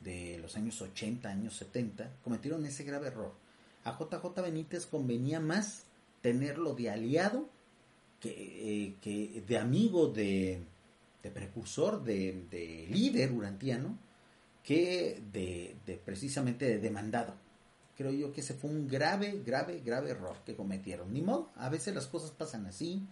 de 0.00 0.38
los 0.38 0.56
años 0.56 0.80
80, 0.80 1.28
años 1.28 1.56
70, 1.56 2.10
cometieron 2.22 2.64
ese 2.64 2.84
grave 2.84 3.08
error. 3.08 3.32
A 3.84 3.98
JJ 3.98 4.40
Benítez 4.42 4.86
convenía 4.86 5.40
más 5.40 5.84
tenerlo 6.22 6.74
de 6.74 6.90
aliado 6.90 7.48
que, 8.20 8.30
eh, 8.30 8.94
que 9.00 9.42
de 9.46 9.58
amigo, 9.58 10.08
de, 10.08 10.60
de 11.22 11.30
precursor, 11.30 12.02
de, 12.02 12.44
de, 12.50 12.86
líder 12.90 13.32
urantiano, 13.32 13.98
que 14.64 15.22
de, 15.32 15.76
de, 15.86 15.96
precisamente 15.96 16.66
de 16.66 16.78
demandado. 16.78 17.34
Creo 17.98 18.12
yo 18.12 18.32
que 18.32 18.42
ese 18.42 18.54
fue 18.54 18.70
un 18.70 18.86
grave, 18.86 19.42
grave, 19.44 19.82
grave 19.84 20.10
error 20.10 20.36
que 20.46 20.54
cometieron. 20.54 21.12
Ni 21.12 21.20
modo, 21.20 21.50
a 21.56 21.68
veces 21.68 21.92
las 21.96 22.06
cosas 22.06 22.30
pasan 22.30 22.64
así, 22.66 23.02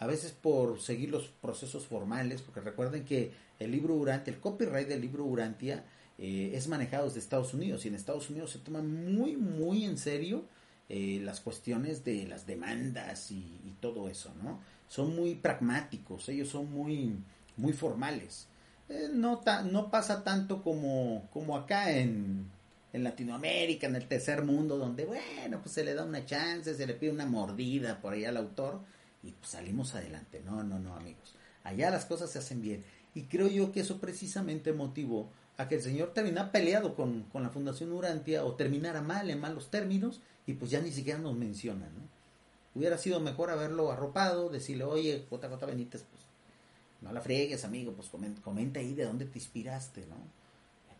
a 0.00 0.06
veces 0.08 0.32
por 0.32 0.80
seguir 0.80 1.10
los 1.10 1.28
procesos 1.28 1.86
formales, 1.86 2.42
porque 2.42 2.58
recuerden 2.58 3.04
que 3.04 3.30
el 3.60 3.70
libro 3.70 3.94
Urantia, 3.94 4.34
el 4.34 4.40
copyright 4.40 4.88
del 4.88 5.00
libro 5.00 5.24
Urantia 5.24 5.84
eh, 6.18 6.50
es 6.54 6.66
manejado 6.66 7.04
desde 7.04 7.20
Estados 7.20 7.54
Unidos 7.54 7.84
y 7.84 7.88
en 7.88 7.94
Estados 7.94 8.30
Unidos 8.30 8.50
se 8.50 8.58
toma 8.58 8.82
muy, 8.82 9.36
muy 9.36 9.84
en 9.84 9.96
serio 9.96 10.44
eh, 10.88 11.20
las 11.22 11.40
cuestiones 11.40 12.04
de 12.04 12.26
las 12.26 12.44
demandas 12.44 13.30
y, 13.30 13.60
y, 13.64 13.76
todo 13.80 14.08
eso, 14.08 14.34
¿no? 14.42 14.58
Son 14.88 15.14
muy 15.14 15.36
pragmáticos, 15.36 16.28
ellos 16.28 16.48
son 16.48 16.68
muy, 16.68 17.14
muy 17.56 17.72
formales. 17.72 18.48
Eh, 18.88 19.08
no, 19.12 19.38
ta, 19.38 19.62
no 19.62 19.88
pasa 19.88 20.24
tanto 20.24 20.64
como, 20.64 21.28
como 21.32 21.56
acá 21.56 21.92
en, 21.92 22.50
en 22.92 23.04
Latinoamérica, 23.04 23.86
en 23.86 23.96
el 23.96 24.06
tercer 24.06 24.44
mundo, 24.44 24.76
donde, 24.76 25.04
bueno, 25.04 25.60
pues 25.62 25.74
se 25.74 25.84
le 25.84 25.94
da 25.94 26.04
una 26.04 26.26
chance, 26.26 26.74
se 26.74 26.86
le 26.86 26.94
pide 26.94 27.10
una 27.10 27.26
mordida 27.26 28.00
por 28.00 28.12
ahí 28.12 28.24
al 28.24 28.36
autor 28.36 28.80
y 29.22 29.32
pues 29.32 29.50
salimos 29.50 29.94
adelante. 29.94 30.42
No, 30.44 30.62
no, 30.62 30.78
no, 30.78 30.94
amigos. 30.94 31.34
Allá 31.64 31.90
las 31.90 32.04
cosas 32.04 32.30
se 32.30 32.38
hacen 32.38 32.60
bien. 32.60 32.84
Y 33.14 33.22
creo 33.24 33.48
yo 33.48 33.72
que 33.72 33.80
eso 33.80 33.98
precisamente 33.98 34.72
motivó 34.72 35.30
a 35.56 35.68
que 35.68 35.76
el 35.76 35.82
señor 35.82 36.12
terminara 36.12 36.50
peleado 36.50 36.94
con, 36.94 37.24
con 37.24 37.42
la 37.42 37.50
Fundación 37.50 37.92
Urantia 37.92 38.44
o 38.44 38.54
terminara 38.54 39.00
mal, 39.00 39.30
en 39.30 39.40
malos 39.40 39.70
términos, 39.70 40.20
y 40.46 40.54
pues 40.54 40.70
ya 40.70 40.80
ni 40.80 40.90
siquiera 40.90 41.18
nos 41.18 41.36
menciona, 41.36 41.86
¿no? 41.86 42.12
Hubiera 42.74 42.96
sido 42.96 43.20
mejor 43.20 43.50
haberlo 43.50 43.92
arropado, 43.92 44.48
decirle, 44.48 44.84
oye, 44.84 45.26
JJ 45.30 45.66
Benítez, 45.66 46.04
pues 46.10 46.22
no 47.02 47.12
la 47.12 47.20
friegues, 47.20 47.64
amigo, 47.64 47.92
pues 47.92 48.08
comenta, 48.08 48.40
comenta 48.40 48.80
ahí 48.80 48.94
de 48.94 49.04
dónde 49.04 49.26
te 49.26 49.38
inspiraste, 49.38 50.06
¿no? 50.06 50.16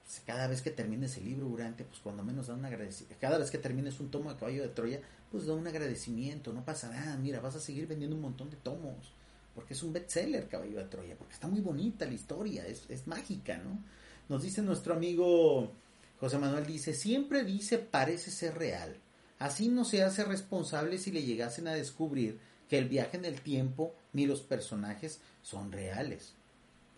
Pues, 0.04 0.22
cada 0.26 0.46
vez 0.46 0.62
que 0.62 0.70
termines 0.70 1.16
el 1.16 1.24
libro 1.24 1.46
Urante, 1.46 1.84
pues 1.84 2.00
cuando 2.00 2.22
menos 2.22 2.48
da 2.48 2.54
un 2.54 2.64
agradecimiento. 2.64 3.16
Cada 3.20 3.38
vez 3.38 3.50
que 3.50 3.58
termines 3.58 4.00
un 4.00 4.10
tomo 4.10 4.32
de 4.32 4.38
Caballo 4.38 4.62
de 4.62 4.68
Troya, 4.68 5.00
pues 5.30 5.46
da 5.46 5.54
un 5.54 5.66
agradecimiento, 5.66 6.52
no 6.52 6.64
pasa 6.64 6.90
nada, 6.90 7.16
mira, 7.16 7.40
vas 7.40 7.56
a 7.56 7.60
seguir 7.60 7.86
vendiendo 7.86 8.16
un 8.16 8.22
montón 8.22 8.50
de 8.50 8.56
tomos, 8.56 9.12
porque 9.54 9.74
es 9.74 9.82
un 9.82 9.92
bestseller 9.92 10.48
Caballo 10.48 10.78
de 10.78 10.84
Troya, 10.84 11.16
porque 11.16 11.34
está 11.34 11.48
muy 11.48 11.60
bonita 11.60 12.04
la 12.04 12.12
historia, 12.12 12.66
es, 12.66 12.84
es 12.90 13.06
mágica, 13.06 13.56
¿no? 13.58 13.82
Nos 14.28 14.42
dice 14.42 14.62
nuestro 14.62 14.94
amigo 14.94 15.72
José 16.20 16.38
Manuel, 16.38 16.66
dice, 16.66 16.94
siempre 16.94 17.44
dice 17.44 17.78
parece 17.78 18.30
ser 18.30 18.56
real. 18.56 18.96
Así 19.38 19.68
no 19.68 19.84
se 19.84 20.04
hace 20.04 20.22
responsable 20.22 20.98
si 20.98 21.10
le 21.10 21.24
llegasen 21.24 21.66
a 21.66 21.74
descubrir 21.74 22.38
que 22.68 22.78
el 22.78 22.88
viaje 22.88 23.16
en 23.16 23.24
el 23.24 23.40
tiempo 23.40 23.92
ni 24.12 24.26
los 24.26 24.40
personajes 24.40 25.20
son 25.42 25.72
reales. 25.72 26.34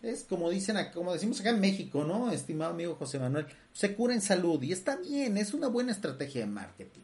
Es 0.05 0.23
como 0.23 0.51
dicen, 0.51 0.77
como 0.93 1.13
decimos 1.13 1.39
acá 1.39 1.49
en 1.49 1.59
México, 1.59 2.03
¿no? 2.03 2.31
Estimado 2.31 2.71
amigo 2.71 2.93
José 2.93 3.17
Manuel, 3.17 3.47
se 3.73 3.95
cura 3.95 4.13
en 4.13 4.21
salud 4.21 4.61
y 4.61 4.71
está 4.71 4.97
bien, 4.97 5.35
es 5.35 5.51
una 5.55 5.67
buena 5.67 5.91
estrategia 5.91 6.41
de 6.41 6.47
marketing. 6.47 7.01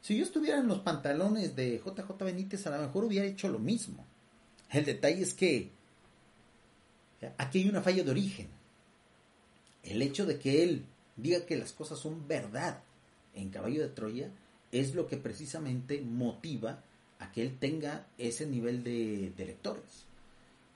Si 0.00 0.16
yo 0.16 0.22
estuviera 0.22 0.58
en 0.58 0.68
los 0.68 0.78
pantalones 0.78 1.56
de 1.56 1.82
JJ 1.84 2.16
Benítez, 2.24 2.64
a 2.68 2.76
lo 2.76 2.86
mejor 2.86 3.04
hubiera 3.04 3.26
hecho 3.26 3.48
lo 3.48 3.58
mismo. 3.58 4.06
El 4.70 4.84
detalle 4.84 5.22
es 5.22 5.34
que 5.34 5.72
aquí 7.38 7.58
hay 7.58 7.68
una 7.68 7.82
falla 7.82 8.04
de 8.04 8.10
origen. 8.12 8.46
El 9.82 10.00
hecho 10.00 10.24
de 10.24 10.38
que 10.38 10.62
él 10.62 10.84
diga 11.16 11.46
que 11.46 11.56
las 11.56 11.72
cosas 11.72 11.98
son 11.98 12.28
verdad 12.28 12.84
en 13.34 13.50
Caballo 13.50 13.82
de 13.82 13.88
Troya 13.88 14.30
es 14.70 14.94
lo 14.94 15.08
que 15.08 15.16
precisamente 15.16 16.00
motiva 16.02 16.84
a 17.18 17.32
que 17.32 17.42
él 17.42 17.58
tenga 17.58 18.06
ese 18.16 18.46
nivel 18.46 18.84
de, 18.84 19.32
de 19.36 19.44
lectores. 19.44 20.04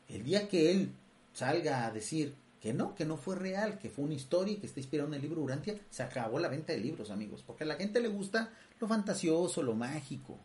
El 0.09 0.25
día 0.25 0.49
que 0.49 0.73
él 0.73 0.91
salga 1.39 1.87
a 1.87 1.93
decir 1.93 2.35
que 2.61 2.75
no, 2.75 2.97
que 2.97 3.05
no 3.05 3.17
fue 3.17 3.37
real, 3.37 3.79
que 3.79 3.91
fue 3.91 4.05
una 4.05 4.15
historia 4.15 4.55
y 4.55 4.57
que 4.57 4.67
está 4.67 4.81
inspirado 4.81 5.09
en 5.09 5.15
el 5.15 5.23
libro 5.23 5.41
Urantia, 5.41 5.79
se 5.89 6.03
acabó 6.03 6.41
la 6.41 6.49
venta 6.49 6.73
de 6.73 6.81
libros, 6.81 7.11
amigos, 7.11 7.45
porque 7.47 7.63
a 7.63 7.69
la 7.69 7.77
gente 7.77 8.01
le 8.01 8.09
gusta 8.09 8.53
lo 8.81 8.89
fantasioso, 8.89 9.63
lo 9.63 9.75
mágico. 9.75 10.37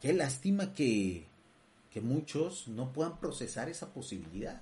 Qué 0.00 0.12
lástima 0.12 0.74
que, 0.74 1.26
que 1.92 2.00
muchos 2.00 2.66
no 2.66 2.92
puedan 2.92 3.20
procesar 3.20 3.68
esa 3.68 3.92
posibilidad. 3.92 4.60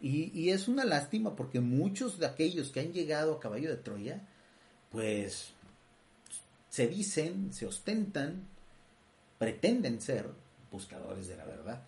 Y, 0.00 0.30
y, 0.38 0.50
es 0.50 0.68
una 0.68 0.84
lástima 0.84 1.34
porque 1.34 1.58
muchos 1.58 2.20
de 2.20 2.26
aquellos 2.26 2.70
que 2.70 2.78
han 2.78 2.92
llegado 2.92 3.34
a 3.34 3.40
caballo 3.40 3.68
de 3.68 3.78
Troya, 3.78 4.24
pues 4.92 5.50
se 6.68 6.86
dicen, 6.86 7.52
se 7.52 7.66
ostentan, 7.66 8.46
pretenden 9.38 10.00
ser 10.00 10.30
buscadores 10.70 11.26
de 11.26 11.36
la 11.36 11.44
verdad. 11.44 11.82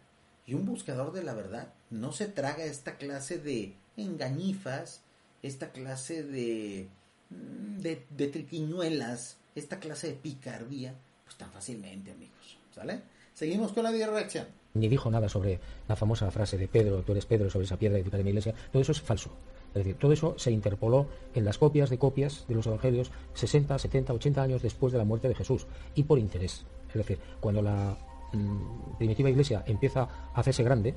Y 0.44 0.54
un 0.54 0.66
buscador 0.66 1.12
de 1.12 1.22
la 1.22 1.34
verdad 1.34 1.72
no 1.90 2.12
se 2.12 2.26
traga 2.26 2.64
esta 2.64 2.96
clase 2.96 3.38
de 3.38 3.74
engañifas, 3.96 5.02
esta 5.42 5.72
clase 5.72 6.22
de, 6.22 6.88
de, 7.28 8.06
de 8.10 8.26
triquiñuelas, 8.28 9.36
esta 9.54 9.78
clase 9.80 10.08
de 10.08 10.14
picardía, 10.14 10.94
pues 11.24 11.36
tan 11.36 11.50
fácilmente, 11.50 12.12
amigos. 12.12 12.58
¿Sale? 12.74 13.02
Seguimos 13.34 13.72
con 13.72 13.84
la 13.84 13.90
reacción. 13.90 14.46
Ni 14.74 14.88
dijo 14.88 15.10
nada 15.10 15.28
sobre 15.28 15.58
la 15.88 15.96
famosa 15.96 16.30
frase 16.30 16.56
de 16.56 16.68
Pedro, 16.68 17.02
tú 17.02 17.12
eres 17.12 17.26
Pedro, 17.26 17.50
sobre 17.50 17.66
esa 17.66 17.76
piedra 17.76 17.96
edificada 17.96 18.20
en 18.20 18.24
mi 18.24 18.30
iglesia. 18.30 18.54
Todo 18.70 18.82
eso 18.82 18.92
es 18.92 19.00
falso. 19.00 19.30
Es 19.68 19.74
decir, 19.74 19.96
todo 19.96 20.12
eso 20.12 20.34
se 20.36 20.50
interpoló 20.50 21.06
en 21.34 21.44
las 21.44 21.58
copias 21.58 21.90
de 21.90 21.98
copias 21.98 22.44
de 22.48 22.54
los 22.54 22.66
evangelios 22.66 23.10
60, 23.34 23.78
70, 23.78 24.12
80 24.12 24.42
años 24.42 24.62
después 24.62 24.92
de 24.92 24.98
la 24.98 25.04
muerte 25.04 25.28
de 25.28 25.34
Jesús 25.34 25.66
y 25.94 26.04
por 26.04 26.18
interés. 26.18 26.64
Es 26.88 26.94
decir, 26.94 27.18
cuando 27.40 27.62
la 27.62 27.96
mmm, 28.32 28.96
primitiva 28.98 29.30
iglesia 29.30 29.62
empieza 29.66 30.02
a 30.02 30.40
hacerse 30.40 30.64
grande, 30.64 30.94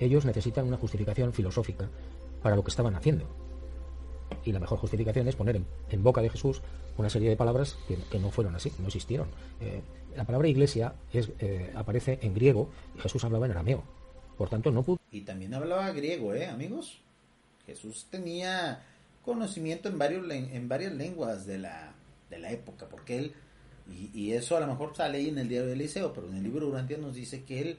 ellos 0.00 0.24
necesitan 0.24 0.66
una 0.66 0.76
justificación 0.76 1.32
filosófica 1.32 1.88
para 2.42 2.56
lo 2.56 2.64
que 2.64 2.70
estaban 2.70 2.94
haciendo. 2.94 3.26
Y 4.44 4.52
la 4.52 4.60
mejor 4.60 4.78
justificación 4.78 5.28
es 5.28 5.36
poner 5.36 5.60
en, 5.90 6.02
boca 6.02 6.20
de 6.20 6.30
Jesús 6.30 6.62
una 6.96 7.10
serie 7.10 7.30
de 7.30 7.36
palabras 7.36 7.76
que, 8.10 8.18
no 8.18 8.30
fueron 8.30 8.54
así, 8.54 8.72
no 8.78 8.86
existieron. 8.86 9.28
Eh, 9.60 9.82
la 10.16 10.24
palabra 10.24 10.48
iglesia 10.48 10.94
es, 11.12 11.30
eh, 11.38 11.72
aparece 11.74 12.18
en 12.22 12.34
griego 12.34 12.70
y 12.96 13.00
Jesús 13.00 13.24
hablaba 13.24 13.46
en 13.46 13.52
arameo. 13.52 13.82
Por 14.36 14.48
tanto, 14.48 14.70
no 14.70 14.82
pudo. 14.82 14.98
Y 15.10 15.22
también 15.22 15.54
hablaba 15.54 15.90
griego, 15.92 16.34
¿eh, 16.34 16.46
amigos? 16.46 17.00
Jesús 17.66 18.06
tenía 18.10 18.82
conocimiento 19.24 19.88
en, 19.88 19.98
varios, 19.98 20.30
en 20.30 20.68
varias 20.68 20.92
lenguas 20.92 21.46
de 21.46 21.58
la, 21.58 21.94
de 22.30 22.38
la 22.38 22.50
época, 22.50 22.88
porque 22.88 23.18
él, 23.18 23.34
y, 23.90 24.32
eso 24.32 24.56
a 24.56 24.60
lo 24.60 24.66
mejor 24.66 24.94
sale 24.94 25.18
ahí 25.18 25.28
en 25.28 25.38
el 25.38 25.48
diario 25.48 25.66
de 25.66 25.74
Eliseo, 25.74 26.12
pero 26.12 26.28
en 26.28 26.36
el 26.36 26.42
libro 26.42 26.68
Urantia 26.68 26.98
nos 26.98 27.14
dice 27.14 27.44
que 27.44 27.60
él, 27.60 27.78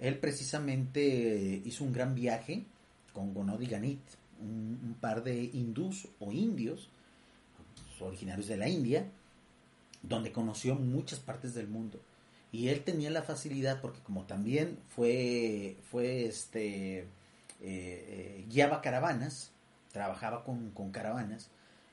él 0.00 0.18
precisamente 0.18 1.62
hizo 1.64 1.84
un 1.84 1.92
gran 1.92 2.14
viaje 2.14 2.64
con 3.12 3.32
Gonod 3.32 3.60
y 3.60 3.66
Ganit, 3.66 4.00
un, 4.40 4.78
un 4.82 4.94
par 5.00 5.24
de 5.24 5.44
hindús 5.44 6.08
o 6.20 6.32
indios, 6.32 6.90
originarios 8.00 8.46
de 8.46 8.56
la 8.56 8.68
India, 8.68 9.10
donde 10.02 10.32
conoció 10.32 10.74
muchas 10.74 11.18
partes 11.18 11.54
del 11.54 11.68
mundo. 11.68 12.00
Y 12.52 12.68
él 12.68 12.84
tenía 12.84 13.10
la 13.10 13.22
facilidad, 13.22 13.80
porque 13.80 14.00
como 14.00 14.24
también 14.24 14.78
fue, 14.88 15.76
fue 15.90 16.26
este, 16.26 16.98
eh, 16.98 17.06
eh, 17.60 18.46
guiaba 18.48 18.80
caravanas, 18.80 19.50
trabajaba 19.92 20.44
con, 20.44 20.70
con, 20.70 20.90
caravanas, 20.90 21.50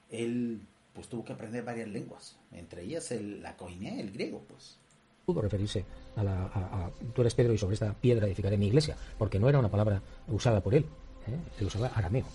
él 0.09 0.61
pues 0.93 1.07
tuvo 1.07 1.25
que 1.25 1.33
aprender 1.33 1.63
varias 1.63 1.87
lenguas, 1.87 2.37
entre 2.51 2.83
ellas 2.83 3.11
el, 3.11 3.41
la 3.41 3.57
coinea, 3.57 3.99
el 3.99 4.11
griego, 4.11 4.43
pues. 4.47 4.77
Pudo 5.25 5.41
referirse 5.41 5.85
a, 6.15 6.23
la, 6.23 6.43
a, 6.43 6.85
a, 6.85 6.91
tú 7.13 7.21
eres 7.21 7.35
Pedro 7.35 7.53
y 7.53 7.57
sobre 7.57 7.73
esta 7.75 7.93
piedra 7.93 8.27
edificaré 8.27 8.57
mi 8.57 8.67
iglesia, 8.67 8.95
porque 9.17 9.39
no 9.39 9.49
era 9.49 9.59
una 9.59 9.69
palabra 9.69 10.01
usada 10.27 10.61
por 10.61 10.75
él. 10.75 10.85
¿eh? 11.27 11.63
Usaba 11.63 11.87
arameo. 11.87 12.25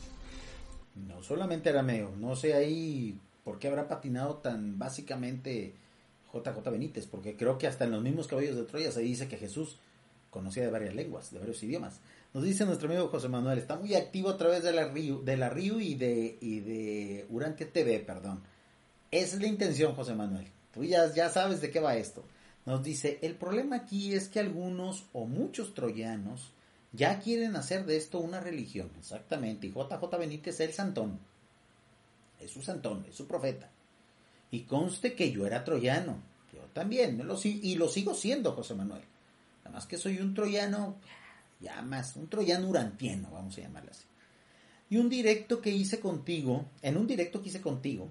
No 1.06 1.22
solamente 1.22 1.70
arameo, 1.70 2.12
no 2.18 2.34
sé 2.34 2.54
ahí 2.54 3.18
por 3.44 3.58
qué 3.58 3.68
habrá 3.68 3.88
patinado 3.88 4.36
tan 4.36 4.78
básicamente 4.78 5.74
JJ 6.32 6.70
Benítez, 6.70 7.06
porque 7.06 7.36
creo 7.36 7.58
que 7.58 7.66
hasta 7.66 7.84
en 7.84 7.92
los 7.92 8.02
mismos 8.02 8.26
caballos 8.26 8.56
de 8.56 8.64
Troya 8.64 8.92
se 8.92 9.00
dice 9.00 9.28
que 9.28 9.36
Jesús 9.36 9.78
conocía 10.30 10.64
de 10.64 10.70
varias 10.70 10.94
lenguas, 10.94 11.32
de 11.32 11.38
varios 11.38 11.62
idiomas. 11.62 12.00
Nos 12.34 12.44
dice 12.44 12.66
nuestro 12.66 12.88
amigo 12.88 13.08
José 13.08 13.28
Manuel, 13.28 13.58
está 13.58 13.76
muy 13.76 13.94
activo 13.94 14.28
a 14.28 14.36
través 14.36 14.62
de 14.62 14.72
la 14.72 14.88
RIU, 14.88 15.24
de 15.24 15.36
la 15.36 15.48
RIU 15.48 15.80
y 15.80 15.94
de, 15.94 16.36
y 16.40 16.60
de 16.60 17.26
Urantia 17.30 17.72
TV, 17.72 18.00
perdón. 18.00 18.42
Esa 19.10 19.36
es 19.36 19.42
la 19.42 19.48
intención, 19.48 19.94
José 19.94 20.14
Manuel. 20.14 20.46
Tú 20.72 20.84
ya, 20.84 21.12
ya 21.14 21.30
sabes 21.30 21.62
de 21.62 21.70
qué 21.70 21.80
va 21.80 21.96
esto. 21.96 22.22
Nos 22.68 22.82
dice, 22.82 23.18
el 23.22 23.34
problema 23.34 23.76
aquí 23.76 24.12
es 24.12 24.28
que 24.28 24.40
algunos 24.40 25.06
o 25.14 25.24
muchos 25.24 25.72
troyanos 25.72 26.52
ya 26.92 27.18
quieren 27.18 27.56
hacer 27.56 27.86
de 27.86 27.96
esto 27.96 28.18
una 28.18 28.40
religión. 28.40 28.90
Exactamente. 28.98 29.66
Y 29.66 29.70
JJ 29.70 30.18
Benítez 30.18 30.56
es 30.56 30.68
el 30.68 30.74
santón. 30.74 31.18
Es 32.38 32.50
su 32.50 32.60
santón, 32.60 33.06
es 33.08 33.14
su 33.14 33.26
profeta. 33.26 33.70
Y 34.50 34.64
conste 34.64 35.14
que 35.14 35.32
yo 35.32 35.46
era 35.46 35.64
troyano. 35.64 36.18
Yo 36.52 36.60
también. 36.74 37.18
Y 37.42 37.74
lo 37.76 37.88
sigo 37.88 38.12
siendo, 38.12 38.52
José 38.52 38.74
Manuel. 38.74 39.04
Además 39.64 39.86
que 39.86 39.96
soy 39.96 40.18
un 40.18 40.34
troyano, 40.34 40.96
ya 41.60 41.80
más, 41.80 42.16
un 42.16 42.28
troyano 42.28 42.68
urantieno, 42.68 43.30
vamos 43.30 43.56
a 43.56 43.62
llamarlo 43.62 43.92
así. 43.92 44.04
Y 44.90 44.98
un 44.98 45.08
directo 45.08 45.62
que 45.62 45.70
hice 45.70 46.00
contigo, 46.00 46.66
en 46.82 46.98
un 46.98 47.06
directo 47.06 47.40
que 47.40 47.48
hice 47.48 47.62
contigo, 47.62 48.10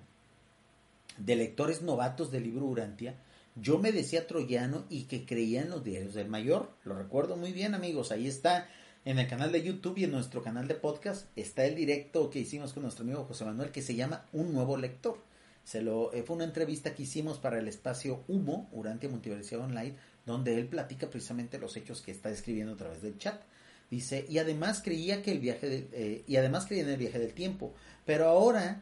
de 1.16 1.36
lectores 1.36 1.84
novatos 1.84 2.32
del 2.32 2.46
libro 2.46 2.66
Urantia, 2.66 3.18
yo 3.62 3.80
me 3.80 3.92
decía 3.92 4.28
troyano 4.28 4.86
y 4.90 5.04
que 5.04 5.26
creía 5.26 5.62
en 5.62 5.70
los 5.70 5.84
diarios 5.84 6.14
del 6.14 6.30
mayor. 6.30 6.72
Lo 6.84 6.96
recuerdo 6.96 7.38
muy 7.38 7.54
bien, 7.54 7.74
amigos. 7.74 8.12
Ahí 8.12 8.28
está 8.28 8.70
en 9.06 9.20
el 9.20 9.28
canal 9.28 9.52
de 9.52 9.64
YouTube 9.64 9.98
y 9.98 10.04
en 10.04 10.12
nuestro 10.12 10.44
canal 10.44 10.68
de 10.68 10.76
podcast. 10.76 11.28
Está 11.36 11.66
el 11.66 11.76
directo 11.76 12.30
que 12.30 12.40
hicimos 12.40 12.74
con 12.74 12.84
nuestro 12.84 13.04
amigo 13.04 13.26
José 13.26 13.46
Manuel 13.46 13.72
que 13.72 13.82
se 13.82 13.96
llama 13.96 14.26
Un 14.34 14.54
nuevo 14.54 14.78
lector. 14.78 15.18
Se 15.64 15.82
lo, 15.82 16.14
eh, 16.14 16.24
fue 16.24 16.36
una 16.36 16.46
entrevista 16.46 16.94
que 16.94 17.04
hicimos 17.04 17.40
para 17.40 17.60
el 17.60 17.68
espacio 17.68 18.24
Humo, 18.28 18.70
Urantia 18.72 19.10
Multiversidad 19.10 19.62
Online, 19.62 19.96
donde 20.26 20.58
él 20.58 20.68
platica 20.68 21.10
precisamente 21.10 21.58
los 21.58 21.76
hechos 21.78 22.02
que 22.02 22.12
está 22.12 22.30
escribiendo 22.30 22.74
a 22.74 22.78
través 22.78 23.02
del 23.02 23.18
chat. 23.18 23.42
Dice, 23.90 24.26
y 24.28 24.38
además 24.38 24.82
creía 24.84 25.22
que 25.22 25.32
el 25.32 25.40
viaje 25.40 25.88
eh, 25.94 26.24
y 26.28 26.36
además 26.36 26.66
creía 26.68 26.84
en 26.84 26.90
el 26.90 26.98
viaje 26.98 27.20
del 27.20 27.34
tiempo, 27.34 27.74
pero 28.06 28.28
ahora 28.28 28.82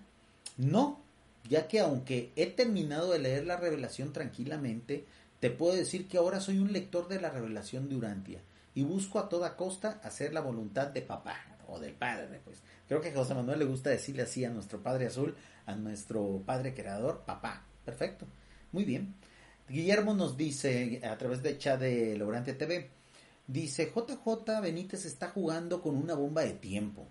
no, 0.58 1.05
ya 1.48 1.68
que 1.68 1.80
aunque 1.80 2.32
he 2.36 2.48
terminado 2.48 3.12
de 3.12 3.20
leer 3.20 3.46
la 3.46 3.58
revelación 3.58 4.14
tranquilamente, 4.14 5.06
te 5.40 5.50
puedo 5.50 5.76
decir 5.76 6.08
que 6.08 6.18
ahora 6.18 6.40
soy 6.40 6.60
un 6.60 6.74
lector 6.74 7.08
de 7.08 7.22
la 7.22 7.30
revelación 7.30 7.90
de 7.90 7.96
Urantia 7.96 8.42
y 8.74 8.84
busco 8.84 9.20
a 9.20 9.30
toda 9.30 9.56
costa 9.56 10.00
hacer 10.04 10.34
la 10.34 10.42
voluntad 10.42 10.88
de 10.88 11.02
papá 11.02 11.38
o 11.68 11.80
del 11.80 11.94
padre, 11.94 12.40
pues. 12.44 12.62
Creo 12.88 13.02
que 13.02 13.10
a 13.10 13.14
José 13.14 13.34
Manuel 13.34 13.60
le 13.60 13.66
gusta 13.66 13.90
decirle 13.90 14.24
así 14.24 14.46
a 14.46 14.52
nuestro 14.52 14.82
Padre 14.84 15.08
Azul, 15.08 15.36
a 15.66 15.76
nuestro 15.76 16.44
Padre 16.46 16.76
Creador, 16.76 17.24
papá. 17.26 17.66
Perfecto. 17.84 18.28
Muy 18.72 18.86
bien. 18.86 19.16
Guillermo 19.68 20.14
nos 20.14 20.38
dice 20.38 21.02
a 21.04 21.18
través 21.18 21.42
de 21.42 21.58
chat 21.58 21.80
de 21.80 22.22
Urantia 22.24 22.56
TV, 22.56 22.92
dice 23.48 23.92
JJ 23.96 24.62
Benítez 24.62 25.06
está 25.06 25.30
jugando 25.30 25.82
con 25.82 25.96
una 25.96 26.14
bomba 26.14 26.44
de 26.44 26.54
tiempo. 26.54 27.08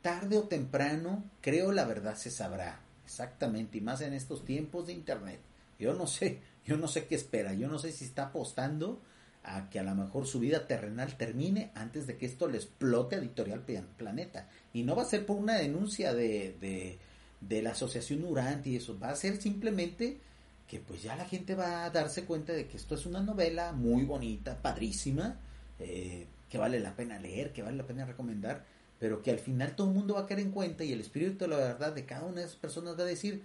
Tarde 0.00 0.38
o 0.38 0.44
temprano, 0.44 1.24
creo 1.42 1.72
la 1.72 1.84
verdad 1.84 2.16
se 2.16 2.30
sabrá. 2.30 2.80
Exactamente, 3.10 3.78
y 3.78 3.80
más 3.80 4.02
en 4.02 4.12
estos 4.12 4.44
tiempos 4.44 4.86
de 4.86 4.92
internet. 4.92 5.40
Yo 5.80 5.94
no 5.94 6.06
sé, 6.06 6.38
yo 6.64 6.76
no 6.76 6.86
sé 6.86 7.06
qué 7.06 7.16
espera, 7.16 7.54
yo 7.54 7.66
no 7.66 7.80
sé 7.80 7.90
si 7.90 8.04
está 8.04 8.26
apostando 8.26 9.00
a 9.42 9.68
que 9.68 9.80
a 9.80 9.82
lo 9.82 9.96
mejor 9.96 10.28
su 10.28 10.38
vida 10.38 10.68
terrenal 10.68 11.16
termine 11.16 11.72
antes 11.74 12.06
de 12.06 12.16
que 12.16 12.26
esto 12.26 12.46
le 12.46 12.58
explote 12.58 13.16
a 13.16 13.18
Editorial 13.18 13.64
Planeta. 13.96 14.48
Y 14.72 14.84
no 14.84 14.94
va 14.94 15.02
a 15.02 15.06
ser 15.06 15.26
por 15.26 15.38
una 15.38 15.56
denuncia 15.56 16.14
de, 16.14 16.56
de, 16.60 16.98
de 17.40 17.62
la 17.62 17.70
Asociación 17.70 18.22
Uranti 18.22 18.70
y 18.70 18.76
eso, 18.76 18.96
va 18.96 19.10
a 19.10 19.16
ser 19.16 19.42
simplemente 19.42 20.20
que 20.68 20.78
pues 20.78 21.02
ya 21.02 21.16
la 21.16 21.24
gente 21.24 21.56
va 21.56 21.86
a 21.86 21.90
darse 21.90 22.24
cuenta 22.24 22.52
de 22.52 22.68
que 22.68 22.76
esto 22.76 22.94
es 22.94 23.06
una 23.06 23.20
novela 23.20 23.72
muy 23.72 24.04
bonita, 24.04 24.62
padrísima, 24.62 25.40
eh, 25.80 26.28
que 26.48 26.58
vale 26.58 26.78
la 26.78 26.94
pena 26.94 27.18
leer, 27.18 27.52
que 27.52 27.62
vale 27.62 27.76
la 27.76 27.86
pena 27.86 28.04
recomendar, 28.04 28.64
pero 29.00 29.22
que 29.22 29.30
al 29.30 29.38
final 29.38 29.74
todo 29.74 29.88
el 29.88 29.94
mundo 29.94 30.14
va 30.14 30.20
a 30.20 30.26
caer 30.26 30.40
en 30.40 30.52
cuenta 30.52 30.84
y 30.84 30.92
el 30.92 31.00
espíritu 31.00 31.38
de 31.38 31.48
la 31.48 31.56
verdad 31.56 31.92
de 31.94 32.04
cada 32.04 32.26
una 32.26 32.42
de 32.42 32.46
esas 32.46 32.58
personas 32.58 32.98
va 32.98 33.02
a 33.02 33.06
decir, 33.06 33.42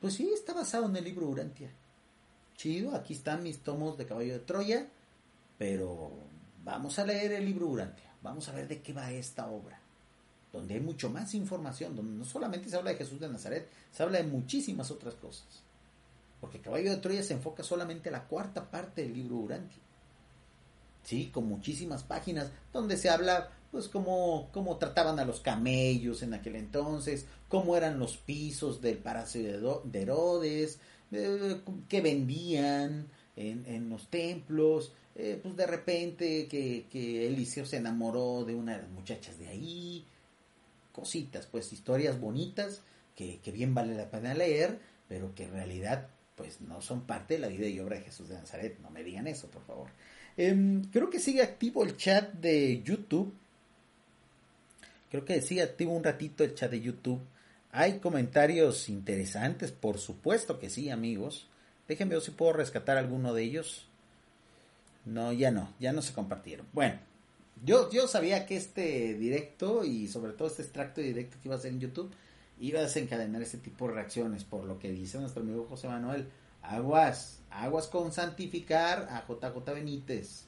pues 0.00 0.14
sí, 0.14 0.28
está 0.34 0.52
basado 0.52 0.86
en 0.86 0.96
el 0.96 1.04
libro 1.04 1.28
Urantia. 1.28 1.70
Chido, 2.56 2.92
aquí 2.94 3.14
están 3.14 3.44
mis 3.44 3.60
tomos 3.60 3.96
de 3.96 4.04
Caballo 4.04 4.32
de 4.32 4.40
Troya, 4.40 4.88
pero 5.58 6.10
vamos 6.64 6.98
a 6.98 7.06
leer 7.06 7.32
el 7.32 7.44
libro 7.44 7.68
Urantia, 7.68 8.12
vamos 8.20 8.48
a 8.48 8.52
ver 8.52 8.66
de 8.66 8.82
qué 8.82 8.92
va 8.92 9.12
esta 9.12 9.46
obra, 9.46 9.80
donde 10.52 10.74
hay 10.74 10.80
mucho 10.80 11.08
más 11.08 11.34
información, 11.34 11.94
donde 11.94 12.12
no 12.12 12.24
solamente 12.24 12.68
se 12.68 12.76
habla 12.76 12.90
de 12.90 12.96
Jesús 12.96 13.20
de 13.20 13.28
Nazaret, 13.28 13.68
se 13.92 14.02
habla 14.02 14.18
de 14.18 14.24
muchísimas 14.24 14.90
otras 14.90 15.14
cosas. 15.14 15.62
Porque 16.40 16.60
Caballo 16.60 16.90
de 16.90 16.96
Troya 16.96 17.22
se 17.22 17.34
enfoca 17.34 17.62
solamente 17.62 18.08
a 18.08 18.12
la 18.12 18.26
cuarta 18.26 18.68
parte 18.68 19.02
del 19.02 19.14
libro 19.14 19.36
Urantia. 19.36 19.82
Sí, 21.04 21.30
con 21.32 21.46
muchísimas 21.46 22.02
páginas 22.02 22.50
donde 22.72 22.96
se 22.96 23.08
habla 23.08 23.50
pues 23.76 23.88
cómo, 23.90 24.48
cómo 24.52 24.78
trataban 24.78 25.18
a 25.18 25.26
los 25.26 25.40
camellos 25.40 26.22
en 26.22 26.32
aquel 26.32 26.56
entonces, 26.56 27.26
cómo 27.46 27.76
eran 27.76 27.98
los 27.98 28.16
pisos 28.16 28.80
del 28.80 28.96
palacio 28.96 29.42
de 29.84 30.00
Herodes, 30.00 30.78
eh, 31.12 31.60
qué 31.86 32.00
vendían 32.00 33.06
en, 33.36 33.66
en 33.66 33.90
los 33.90 34.08
templos, 34.08 34.94
eh, 35.14 35.38
pues 35.42 35.56
de 35.56 35.66
repente 35.66 36.48
que, 36.48 36.86
que 36.90 37.26
Eliseo 37.26 37.66
se 37.66 37.76
enamoró 37.76 38.46
de 38.46 38.54
una 38.54 38.76
de 38.76 38.82
las 38.84 38.90
muchachas 38.90 39.38
de 39.38 39.48
ahí, 39.48 40.06
cositas, 40.90 41.44
pues 41.44 41.70
historias 41.70 42.18
bonitas 42.18 42.80
que, 43.14 43.40
que 43.40 43.52
bien 43.52 43.74
vale 43.74 43.94
la 43.94 44.10
pena 44.10 44.32
leer, 44.32 44.80
pero 45.06 45.34
que 45.34 45.44
en 45.44 45.52
realidad 45.52 46.08
pues 46.34 46.62
no 46.62 46.80
son 46.80 47.02
parte 47.02 47.34
de 47.34 47.40
la 47.40 47.48
vida 47.48 47.66
y 47.66 47.78
obra 47.78 47.98
de 47.98 48.04
Jesús 48.04 48.30
de 48.30 48.36
Nazaret, 48.36 48.78
no 48.80 48.88
me 48.88 49.04
digan 49.04 49.26
eso, 49.26 49.48
por 49.48 49.66
favor. 49.66 49.90
Eh, 50.38 50.80
creo 50.90 51.10
que 51.10 51.20
sigue 51.20 51.42
activo 51.42 51.84
el 51.84 51.98
chat 51.98 52.32
de 52.32 52.82
YouTube. 52.82 53.34
Creo 55.16 55.24
que 55.24 55.40
sigue 55.40 55.62
activo 55.62 55.94
un 55.94 56.04
ratito 56.04 56.44
el 56.44 56.54
chat 56.54 56.70
de 56.70 56.82
YouTube. 56.82 57.22
Hay 57.72 58.00
comentarios 58.00 58.90
interesantes, 58.90 59.72
por 59.72 59.96
supuesto 59.96 60.58
que 60.58 60.68
sí, 60.68 60.90
amigos. 60.90 61.48
Déjenme 61.88 62.16
ver 62.16 62.22
si 62.22 62.32
puedo 62.32 62.52
rescatar 62.52 62.98
alguno 62.98 63.32
de 63.32 63.42
ellos. 63.42 63.86
No, 65.06 65.32
ya 65.32 65.50
no, 65.50 65.72
ya 65.80 65.94
no 65.94 66.02
se 66.02 66.12
compartieron. 66.12 66.66
Bueno, 66.74 66.98
yo, 67.64 67.90
yo 67.90 68.06
sabía 68.08 68.44
que 68.44 68.58
este 68.58 69.14
directo 69.14 69.84
y 69.84 70.06
sobre 70.06 70.32
todo 70.32 70.48
este 70.48 70.60
extracto 70.60 71.00
directo 71.00 71.38
que 71.40 71.48
iba 71.48 71.56
a 71.56 71.60
ser 71.60 71.72
en 71.72 71.80
YouTube 71.80 72.12
iba 72.60 72.80
a 72.80 72.82
desencadenar 72.82 73.40
ese 73.40 73.56
tipo 73.56 73.88
de 73.88 73.94
reacciones, 73.94 74.44
por 74.44 74.64
lo 74.64 74.78
que 74.78 74.92
dice 74.92 75.18
nuestro 75.18 75.42
amigo 75.42 75.66
José 75.66 75.88
Manuel. 75.88 76.28
Aguas, 76.60 77.38
aguas 77.48 77.86
con 77.86 78.12
santificar 78.12 79.08
a 79.10 79.24
JJ 79.26 79.64
Benítez. 79.72 80.44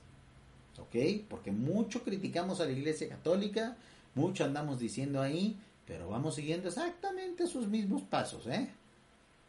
¿Ok? 0.78 1.24
Porque 1.26 1.52
mucho 1.52 2.04
criticamos 2.04 2.60
a 2.60 2.66
la 2.66 2.72
Iglesia 2.72 3.08
Católica, 3.08 3.78
mucho 4.18 4.44
andamos 4.44 4.78
diciendo 4.78 5.22
ahí, 5.22 5.58
pero 5.86 6.08
vamos 6.08 6.34
siguiendo 6.34 6.68
exactamente 6.68 7.46
sus 7.46 7.68
mismos 7.68 8.02
pasos, 8.02 8.46
¿eh? 8.46 8.68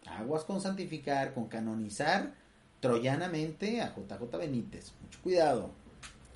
Aguas 0.05 0.43
con 0.43 0.61
santificar, 0.61 1.33
con 1.33 1.47
canonizar 1.47 2.33
troyanamente 2.79 3.81
a 3.81 3.93
JJ 3.93 4.37
Benítez. 4.37 4.93
Mucho 5.01 5.19
cuidado. 5.21 5.71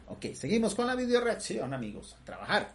Ok, 0.10 0.34
seguimos 0.34 0.76
con 0.76 0.88
la 0.88 0.96
video 0.96 1.22
reacción, 1.22 1.74
amigos. 1.74 2.18
A 2.22 2.26
trabajar. 2.26 2.74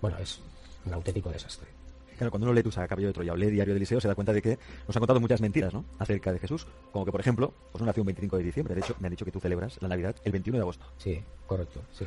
Bueno, 0.00 0.16
es 0.18 0.40
un 0.86 0.94
auténtico 0.94 1.30
desastre. 1.30 1.68
Claro, 2.16 2.30
cuando 2.30 2.46
uno 2.46 2.54
lee 2.54 2.62
tu 2.62 2.70
saga 2.70 2.86
Cabello 2.86 3.08
de 3.08 3.14
Troya 3.14 3.32
o 3.32 3.36
lee 3.36 3.50
Diario 3.50 3.72
de 3.72 3.78
Eliseo, 3.78 4.00
se 4.00 4.06
da 4.06 4.14
cuenta 4.14 4.32
de 4.32 4.42
que 4.42 4.58
nos 4.86 4.94
han 4.94 5.00
contado 5.00 5.20
muchas 5.20 5.40
mentiras, 5.40 5.72
¿no? 5.72 5.86
Acerca 5.98 6.32
de 6.32 6.38
Jesús. 6.38 6.66
Como 6.92 7.04
que, 7.06 7.12
por 7.12 7.20
ejemplo, 7.20 7.54
pues 7.72 7.80
no 7.80 7.86
nació 7.86 8.02
un 8.02 8.08
25 8.08 8.36
de 8.36 8.42
diciembre. 8.42 8.74
De 8.74 8.80
hecho, 8.82 8.94
me 9.00 9.06
han 9.06 9.10
dicho 9.10 9.24
que 9.24 9.32
tú 9.32 9.40
celebras 9.40 9.80
la 9.80 9.88
Navidad 9.88 10.14
el 10.24 10.32
21 10.32 10.58
de 10.58 10.62
agosto. 10.62 10.84
Sí, 10.98 11.22
correcto, 11.46 11.80
sí. 11.92 12.06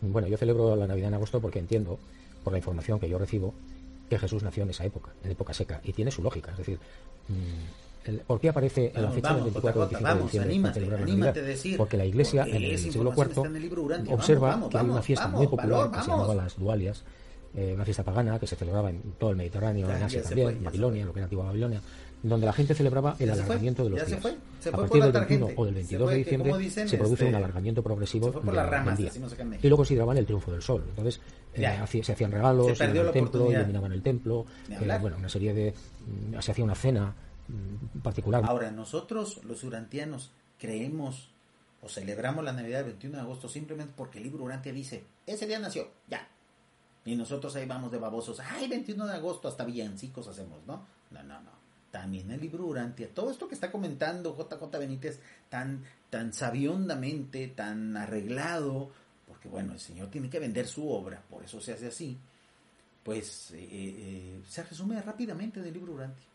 Bueno, 0.00 0.28
yo 0.28 0.36
celebro 0.36 0.76
la 0.76 0.86
Navidad 0.86 1.08
en 1.08 1.14
agosto 1.14 1.40
porque 1.40 1.58
entiendo, 1.58 1.98
por 2.44 2.52
la 2.52 2.58
información 2.58 3.00
que 3.00 3.08
yo 3.08 3.18
recibo, 3.18 3.54
que 4.08 4.18
Jesús 4.18 4.42
nació 4.42 4.62
en 4.62 4.70
esa 4.70 4.84
época, 4.84 5.10
en 5.24 5.30
época 5.30 5.52
seca. 5.54 5.80
Y 5.84 5.92
tiene 5.92 6.10
su 6.10 6.22
lógica. 6.22 6.52
Es 6.52 6.58
decir, 6.58 6.78
el, 8.04 8.20
¿por 8.20 8.40
qué 8.40 8.50
aparece 8.50 8.92
en 8.94 9.02
la 9.02 9.10
fecha 9.10 9.34
del 9.34 9.44
24 9.44 9.82
o 9.82 9.88
25 9.88 10.14
de 10.14 10.22
diciembre 10.22 10.50
anímate, 10.50 10.80
para 10.80 10.92
la 10.92 11.06
Navidad? 11.06 11.34
decir, 11.34 11.76
porque 11.76 11.96
la 11.96 12.04
Iglesia, 12.04 12.42
porque 12.42 12.56
en 12.56 12.62
el 12.64 12.78
siglo 12.78 13.12
IV, 13.16 14.12
observa 14.12 14.50
Vamos, 14.50 14.70
que 14.70 14.78
hay 14.78 14.88
una 14.88 15.02
fiesta 15.02 15.28
muy 15.28 15.46
popular 15.46 15.70
valor, 15.70 15.90
que 15.92 16.00
se 16.02 16.10
llamaba 16.10 16.34
las 16.34 16.56
Dualias, 16.56 17.04
eh, 17.54 17.72
una 17.74 17.84
fiesta 17.84 18.04
pagana 18.04 18.38
que 18.38 18.46
se 18.46 18.54
celebraba 18.54 18.90
en 18.90 19.00
todo 19.18 19.30
el 19.30 19.36
Mediterráneo, 19.36 19.88
Ya, 19.88 19.96
en 19.96 20.02
Asia 20.04 20.22
también, 20.22 20.48
en 20.50 20.64
Babilonia, 20.64 21.04
lo 21.04 21.12
que 21.12 21.18
era 21.20 21.24
antigua 21.24 21.46
Babilonia, 21.46 21.80
donde 22.22 22.46
la 22.46 22.52
gente 22.52 22.74
celebraba 22.74 23.14
el 23.18 23.30
alargamiento 23.30 23.84
de 23.84 23.90
los 23.90 23.98
ya 24.00 24.04
se 24.04 24.10
días. 24.12 24.22
fue, 24.22 24.36
se 24.60 24.68
a 24.68 24.72
fue 24.72 24.80
partir 24.80 24.88
por 24.90 24.98
la 24.98 25.04
del 25.06 25.12
21 25.12 25.46
tangente, 25.46 25.60
o 25.60 25.64
del 25.64 25.74
se 25.74 25.78
22 25.80 26.06
fue 26.06 26.12
de 26.12 26.18
que, 26.18 26.24
diciembre 26.24 26.50
como 26.50 26.58
dicen, 26.60 26.88
se 26.88 26.96
produce 26.98 27.14
este, 27.24 27.28
un 27.28 27.34
alargamiento 27.36 27.82
progresivo 27.82 28.32
por 28.32 28.44
de- 28.44 28.52
las 28.52 28.68
ramas, 28.68 28.98
del 28.98 29.10
día. 29.12 29.58
Y 29.62 29.68
luego 29.68 29.76
consideraban 29.76 30.16
el 30.16 30.26
triunfo 30.26 30.50
del 30.52 30.62
sol. 30.62 30.84
Entonces 30.88 31.20
eh, 31.54 31.66
hacía- 31.66 32.04
se 32.04 32.12
hacían 32.12 32.32
regalos 32.32 32.76
Se 32.76 32.84
en 32.84 32.96
el 32.96 33.10
templo, 33.12 33.52
iluminaban 33.52 33.92
el 33.92 34.02
templo, 34.02 34.46
eh, 34.70 34.98
bueno, 35.00 35.16
una 35.18 35.28
serie 35.28 35.54
de... 35.54 35.72
mm, 36.32 36.40
se 36.40 36.50
hacía 36.52 36.64
una 36.64 36.74
cena 36.74 37.14
mm, 37.48 37.98
particular. 38.00 38.42
Ahora, 38.46 38.70
nosotros, 38.70 39.40
los 39.44 39.62
urantianos, 39.62 40.30
creemos 40.58 41.28
o 41.82 41.88
celebramos 41.88 42.42
la 42.44 42.52
Navidad 42.52 42.78
del 42.78 42.86
21 42.92 43.16
de 43.16 43.22
agosto 43.22 43.48
simplemente 43.48 43.92
porque 43.96 44.18
el 44.18 44.24
libro 44.24 44.42
Urantia 44.44 44.72
dice, 44.72 45.04
ese 45.26 45.46
día 45.46 45.58
nació, 45.60 45.88
ya. 46.08 46.26
Y 47.04 47.14
nosotros 47.14 47.54
ahí 47.54 47.66
vamos 47.66 47.92
de 47.92 47.98
babosos, 47.98 48.40
ay, 48.40 48.66
21 48.66 49.06
de 49.06 49.14
agosto, 49.14 49.46
hasta 49.46 49.64
villancicos 49.64 50.26
hacemos, 50.26 50.58
¿no? 50.66 50.84
No, 51.12 51.22
no, 51.22 51.40
no. 51.42 51.50
También 51.96 52.30
el 52.30 52.42
libro 52.42 52.66
Urantia, 52.66 53.08
todo 53.08 53.30
esto 53.30 53.48
que 53.48 53.54
está 53.54 53.72
comentando 53.72 54.36
JJ 54.36 54.78
Benítez 54.78 55.18
tan, 55.48 55.82
tan 56.10 56.34
sabiondamente, 56.34 57.48
tan 57.48 57.96
arreglado, 57.96 58.90
porque 59.26 59.48
bueno, 59.48 59.72
el 59.72 59.80
Señor 59.80 60.10
tiene 60.10 60.28
que 60.28 60.38
vender 60.38 60.66
su 60.66 60.90
obra, 60.90 61.22
por 61.30 61.42
eso 61.42 61.58
se 61.58 61.72
hace 61.72 61.86
así, 61.86 62.18
pues 63.02 63.50
eh, 63.52 63.66
eh, 63.72 64.42
se 64.46 64.62
resume 64.62 65.00
rápidamente 65.00 65.58
en 65.58 65.68
el 65.68 65.72
libro 65.72 65.94
Urantia. 65.94 66.26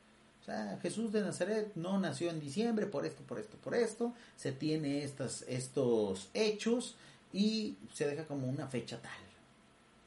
O 0.42 0.46
sea, 0.46 0.80
Jesús 0.82 1.12
de 1.12 1.22
Nazaret 1.22 1.74
no 1.76 2.00
nació 2.00 2.32
en 2.32 2.40
diciembre 2.40 2.88
por 2.88 3.06
esto, 3.06 3.22
por 3.22 3.38
esto, 3.38 3.56
por 3.58 3.76
esto. 3.76 4.16
Se 4.38 4.54
tiene 4.54 5.04
estas, 5.04 5.44
estos 5.44 6.32
hechos 6.34 6.96
y 7.32 7.78
se 7.94 8.08
deja 8.08 8.26
como 8.26 8.50
una 8.50 8.66
fecha 8.66 9.00
tal. 9.00 9.12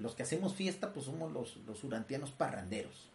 Los 0.00 0.16
que 0.16 0.24
hacemos 0.24 0.52
fiesta, 0.52 0.92
pues 0.92 1.06
somos 1.06 1.30
los, 1.30 1.58
los 1.58 1.84
urantianos 1.84 2.32
parranderos. 2.32 3.13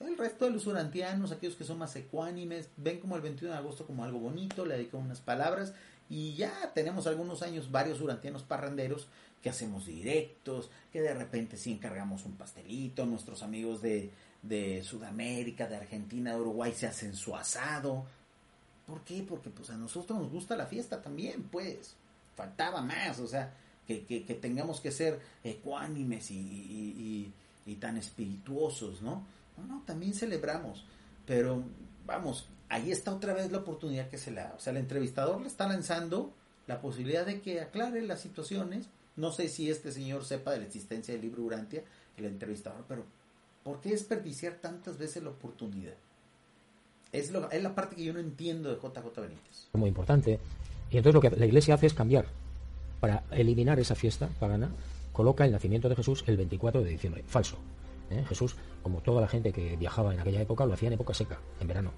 El 0.00 0.18
resto 0.18 0.44
de 0.44 0.50
los 0.50 0.66
urantianos, 0.66 1.32
aquellos 1.32 1.56
que 1.56 1.64
son 1.64 1.78
más 1.78 1.96
ecuánimes, 1.96 2.68
ven 2.76 3.00
como 3.00 3.16
el 3.16 3.22
21 3.22 3.52
de 3.52 3.58
agosto 3.58 3.86
como 3.86 4.04
algo 4.04 4.18
bonito, 4.18 4.66
le 4.66 4.76
dedican 4.76 5.00
unas 5.00 5.20
palabras 5.20 5.72
y 6.08 6.34
ya 6.34 6.72
tenemos 6.74 7.06
algunos 7.06 7.42
años 7.42 7.70
varios 7.70 8.00
urantianos 8.00 8.42
parranderos 8.42 9.08
que 9.42 9.50
hacemos 9.50 9.86
directos, 9.86 10.70
que 10.92 11.00
de 11.00 11.14
repente 11.14 11.56
sí 11.56 11.72
encargamos 11.72 12.24
un 12.24 12.36
pastelito, 12.36 13.06
nuestros 13.06 13.42
amigos 13.42 13.80
de, 13.80 14.10
de 14.42 14.82
Sudamérica, 14.82 15.66
de 15.66 15.76
Argentina, 15.76 16.34
de 16.34 16.40
Uruguay 16.40 16.72
se 16.74 16.86
hacen 16.86 17.14
su 17.14 17.34
asado. 17.34 18.04
¿Por 18.86 19.02
qué? 19.02 19.24
Porque 19.28 19.50
pues 19.50 19.70
a 19.70 19.76
nosotros 19.76 20.18
nos 20.18 20.30
gusta 20.30 20.56
la 20.56 20.66
fiesta 20.66 21.00
también, 21.02 21.44
pues. 21.44 21.94
Faltaba 22.36 22.82
más, 22.82 23.18
o 23.18 23.26
sea, 23.26 23.54
que, 23.86 24.04
que, 24.04 24.24
que 24.24 24.34
tengamos 24.34 24.80
que 24.80 24.92
ser 24.92 25.20
ecuánimes 25.42 26.30
y, 26.30 26.38
y, 26.38 27.32
y, 27.66 27.72
y, 27.72 27.74
tan 27.76 27.96
espirituosos, 27.96 29.00
¿no? 29.00 29.24
No, 29.56 29.64
no, 29.66 29.82
también 29.86 30.14
celebramos. 30.14 30.84
Pero 31.26 31.62
vamos, 32.06 32.48
ahí 32.68 32.90
está 32.90 33.14
otra 33.14 33.32
vez 33.32 33.50
la 33.50 33.58
oportunidad 33.58 34.08
que 34.08 34.18
se 34.18 34.30
le 34.30 34.40
da. 34.42 34.54
O 34.56 34.60
sea, 34.60 34.72
el 34.72 34.78
entrevistador 34.78 35.40
le 35.40 35.48
está 35.48 35.66
lanzando 35.66 36.32
la 36.66 36.80
posibilidad 36.80 37.26
de 37.26 37.40
que 37.40 37.60
aclare 37.60 38.02
las 38.02 38.20
situaciones. 38.20 38.88
No 39.16 39.32
sé 39.32 39.48
si 39.48 39.70
este 39.70 39.92
señor 39.92 40.24
sepa 40.24 40.52
de 40.52 40.58
la 40.58 40.66
existencia 40.66 41.14
del 41.14 41.22
libro 41.22 41.42
Urantia, 41.42 41.82
el 42.16 42.26
entrevistador, 42.26 42.84
pero 42.86 43.04
¿Por 43.66 43.80
qué 43.80 43.90
desperdiciar 43.90 44.58
tantas 44.62 44.96
veces 44.96 45.24
la 45.24 45.30
oportunidad? 45.30 45.94
Es, 47.10 47.32
lo, 47.32 47.50
es 47.50 47.60
la 47.60 47.74
parte 47.74 47.96
que 47.96 48.04
yo 48.04 48.12
no 48.12 48.20
entiendo 48.20 48.70
de 48.70 48.76
JJ 48.76 49.20
Benítez. 49.20 49.68
Muy 49.72 49.88
importante. 49.88 50.38
Y 50.88 50.98
entonces 50.98 51.14
lo 51.14 51.20
que 51.20 51.36
la 51.36 51.46
iglesia 51.46 51.74
hace 51.74 51.86
es 51.86 51.94
cambiar. 51.94 52.26
Para 53.00 53.24
eliminar 53.32 53.80
esa 53.80 53.96
fiesta 53.96 54.28
pagana, 54.38 54.70
coloca 55.12 55.44
el 55.44 55.50
nacimiento 55.50 55.88
de 55.88 55.96
Jesús 55.96 56.22
el 56.28 56.36
24 56.36 56.84
de 56.84 56.90
diciembre. 56.90 57.24
Falso. 57.26 57.56
¿Eh? 58.10 58.24
Jesús, 58.28 58.56
como 58.82 59.00
toda 59.00 59.20
la 59.20 59.28
gente 59.28 59.52
que 59.52 59.76
viajaba 59.76 60.12
en 60.14 60.20
aquella 60.20 60.40
época, 60.40 60.66
lo 60.66 60.74
hacía 60.74 60.88
en 60.88 60.94
época 60.94 61.14
seca, 61.14 61.38
en 61.60 61.68
verano. 61.68 61.92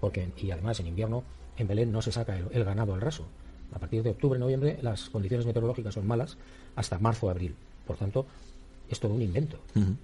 Porque, 0.00 0.30
y 0.36 0.50
además 0.50 0.80
en 0.80 0.86
invierno, 0.86 1.24
en 1.56 1.66
Belén 1.68 1.92
no 1.92 2.02
se 2.02 2.12
saca 2.12 2.36
el, 2.36 2.46
el 2.52 2.64
ganado 2.64 2.94
al 2.94 3.00
raso. 3.00 3.26
A 3.72 3.78
partir 3.78 4.02
de 4.02 4.10
octubre, 4.10 4.38
noviembre, 4.38 4.78
las 4.82 5.10
condiciones 5.10 5.46
meteorológicas 5.46 5.94
son 5.94 6.06
malas 6.06 6.36
hasta 6.76 6.98
marzo, 6.98 7.30
abril. 7.30 7.54
Por 7.86 7.96
tanto, 7.96 8.26
es 8.88 9.00
todo 9.00 9.14
un 9.14 9.22
invento. 9.22 9.58
Uh 9.74 9.80
-huh. 9.80 9.96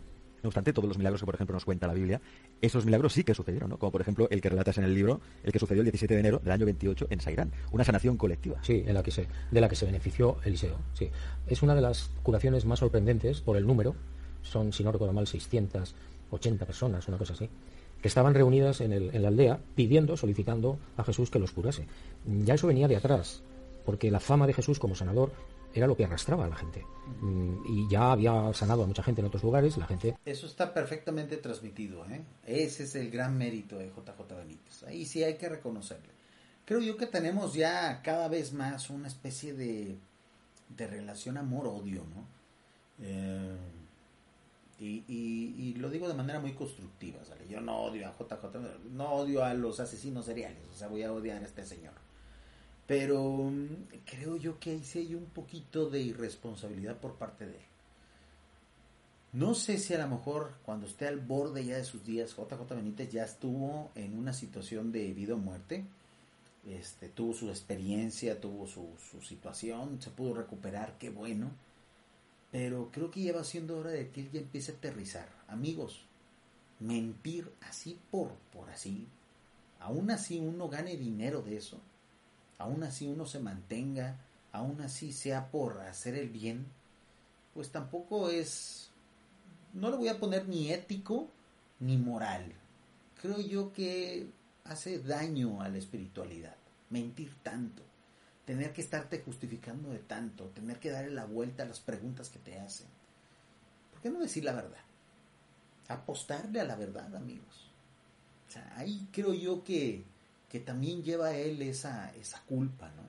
No 0.43 0.49
obstante, 0.49 0.73
todos 0.73 0.89
los 0.89 0.97
milagros 0.97 1.21
que, 1.21 1.27
por 1.27 1.35
ejemplo, 1.35 1.55
nos 1.55 1.65
cuenta 1.65 1.87
la 1.87 1.93
Biblia, 1.93 2.21
esos 2.63 2.87
milagros 2.87 3.13
sí 3.13 3.25
que 3.25 3.35
sucedieron, 3.35 3.69
¿no? 3.69 3.79
Como, 3.79 3.93
por 3.93 4.01
ejemplo, 4.01 4.27
el 4.31 4.41
que 4.41 4.49
relatas 4.49 4.79
en 4.79 4.85
el 4.85 4.95
libro, 4.95 5.21
el 5.45 5.53
que 5.53 5.59
sucedió 5.59 5.83
el 5.83 5.85
17 5.85 6.15
de 6.15 6.21
enero 6.21 6.41
del 6.43 6.53
año 6.53 6.65
28 6.65 7.09
en 7.11 7.21
Sairán. 7.21 7.53
Una 7.73 7.85
sanación 7.85 8.17
colectiva. 8.17 8.59
Sí, 8.63 8.83
en 8.87 8.95
la 8.95 9.03
que 9.03 9.11
se, 9.11 9.27
de 9.51 9.61
la 9.61 9.69
que 9.69 9.77
se 9.77 9.85
benefició 9.85 10.39
Eliseo. 10.45 10.79
Sí. 10.95 11.11
Es 11.47 11.63
una 11.63 11.75
de 11.75 11.83
las 11.83 12.11
curaciones 12.23 12.65
más 12.65 12.79
sorprendentes 12.79 13.43
por 13.43 13.59
el 13.59 13.67
número. 13.67 13.95
Son, 14.43 14.73
si 14.73 14.83
no 14.83 14.93
recuerdo 14.93 15.13
mal, 15.13 15.27
680 15.27 16.67
personas, 16.67 17.07
una 17.09 17.19
cosa 17.19 17.35
así 17.35 17.49
que 18.01 18.09
estaban 18.09 18.35
reunidas 18.35 18.81
en, 18.81 18.93
el, 18.93 19.15
en 19.15 19.23
la 19.23 19.29
aldea 19.29 19.61
pidiendo, 19.75 20.17
solicitando 20.17 20.79
a 20.97 21.05
Jesús 21.05 21.31
que 21.31 21.39
los 21.39 21.53
curase. 21.53 21.87
Ya 22.25 22.55
eso 22.55 22.67
venía 22.67 22.89
de 22.89 22.97
atrás, 22.97 23.43
porque 23.85 24.11
la 24.11 24.21
fama 24.21 24.47
de 24.47 24.55
Jesús 24.55 24.79
como 24.79 24.95
sanador 24.95 25.33
era 25.73 25.87
lo 25.87 25.97
que 25.97 26.05
arrastraba 26.05 26.47
a 26.47 26.49
la 26.49 26.57
gente. 26.57 26.85
Y 27.69 27.89
ya 27.89 28.13
había 28.13 28.53
sanado 28.55 28.83
a 28.83 28.87
mucha 28.87 29.03
gente 29.03 29.21
en 29.21 29.27
otros 29.27 29.43
lugares, 29.43 29.77
la 29.77 29.87
gente... 29.87 30.17
Eso 30.25 30.47
está 30.47 30.73
perfectamente 30.73 31.37
transmitido, 31.37 32.05
¿eh? 32.07 32.23
Ese 32.45 32.85
es 32.85 32.95
el 32.97 33.11
gran 33.11 33.37
mérito 33.37 33.79
de 33.79 33.89
JJ 33.89 34.35
Benítez. 34.37 34.83
Ahí 34.85 35.05
sí 35.05 35.23
hay 35.23 35.35
que 35.35 35.49
reconocerle. 35.49 36.11
Creo 36.65 36.81
yo 36.81 36.97
que 36.97 37.07
tenemos 37.07 37.55
ya 37.55 38.01
cada 38.03 38.29
vez 38.29 38.53
más 38.53 38.91
una 38.91 39.09
especie 39.09 39.55
de, 39.55 39.97
de 40.69 40.87
relación 40.87 41.37
amor-odio, 41.37 42.05
¿no? 42.15 42.27
Eh, 43.03 43.57
y, 44.81 45.05
y, 45.07 45.55
y, 45.59 45.75
lo 45.75 45.91
digo 45.91 46.09
de 46.09 46.15
manera 46.15 46.41
muy 46.41 46.55
constructiva, 46.55 47.23
¿sale? 47.25 47.47
Yo 47.49 47.61
no 47.61 47.77
odio 47.83 48.09
a 48.09 48.17
JJ, 48.19 48.57
no 48.93 49.13
odio 49.13 49.45
a 49.45 49.55
los 49.55 49.79
asesinos 49.79 50.25
seriales, 50.25 50.63
o 50.73 50.77
sea, 50.77 50.89
voy 50.89 51.03
a 51.03 51.13
odiar 51.13 51.43
a 51.43 51.47
este 51.47 51.65
señor 51.65 51.93
pero 52.91 53.53
creo 54.05 54.37
yo 54.37 54.59
que 54.59 54.73
ahí 54.73 54.83
sí 54.83 54.99
hay 54.99 55.15
un 55.15 55.27
poquito 55.27 55.89
de 55.89 56.01
irresponsabilidad 56.01 56.99
por 56.99 57.15
parte 57.15 57.47
de 57.47 57.55
él. 57.55 57.65
No 59.33 59.55
sé 59.55 59.79
si 59.79 59.95
a 59.95 59.99
lo 59.99 60.09
mejor 60.09 60.55
cuando 60.65 60.89
esté 60.89 61.07
al 61.07 61.21
borde 61.21 61.65
ya 61.65 61.77
de 61.77 61.85
sus 61.85 62.05
días, 62.05 62.35
JJ 62.35 62.75
Benítez 62.75 63.13
ya 63.13 63.23
estuvo 63.23 63.93
en 63.95 64.19
una 64.19 64.33
situación 64.33 64.91
de 64.91 65.13
vida 65.13 65.35
o 65.35 65.39
muerte, 65.39 65.85
este, 66.67 67.09
tuvo 67.09 67.33
su 67.33 67.49
experiencia, 67.49 68.41
tuvo 68.41 68.67
su, 68.67 68.89
su 69.09 69.23
situación, 69.23 70.03
se 70.03 70.11
pudo 70.11 70.35
recuperar, 70.35 70.99
qué 70.99 71.11
bueno, 71.11 71.53
pero 72.51 72.91
creo 72.91 73.11
que 73.11 73.23
ya 73.23 73.33
va 73.33 73.45
siendo 73.45 73.79
hora 73.79 73.91
de 73.91 74.11
que 74.11 74.23
él 74.23 74.31
ya 74.33 74.41
empiece 74.41 74.73
a 74.73 74.75
aterrizar. 74.75 75.29
Amigos, 75.49 76.03
mentir 76.81 77.51
así 77.69 77.99
por, 78.11 78.33
por 78.53 78.71
así, 78.71 79.07
aún 79.79 80.11
así 80.11 80.39
uno 80.39 80.69
gane 80.69 80.97
dinero 80.97 81.43
de 81.43 81.57
eso, 81.57 81.79
aún 82.59 82.83
así 82.83 83.07
uno 83.07 83.27
se 83.27 83.39
mantenga, 83.39 84.19
aún 84.53 84.81
así 84.81 85.13
sea 85.13 85.51
por 85.51 85.81
hacer 85.81 86.15
el 86.15 86.29
bien, 86.29 86.67
pues 87.55 87.71
tampoco 87.71 88.31
es, 88.31 88.91
no 89.75 89.91
le 89.91 89.97
voy 89.97 90.09
a 90.09 90.19
poner 90.19 90.49
ni 90.49 90.71
ético 90.73 91.29
ni 91.81 91.97
moral. 91.97 92.53
Creo 93.21 93.41
yo 93.41 93.73
que 93.73 94.31
hace 94.65 94.99
daño 95.01 95.61
a 95.61 95.69
la 95.69 95.79
espiritualidad, 95.79 96.57
mentir 96.89 97.35
tanto, 97.43 97.83
tener 98.51 98.73
que 98.73 98.81
estarte 98.81 99.21
justificando 99.21 99.91
de 99.91 100.01
tanto, 100.01 100.47
tener 100.47 100.81
que 100.81 100.91
darle 100.91 101.13
la 101.13 101.25
vuelta 101.25 101.63
a 101.63 101.67
las 101.67 101.79
preguntas 101.79 102.31
que 102.31 102.41
te 102.41 102.59
hacen. 102.59 102.89
¿Por 103.93 104.01
qué 104.01 104.11
no 104.11 104.19
decir 104.19 104.43
la 104.43 104.53
verdad? 104.53 104.81
Apostarle 105.87 106.61
a 106.61 106.65
la 106.65 106.75
verdad, 106.75 107.15
amigos. 107.15 107.71
O 108.49 108.51
sea, 108.51 108.73
ahí 108.77 109.07
creo 109.13 109.35
yo 109.35 109.63
que 109.63 110.05
que 110.49 110.59
también 110.59 111.05
lleva 111.05 111.37
él 111.37 111.63
esa, 111.63 112.13
esa 112.17 112.43
culpa, 112.43 112.91
¿no? 112.97 113.05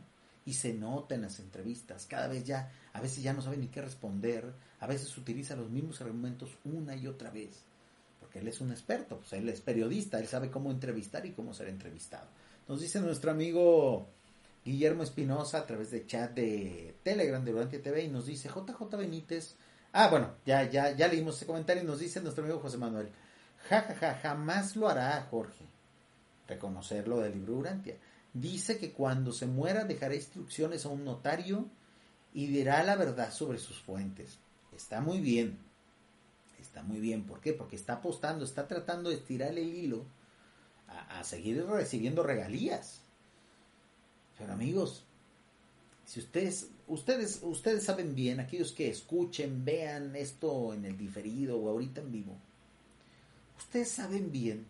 Y 0.45 0.53
se 0.53 0.75
nota 0.75 1.15
en 1.15 1.23
las 1.23 1.39
entrevistas, 1.39 2.05
cada 2.05 2.27
vez 2.27 2.43
ya, 2.45 2.71
a 2.93 3.01
veces 3.01 3.23
ya 3.23 3.33
no 3.33 3.41
sabe 3.41 3.57
ni 3.57 3.69
qué 3.69 3.81
responder, 3.81 4.53
a 4.79 4.85
veces 4.85 5.17
utiliza 5.17 5.55
los 5.55 5.71
mismos 5.71 6.01
argumentos 6.01 6.51
una 6.65 6.95
y 6.95 7.07
otra 7.07 7.31
vez, 7.31 7.63
porque 8.19 8.37
él 8.37 8.47
es 8.47 8.61
un 8.61 8.69
experto, 8.69 9.17
pues 9.17 9.33
él 9.33 9.49
es 9.49 9.59
periodista, 9.59 10.19
él 10.19 10.27
sabe 10.27 10.51
cómo 10.51 10.69
entrevistar 10.69 11.25
y 11.25 11.31
cómo 11.31 11.55
ser 11.55 11.69
entrevistado. 11.69 12.27
Nos 12.67 12.79
dice 12.79 13.01
nuestro 13.01 13.31
amigo 13.31 14.07
Guillermo 14.63 15.03
Espinosa 15.03 15.59
a 15.59 15.65
través 15.65 15.91
de 15.91 16.05
chat 16.05 16.31
de 16.33 16.95
Telegram 17.03 17.43
de 17.43 17.51
Durante 17.51 17.79
TV 17.79 18.03
y 18.03 18.07
nos 18.09 18.25
dice 18.25 18.49
JJ 18.49 18.97
Benítez, 18.97 19.55
ah 19.93 20.09
bueno, 20.09 20.35
ya, 20.45 20.69
ya, 20.69 20.91
ya 20.91 21.07
leímos 21.07 21.37
ese 21.37 21.45
comentario 21.45 21.83
y 21.83 21.85
nos 21.85 21.99
dice 21.99 22.21
nuestro 22.21 22.43
amigo 22.43 22.59
José 22.59 22.77
Manuel, 22.77 23.09
jajaja, 23.69 23.93
ja, 23.95 24.13
ja, 24.13 24.19
jamás 24.19 24.75
lo 24.75 24.87
hará 24.87 25.27
Jorge 25.29 25.65
reconocerlo 26.51 27.19
del 27.19 27.33
libro 27.33 27.55
Urantia. 27.55 27.95
Dice 28.33 28.77
que 28.77 28.91
cuando 28.91 29.31
se 29.31 29.45
muera 29.45 29.85
dejará 29.85 30.15
instrucciones 30.15 30.85
a 30.85 30.89
un 30.89 31.03
notario 31.03 31.67
y 32.33 32.47
dirá 32.47 32.83
la 32.83 32.95
verdad 32.95 33.31
sobre 33.33 33.57
sus 33.57 33.81
fuentes. 33.81 34.37
Está 34.75 35.01
muy 35.01 35.19
bien. 35.19 35.57
Está 36.59 36.83
muy 36.83 36.99
bien. 36.99 37.25
¿Por 37.25 37.41
qué? 37.41 37.53
Porque 37.53 37.75
está 37.75 37.93
apostando, 37.93 38.45
está 38.45 38.67
tratando 38.67 39.09
de 39.09 39.15
estirar 39.15 39.49
el 39.49 39.73
hilo 39.73 40.05
a 40.87 41.23
seguir 41.23 41.65
recibiendo 41.65 42.23
regalías. 42.23 43.01
Pero 44.41 44.53
amigos, 44.53 45.03
si 46.03 46.19
ustedes, 46.19 46.71
ustedes, 46.87 47.41
ustedes 47.43 47.83
saben 47.83 48.15
bien, 48.15 48.39
aquellos 48.39 48.71
que 48.71 48.89
escuchen, 48.89 49.63
vean 49.63 50.15
esto 50.15 50.73
en 50.73 50.83
el 50.85 50.97
diferido 50.97 51.59
o 51.59 51.69
ahorita 51.69 52.01
en 52.01 52.11
vivo, 52.11 52.35
ustedes 53.59 53.89
saben 53.89 54.31
bien 54.31 54.65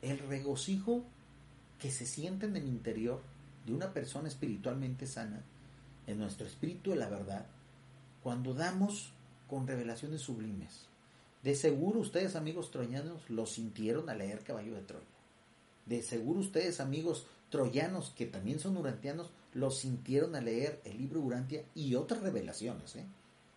el 0.00 0.20
regocijo 0.20 1.02
que 1.80 1.90
se 1.90 2.06
siente 2.06 2.46
en 2.46 2.54
el 2.54 2.68
interior 2.68 3.20
de 3.66 3.74
una 3.74 3.92
persona 3.92 4.28
espiritualmente 4.28 5.08
sana, 5.08 5.42
en 6.06 6.18
nuestro 6.18 6.46
espíritu 6.46 6.90
de 6.90 6.96
la 6.96 7.08
verdad, 7.08 7.46
cuando 8.22 8.54
damos 8.54 9.12
con 9.48 9.66
revelaciones 9.66 10.20
sublimes. 10.20 10.86
De 11.42 11.56
seguro 11.56 11.98
ustedes, 11.98 12.36
amigos 12.36 12.70
troyanos, 12.70 13.28
lo 13.28 13.44
sintieron 13.46 14.08
al 14.08 14.18
leer 14.18 14.44
Caballo 14.44 14.74
de 14.76 14.82
Troya. 14.82 15.04
De 15.86 16.00
seguro 16.00 16.38
ustedes, 16.38 16.78
amigos 16.78 17.26
troyanos, 17.50 18.10
que 18.10 18.26
también 18.26 18.58
son 18.58 18.76
urantianos, 18.76 19.30
lo 19.52 19.70
sintieron 19.70 20.34
al 20.36 20.44
leer 20.46 20.80
el 20.84 20.96
libro 20.96 21.20
Urantia 21.20 21.64
y 21.74 21.94
otras 21.94 22.22
revelaciones. 22.22 22.96
¿eh? 22.96 23.04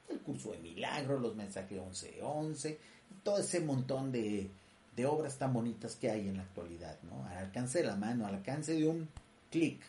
El 0.10 0.20
curso 0.20 0.52
de 0.52 0.60
milagros, 0.60 1.22
los 1.22 1.36
mensajes 1.36 1.80
1111, 1.80 2.80
todo 3.24 3.38
ese 3.38 3.60
montón 3.62 4.12
de, 4.12 4.50
de 4.96 5.06
obras 5.06 5.38
tan 5.38 5.54
bonitas 5.54 5.96
que 5.96 6.10
hay 6.10 6.28
en 6.28 6.38
la 6.38 6.44
actualidad, 6.44 7.00
¿no? 7.04 7.26
Al 7.28 7.38
alcance 7.38 7.80
de 7.80 7.88
la 7.88 7.96
mano, 7.96 8.26
al 8.26 8.36
alcance 8.36 8.74
de 8.74 8.88
un 8.88 9.08
clic. 9.52 9.82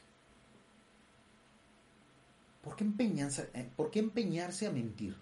¿Por 2.63 2.77
qué, 2.77 2.85
empeñarse, 2.85 3.51
eh, 3.55 3.69
¿Por 3.77 3.91
qué 3.91 3.99
empeñarse 3.99 4.67
a 4.67 4.71
mentir? 4.71 5.17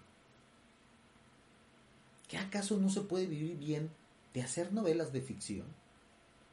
¿Qué 2.27 2.37
acaso 2.37 2.77
no 2.77 2.89
se 2.89 3.01
puede 3.01 3.27
vivir 3.27 3.57
bien 3.57 3.89
de 4.33 4.41
hacer 4.41 4.71
novelas 4.71 5.11
de 5.11 5.21
ficción? 5.21 5.67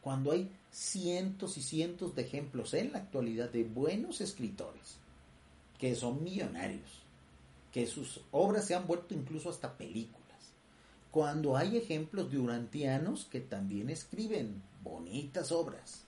Cuando 0.02 0.32
hay 0.32 0.50
cientos 0.70 1.56
y 1.58 1.62
cientos 1.62 2.14
de 2.14 2.22
ejemplos 2.22 2.74
en 2.74 2.92
la 2.92 2.98
actualidad 2.98 3.50
de 3.50 3.64
buenos 3.64 4.20
escritores 4.20 4.98
que 5.80 5.96
son 5.96 6.22
millonarios, 6.22 7.02
que 7.72 7.86
sus 7.86 8.20
obras 8.32 8.66
se 8.66 8.74
han 8.74 8.86
vuelto 8.86 9.14
incluso 9.14 9.48
hasta 9.48 9.78
películas. 9.78 10.20
Cuando 11.10 11.56
hay 11.56 11.78
ejemplos 11.78 12.30
de 12.30 12.38
urantianos 12.38 13.24
que 13.24 13.40
también 13.40 13.88
escriben 13.88 14.62
bonitas 14.84 15.50
obras 15.50 16.04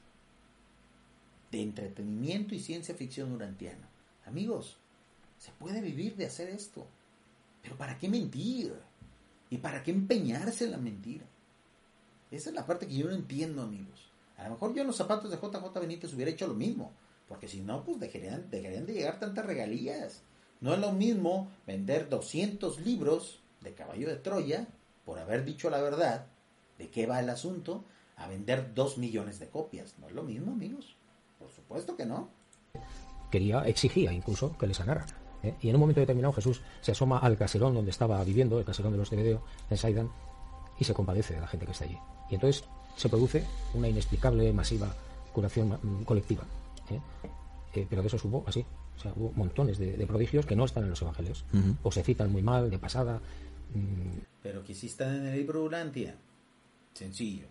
de 1.50 1.62
entretenimiento 1.62 2.54
y 2.54 2.60
ciencia 2.60 2.94
ficción 2.94 3.32
urantiana. 3.32 3.88
Amigos, 4.26 4.76
se 5.38 5.50
puede 5.52 5.80
vivir 5.80 6.16
de 6.16 6.26
hacer 6.26 6.50
esto. 6.50 6.86
Pero 7.62 7.76
¿para 7.76 7.98
qué 7.98 8.08
mentir? 8.08 8.74
¿Y 9.50 9.58
para 9.58 9.82
qué 9.82 9.90
empeñarse 9.90 10.66
en 10.66 10.70
la 10.70 10.78
mentira? 10.78 11.24
Esa 12.30 12.50
es 12.50 12.54
la 12.54 12.66
parte 12.66 12.86
que 12.86 12.94
yo 12.94 13.06
no 13.06 13.14
entiendo, 13.14 13.62
amigos. 13.62 14.11
A 14.36 14.44
lo 14.44 14.50
mejor 14.50 14.74
yo 14.74 14.82
en 14.82 14.88
los 14.88 14.96
zapatos 14.96 15.30
de 15.30 15.36
JJ 15.36 15.80
Benítez 15.80 16.12
hubiera 16.14 16.30
hecho 16.30 16.46
lo 16.46 16.54
mismo. 16.54 16.92
Porque 17.28 17.48
si 17.48 17.60
no, 17.60 17.84
pues 17.84 17.98
dejarían, 17.98 18.50
dejarían 18.50 18.86
de 18.86 18.94
llegar 18.94 19.18
tantas 19.18 19.46
regalías. 19.46 20.22
No 20.60 20.74
es 20.74 20.80
lo 20.80 20.92
mismo 20.92 21.50
vender 21.66 22.08
200 22.08 22.80
libros 22.80 23.40
de 23.60 23.74
Caballo 23.74 24.08
de 24.08 24.16
Troya 24.16 24.66
por 25.04 25.18
haber 25.18 25.44
dicho 25.44 25.70
la 25.70 25.80
verdad 25.80 26.26
de 26.78 26.90
qué 26.90 27.06
va 27.06 27.20
el 27.20 27.30
asunto 27.30 27.84
a 28.16 28.28
vender 28.28 28.74
2 28.74 28.98
millones 28.98 29.38
de 29.38 29.48
copias. 29.48 29.94
No 29.98 30.08
es 30.08 30.14
lo 30.14 30.22
mismo, 30.22 30.52
amigos. 30.52 30.96
Por 31.38 31.50
supuesto 31.50 31.96
que 31.96 32.06
no. 32.06 32.28
Quería, 33.30 33.62
exigía 33.66 34.12
incluso 34.12 34.56
que 34.58 34.66
le 34.66 34.74
sanara. 34.74 35.06
¿eh? 35.42 35.54
Y 35.60 35.68
en 35.68 35.76
un 35.76 35.80
momento 35.80 36.00
determinado 36.00 36.32
Jesús 36.34 36.60
se 36.80 36.92
asoma 36.92 37.18
al 37.18 37.36
caserón 37.36 37.74
donde 37.74 37.90
estaba 37.90 38.22
viviendo, 38.24 38.58
el 38.58 38.64
caserón 38.64 38.92
de 38.92 38.98
los 38.98 39.10
Tebedeo, 39.10 39.42
en 39.70 39.76
Saidan, 39.76 40.10
y 40.78 40.84
se 40.84 40.94
compadece 40.94 41.34
de 41.34 41.40
la 41.40 41.48
gente 41.48 41.66
que 41.66 41.72
está 41.72 41.84
allí. 41.84 41.98
Y 42.30 42.34
entonces 42.34 42.64
se 42.96 43.08
produce 43.08 43.44
una 43.74 43.88
inexplicable, 43.88 44.52
masiva 44.52 44.94
curación 45.32 45.78
mm, 45.82 46.04
colectiva. 46.04 46.44
¿eh? 46.90 47.00
Eh, 47.74 47.86
pero 47.88 48.02
de 48.02 48.08
eso 48.08 48.18
hubo 48.24 48.44
así. 48.46 48.64
O 48.96 49.00
sea, 49.00 49.12
hubo 49.16 49.32
montones 49.32 49.78
de, 49.78 50.06
prodigios 50.06 50.46
que 50.46 50.54
no 50.54 50.64
están 50.64 50.84
en 50.84 50.90
los 50.90 51.02
evangelios. 51.02 51.44
O 51.82 51.90
se 51.90 52.04
citan 52.04 52.30
muy 52.30 52.42
mal, 52.42 52.70
de 52.70 52.78
pasada. 52.78 53.20
Mm. 53.74 54.18
Pero 54.42 54.62
que 54.64 54.74
sí 54.74 54.86
están 54.86 55.14
en 55.14 55.26
el 55.26 55.36
libro 55.36 55.64
Urantia. 55.64 56.14
Sencillo. 56.92 57.46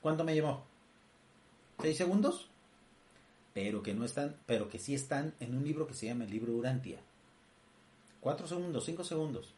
¿Cuánto 0.00 0.24
me 0.24 0.34
llevó? 0.34 0.64
¿Seis 1.80 1.96
segundos? 1.96 2.48
Pero 3.54 3.82
que 3.82 3.94
no 3.94 4.04
están, 4.04 4.36
pero 4.46 4.68
que 4.68 4.78
sí 4.78 4.94
están 4.94 5.34
en 5.40 5.56
un 5.56 5.64
libro 5.64 5.86
que 5.86 5.94
se 5.94 6.06
llama 6.06 6.24
el 6.24 6.30
libro 6.30 6.52
Urantia. 6.52 7.00
Cuatro 8.20 8.46
segundos, 8.46 8.84
cinco 8.84 9.04
segundos. 9.04 9.54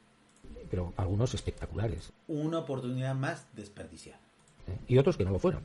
Pero 0.70 0.94
algunos 0.96 1.34
espectaculares. 1.34 2.12
Una 2.28 2.60
oportunidad 2.60 3.14
más 3.14 3.46
desperdiciada. 3.54 4.20
¿Eh? 4.70 4.78
Y 4.88 4.98
otros 4.98 5.16
que 5.16 5.24
no 5.24 5.30
lo 5.30 5.38
fueron. 5.38 5.62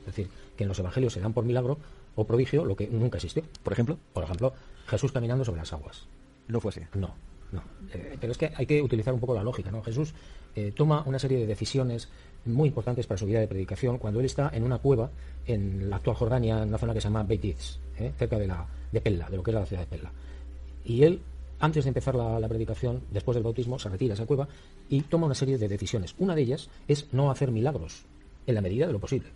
Es 0.00 0.06
decir, 0.06 0.28
que 0.56 0.64
en 0.64 0.68
los 0.68 0.78
evangelios 0.78 1.12
se 1.12 1.20
dan 1.20 1.32
por 1.32 1.44
milagro 1.44 1.78
o 2.14 2.24
prodigio 2.24 2.64
lo 2.64 2.76
que 2.76 2.86
nunca 2.88 3.18
existió. 3.18 3.42
Por 3.62 3.72
ejemplo, 3.72 3.98
por 4.12 4.24
ejemplo, 4.24 4.52
Jesús 4.86 5.12
caminando 5.12 5.44
sobre 5.44 5.60
las 5.60 5.72
aguas. 5.72 6.06
No 6.48 6.60
fue 6.60 6.70
así. 6.70 6.80
No, 6.94 7.14
no. 7.52 7.62
Eh, 7.92 8.16
pero 8.20 8.32
es 8.32 8.38
que 8.38 8.52
hay 8.54 8.66
que 8.66 8.82
utilizar 8.82 9.14
un 9.14 9.20
poco 9.20 9.34
la 9.34 9.42
lógica, 9.42 9.70
¿no? 9.70 9.82
Jesús 9.82 10.14
eh, 10.54 10.72
toma 10.76 11.02
una 11.06 11.18
serie 11.18 11.38
de 11.38 11.46
decisiones 11.46 12.08
muy 12.44 12.68
importantes 12.68 13.06
para 13.06 13.18
su 13.18 13.26
vida 13.26 13.40
de 13.40 13.48
predicación 13.48 13.98
cuando 13.98 14.20
él 14.20 14.26
está 14.26 14.50
en 14.52 14.62
una 14.62 14.78
cueva 14.78 15.10
en 15.46 15.88
la 15.88 15.96
actual 15.96 16.16
Jordania, 16.16 16.62
en 16.62 16.68
una 16.68 16.78
zona 16.78 16.92
que 16.92 17.00
se 17.00 17.08
llama 17.08 17.22
Beit 17.22 17.44
¿eh? 17.98 18.12
cerca 18.18 18.38
de 18.38 18.46
la 18.46 18.66
de 18.92 19.00
Pella, 19.00 19.28
de 19.30 19.36
lo 19.36 19.42
que 19.42 19.50
es 19.50 19.54
la 19.54 19.66
ciudad 19.66 19.82
de 19.82 19.96
Pella. 19.96 20.12
Y 20.84 21.02
él, 21.02 21.20
antes 21.58 21.84
de 21.84 21.88
empezar 21.88 22.14
la, 22.14 22.38
la 22.38 22.48
predicación, 22.48 23.00
después 23.10 23.34
del 23.34 23.42
bautismo, 23.42 23.78
se 23.78 23.88
retira 23.88 24.12
a 24.12 24.16
esa 24.16 24.26
cueva 24.26 24.46
y 24.90 25.00
toma 25.00 25.26
una 25.26 25.34
serie 25.34 25.56
de 25.56 25.66
decisiones. 25.66 26.14
Una 26.18 26.34
de 26.34 26.42
ellas 26.42 26.68
es 26.86 27.08
no 27.12 27.30
hacer 27.30 27.50
milagros 27.50 28.04
en 28.46 28.54
la 28.54 28.60
medida 28.60 28.86
de 28.86 28.92
lo 28.92 28.98
posible. 28.98 29.28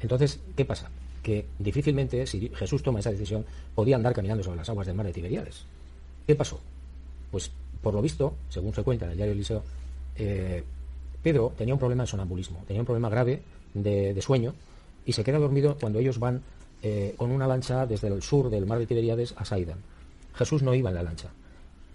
Entonces, 0.00 0.40
¿qué 0.54 0.64
pasa? 0.64 0.90
que 1.26 1.44
difícilmente, 1.58 2.24
si 2.24 2.48
Jesús 2.54 2.84
toma 2.84 3.00
esa 3.00 3.10
decisión, 3.10 3.44
podía 3.74 3.96
andar 3.96 4.14
caminando 4.14 4.44
sobre 4.44 4.58
las 4.58 4.68
aguas 4.68 4.86
del 4.86 4.94
mar 4.94 5.06
de 5.06 5.12
Tiberíades. 5.12 5.64
¿Qué 6.24 6.36
pasó? 6.36 6.60
Pues, 7.32 7.50
por 7.82 7.94
lo 7.94 8.00
visto, 8.00 8.34
según 8.48 8.72
se 8.72 8.84
cuenta 8.84 9.06
en 9.06 9.10
el 9.10 9.16
diario 9.16 9.32
Eliseo, 9.32 9.64
eh, 10.14 10.62
Pedro 11.24 11.52
tenía 11.58 11.74
un 11.74 11.80
problema 11.80 12.04
de 12.04 12.06
sonambulismo, 12.06 12.62
tenía 12.68 12.80
un 12.80 12.86
problema 12.86 13.08
grave 13.08 13.42
de, 13.74 14.16
sueño 14.22 14.54
y 15.04 15.14
se 15.14 15.24
queda 15.24 15.40
dormido 15.40 15.76
cuando 15.80 15.98
ellos 15.98 16.20
van 16.20 16.42
eh, 16.84 17.14
con 17.16 17.32
una 17.32 17.48
lancha 17.48 17.86
desde 17.86 18.06
el 18.06 18.22
sur 18.22 18.48
del 18.48 18.64
mar 18.64 18.78
de 18.78 18.86
Tiberíades 18.86 19.34
a 19.36 19.44
Saidan. 19.44 19.78
Jesús 20.32 20.62
no 20.62 20.76
iba 20.76 20.90
en 20.90 20.94
la 20.94 21.02
lancha. 21.02 21.30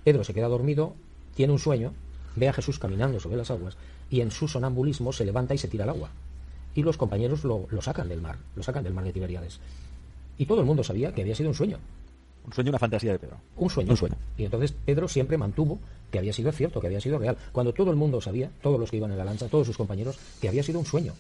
Pedro 0.03 0.26
se 0.26 0.34
queda 0.34 0.49
dormido, 0.49 0.93
tiene 1.36 1.53
un 1.53 1.59
sueño, 1.59 1.93
ve 2.36 2.49
a 2.49 2.53
Jesús 2.53 2.80
caminando 2.80 3.22
sobre 3.22 3.38
las 3.38 3.49
aguas 3.49 3.78
y 4.12 4.22
en 4.22 4.30
su 4.30 4.47
sonambulismo 4.47 5.12
se 5.12 5.26
levanta 5.26 5.55
y 5.55 5.57
se 5.57 5.68
tira 5.68 5.86
al 5.86 5.89
agua 5.91 6.12
y 6.76 6.84
los 6.84 6.97
compañeros 6.97 7.43
lo, 7.43 7.68
sacan 7.82 8.07
del 8.07 8.22
mar, 8.22 8.38
lo 8.55 8.64
sacan 8.64 8.84
del 8.84 8.93
mar 8.93 9.03
de 9.03 9.14
Tiberíades. 9.14 9.59
Y 10.38 10.45
todo 10.45 10.62
el 10.62 10.66
mundo 10.66 10.84
sabía 10.84 11.14
que 11.14 11.22
había 11.22 11.36
sido 11.36 11.49
un 11.49 11.55
sueño. 11.55 11.80
Un 12.45 12.53
sueño, 12.53 12.70
una 12.70 12.80
fantasía 12.80 13.12
de 13.12 13.20
Pedro. 13.20 13.38
Un 13.57 13.70
sueño. 13.70 13.91
Un 13.91 13.97
sueño. 13.97 14.16
Y 14.38 14.45
entonces 14.45 14.74
Pedro 14.86 15.07
siempre 15.07 15.38
mantuvo 15.38 15.80
que 16.09 16.18
había 16.18 16.34
sido 16.34 16.51
cierto, 16.51 16.80
que 16.80 16.88
había 16.88 17.01
sido 17.01 17.20
real. 17.20 17.38
Cuando 17.51 17.74
todo 17.74 17.91
el 17.91 17.97
mundo 17.97 18.20
sabía, 18.22 18.49
todos 18.62 18.80
los 18.80 18.89
que 18.89 18.97
iban 18.97 19.12
en 19.12 19.18
la 19.18 19.26
lancha, 19.26 19.47
todos 19.47 19.68
sus 19.68 19.78
compañeros, 19.78 20.18
que 20.39 20.47
había 20.47 20.64
sido 20.64 20.80
un 20.80 20.86
sueño. 20.86 21.14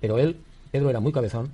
Pero 0.00 0.18
él, 0.18 0.36
Pedro 0.70 0.90
era 0.90 1.00
muy 1.00 1.12
cabezón 1.12 1.50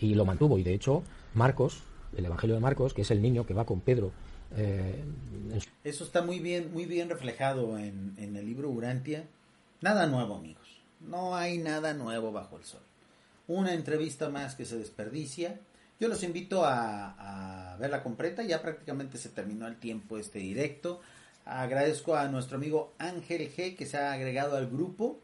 y 0.00 0.14
lo 0.14 0.24
mantuvo. 0.24 0.56
Y 0.56 0.62
de 0.62 0.72
hecho, 0.72 1.02
Marcos, 1.34 1.82
el 2.16 2.24
Evangelio 2.24 2.54
de 2.54 2.62
Marcos, 2.62 2.94
que 2.94 3.02
es 3.02 3.10
el 3.10 3.20
niño 3.20 3.44
que 3.44 3.54
va 3.54 3.66
con 3.66 3.80
Pedro. 3.80 4.12
Eh, 4.56 5.04
Eso 5.84 6.04
está 6.04 6.22
muy 6.22 6.38
bien, 6.38 6.72
muy 6.72 6.86
bien 6.86 7.10
reflejado 7.10 7.76
en, 7.76 8.14
en 8.16 8.36
el 8.36 8.46
libro 8.46 8.70
Urantia. 8.70 9.26
Nada 9.82 10.06
nuevo, 10.06 10.36
amigo. 10.36 10.60
No 11.00 11.34
hay 11.34 11.58
nada 11.58 11.92
nuevo 11.92 12.30
bajo 12.30 12.56
el 12.56 12.64
sol. 12.64 12.82
Una 13.48 13.74
entrevista 13.74 14.28
más 14.28 14.54
que 14.54 14.64
se 14.64 14.78
desperdicia. 14.78 15.58
Yo 15.98 16.06
los 16.06 16.22
invito 16.22 16.64
a, 16.64 17.76
verla 17.80 18.04
completa. 18.04 18.44
Ya 18.44 18.62
prácticamente 18.62 19.18
se 19.18 19.28
terminó 19.28 19.66
el 19.66 19.76
tiempo 19.80 20.18
este 20.18 20.38
directo. 20.38 21.00
Agradezco 21.44 22.14
a 22.14 22.28
nuestro 22.28 22.58
amigo 22.58 22.94
Ángel 22.98 23.52
G 23.52 23.76
que 23.76 23.86
se 23.86 23.98
ha 23.98 24.12
agregado 24.12 24.56
al 24.56 24.68
grupo 24.70 25.18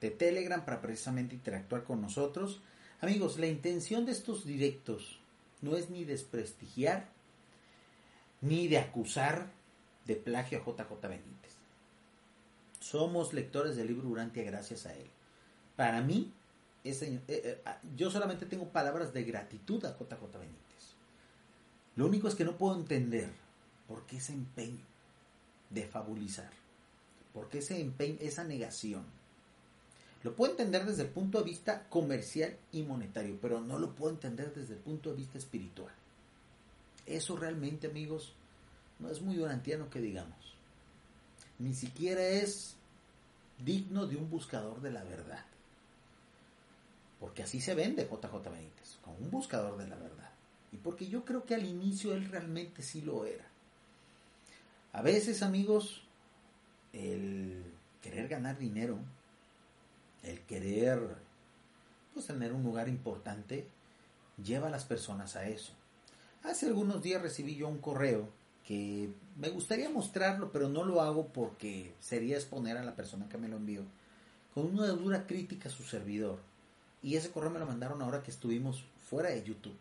de 0.00 0.10
Telegram 0.10 0.64
para 0.64 0.80
precisamente 0.80 1.36
interactuar 1.36 1.84
con 1.84 2.02
nosotros. 2.02 2.60
Amigos, 3.00 3.38
la 3.38 3.46
intención 3.46 4.06
de 4.06 4.12
estos 4.12 4.44
directos 4.44 5.20
no 5.62 5.76
es 5.76 5.88
ni 5.88 6.04
desprestigiar 6.04 7.06
ni 8.40 8.66
de 8.66 8.78
acusar 8.78 9.52
de 10.04 10.16
plagio 10.16 10.58
a 10.58 10.62
JJ 10.62 11.00
Benítez. 11.02 11.59
Somos 12.80 13.32
lectores 13.34 13.76
del 13.76 13.88
libro 13.88 14.08
Urantia 14.08 14.42
gracias 14.42 14.86
a 14.86 14.94
él. 14.94 15.06
Para 15.76 16.00
mí, 16.00 16.32
eh, 16.82 17.20
eh, 17.28 17.62
ah, 17.66 17.78
yo 17.96 18.10
solamente 18.10 18.46
tengo 18.46 18.68
palabras 18.68 19.12
de 19.12 19.22
gratitud 19.22 19.84
a 19.84 19.96
JJ 19.96 20.38
Benítez. 20.38 20.96
Lo 21.96 22.06
único 22.06 22.28
es 22.28 22.34
que 22.34 22.44
no 22.44 22.56
puedo 22.56 22.74
entender 22.74 23.30
por 23.86 24.06
qué 24.06 24.16
ese 24.16 24.32
empeño 24.32 24.84
de 25.68 25.86
fabulizar, 25.86 26.50
por 27.34 27.48
qué 27.48 27.58
ese 27.58 27.80
empeño, 27.80 28.16
esa 28.20 28.44
negación. 28.44 29.04
Lo 30.22 30.34
puedo 30.34 30.52
entender 30.52 30.84
desde 30.84 31.02
el 31.02 31.08
punto 31.08 31.38
de 31.38 31.44
vista 31.44 31.88
comercial 31.88 32.56
y 32.72 32.82
monetario, 32.82 33.38
pero 33.40 33.60
no 33.60 33.78
lo 33.78 33.94
puedo 33.94 34.12
entender 34.12 34.54
desde 34.54 34.74
el 34.74 34.80
punto 34.80 35.10
de 35.10 35.16
vista 35.16 35.38
espiritual. 35.38 35.92
Eso 37.06 37.36
realmente, 37.36 37.88
amigos, 37.88 38.34
no 38.98 39.10
es 39.10 39.20
muy 39.20 39.36
durantiano 39.36 39.88
que 39.90 40.00
digamos. 40.00 40.54
Ni 41.60 41.74
siquiera 41.74 42.22
es 42.22 42.74
digno 43.64 44.06
de 44.06 44.16
un 44.16 44.28
buscador 44.30 44.80
de 44.80 44.90
la 44.90 45.04
verdad. 45.04 45.44
Porque 47.20 47.42
así 47.42 47.60
se 47.60 47.74
vende 47.74 48.04
JJ 48.04 48.50
Benítez, 48.50 48.98
como 49.02 49.18
un 49.18 49.30
buscador 49.30 49.76
de 49.76 49.86
la 49.86 49.96
verdad. 49.96 50.30
Y 50.72 50.78
porque 50.78 51.06
yo 51.06 51.24
creo 51.24 51.44
que 51.44 51.54
al 51.54 51.66
inicio 51.66 52.14
él 52.14 52.30
realmente 52.30 52.82
sí 52.82 53.02
lo 53.02 53.26
era. 53.26 53.44
A 54.92 55.02
veces, 55.02 55.42
amigos, 55.42 56.02
el 56.94 57.62
querer 58.00 58.28
ganar 58.28 58.58
dinero, 58.58 58.98
el 60.22 60.40
querer 60.40 61.16
pues, 62.14 62.26
tener 62.26 62.54
un 62.54 62.62
lugar 62.62 62.88
importante, 62.88 63.68
lleva 64.42 64.68
a 64.68 64.70
las 64.70 64.84
personas 64.86 65.36
a 65.36 65.46
eso. 65.46 65.74
Hace 66.42 66.66
algunos 66.66 67.02
días 67.02 67.20
recibí 67.20 67.54
yo 67.54 67.68
un 67.68 67.78
correo 67.78 68.30
que 68.66 69.10
me 69.40 69.48
gustaría 69.48 69.90
mostrarlo, 69.90 70.52
pero 70.52 70.68
no 70.68 70.84
lo 70.84 71.00
hago 71.00 71.28
porque 71.28 71.94
sería 71.98 72.36
exponer 72.36 72.76
a 72.76 72.84
la 72.84 72.94
persona 72.94 73.28
que 73.28 73.38
me 73.38 73.48
lo 73.48 73.56
envió, 73.56 73.82
con 74.54 74.66
una 74.66 74.86
dura 74.88 75.26
crítica 75.26 75.68
a 75.68 75.72
su 75.72 75.82
servidor 75.82 76.38
y 77.02 77.16
ese 77.16 77.30
correo 77.30 77.50
me 77.50 77.58
lo 77.58 77.66
mandaron 77.66 78.02
ahora 78.02 78.22
que 78.22 78.30
estuvimos 78.30 78.84
fuera 79.08 79.30
de 79.30 79.42
YouTube. 79.42 79.76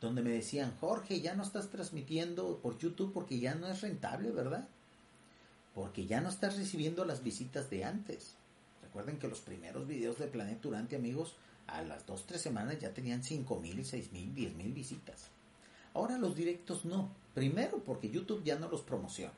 Donde 0.00 0.22
me 0.22 0.30
decían, 0.30 0.74
Jorge, 0.80 1.20
ya 1.20 1.34
no 1.34 1.42
estás 1.42 1.70
transmitiendo 1.70 2.58
por 2.58 2.78
YouTube 2.78 3.12
porque 3.12 3.38
ya 3.38 3.54
no 3.54 3.68
es 3.68 3.80
rentable, 3.80 4.30
¿verdad? 4.30 4.68
porque 5.74 6.06
ya 6.06 6.20
no 6.20 6.28
estás 6.28 6.56
recibiendo 6.56 7.04
las 7.04 7.22
visitas 7.22 7.68
de 7.68 7.84
antes. 7.84 8.34
Recuerden 8.82 9.18
que 9.18 9.28
los 9.28 9.40
primeros 9.40 9.86
videos 9.86 10.18
de 10.18 10.28
Planeta 10.28 10.60
Durante, 10.62 10.96
amigos, 10.96 11.34
a 11.66 11.82
las 11.82 12.06
2-3 12.06 12.36
semanas 12.36 12.78
ya 12.78 12.94
tenían 12.94 13.24
5 13.24 13.60
mil, 13.60 13.84
6 13.84 14.12
mil, 14.12 14.34
10 14.34 14.54
mil 14.54 14.72
visitas. 14.72 15.30
Ahora 15.92 16.16
los 16.16 16.36
directos 16.36 16.84
no. 16.84 17.10
Primero 17.34 17.82
porque 17.84 18.10
YouTube 18.10 18.44
ya 18.44 18.58
no 18.58 18.68
los 18.68 18.82
promociona. 18.82 19.34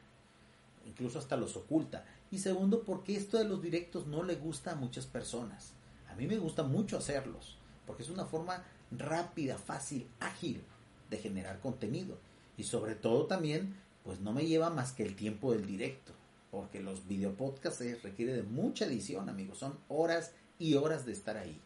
Incluso 0.87 1.19
hasta 1.19 1.37
los 1.37 1.57
oculta. 1.57 2.05
Y 2.31 2.39
segundo 2.39 2.83
porque 2.83 3.17
esto 3.17 3.39
de 3.39 3.45
los 3.45 3.63
directos 3.63 4.07
no 4.07 4.23
le 4.23 4.37
gusta 4.37 4.73
a 4.73 4.77
muchas 4.77 5.07
personas. 5.07 5.73
A 6.09 6.15
mí 6.15 6.27
me 6.27 6.39
gusta 6.39 6.63
mucho 6.63 6.99
hacerlos. 6.99 7.57
Porque 7.87 8.03
es 8.03 8.11
una 8.11 8.27
forma 8.27 8.65
rápida, 8.91 9.59
fácil, 9.59 10.09
ágil 10.21 10.63
de 11.11 11.19
generar 11.19 11.61
contenido. 11.61 12.19
Y 12.57 12.65
sobre 12.65 12.95
todo 12.95 13.27
también, 13.27 13.77
pues 14.05 14.21
no 14.21 14.33
me 14.33 14.47
lleva 14.47 14.71
más 14.71 14.93
que 14.93 15.03
el 15.03 15.17
tiempo 15.17 15.53
del 15.53 15.67
directo 15.67 16.13
porque 16.57 16.81
los 16.81 17.07
videopodcasts 17.07 17.79
se 17.79 17.97
requiere 17.97 18.33
de 18.33 18.43
mucha 18.43 18.87
edición, 18.87 19.29
amigos, 19.29 19.59
son 19.59 19.79
horas 19.89 20.33
y 20.59 20.75
horas 20.75 21.05
de 21.05 21.13
estar 21.13 21.37
ahí. 21.37 21.61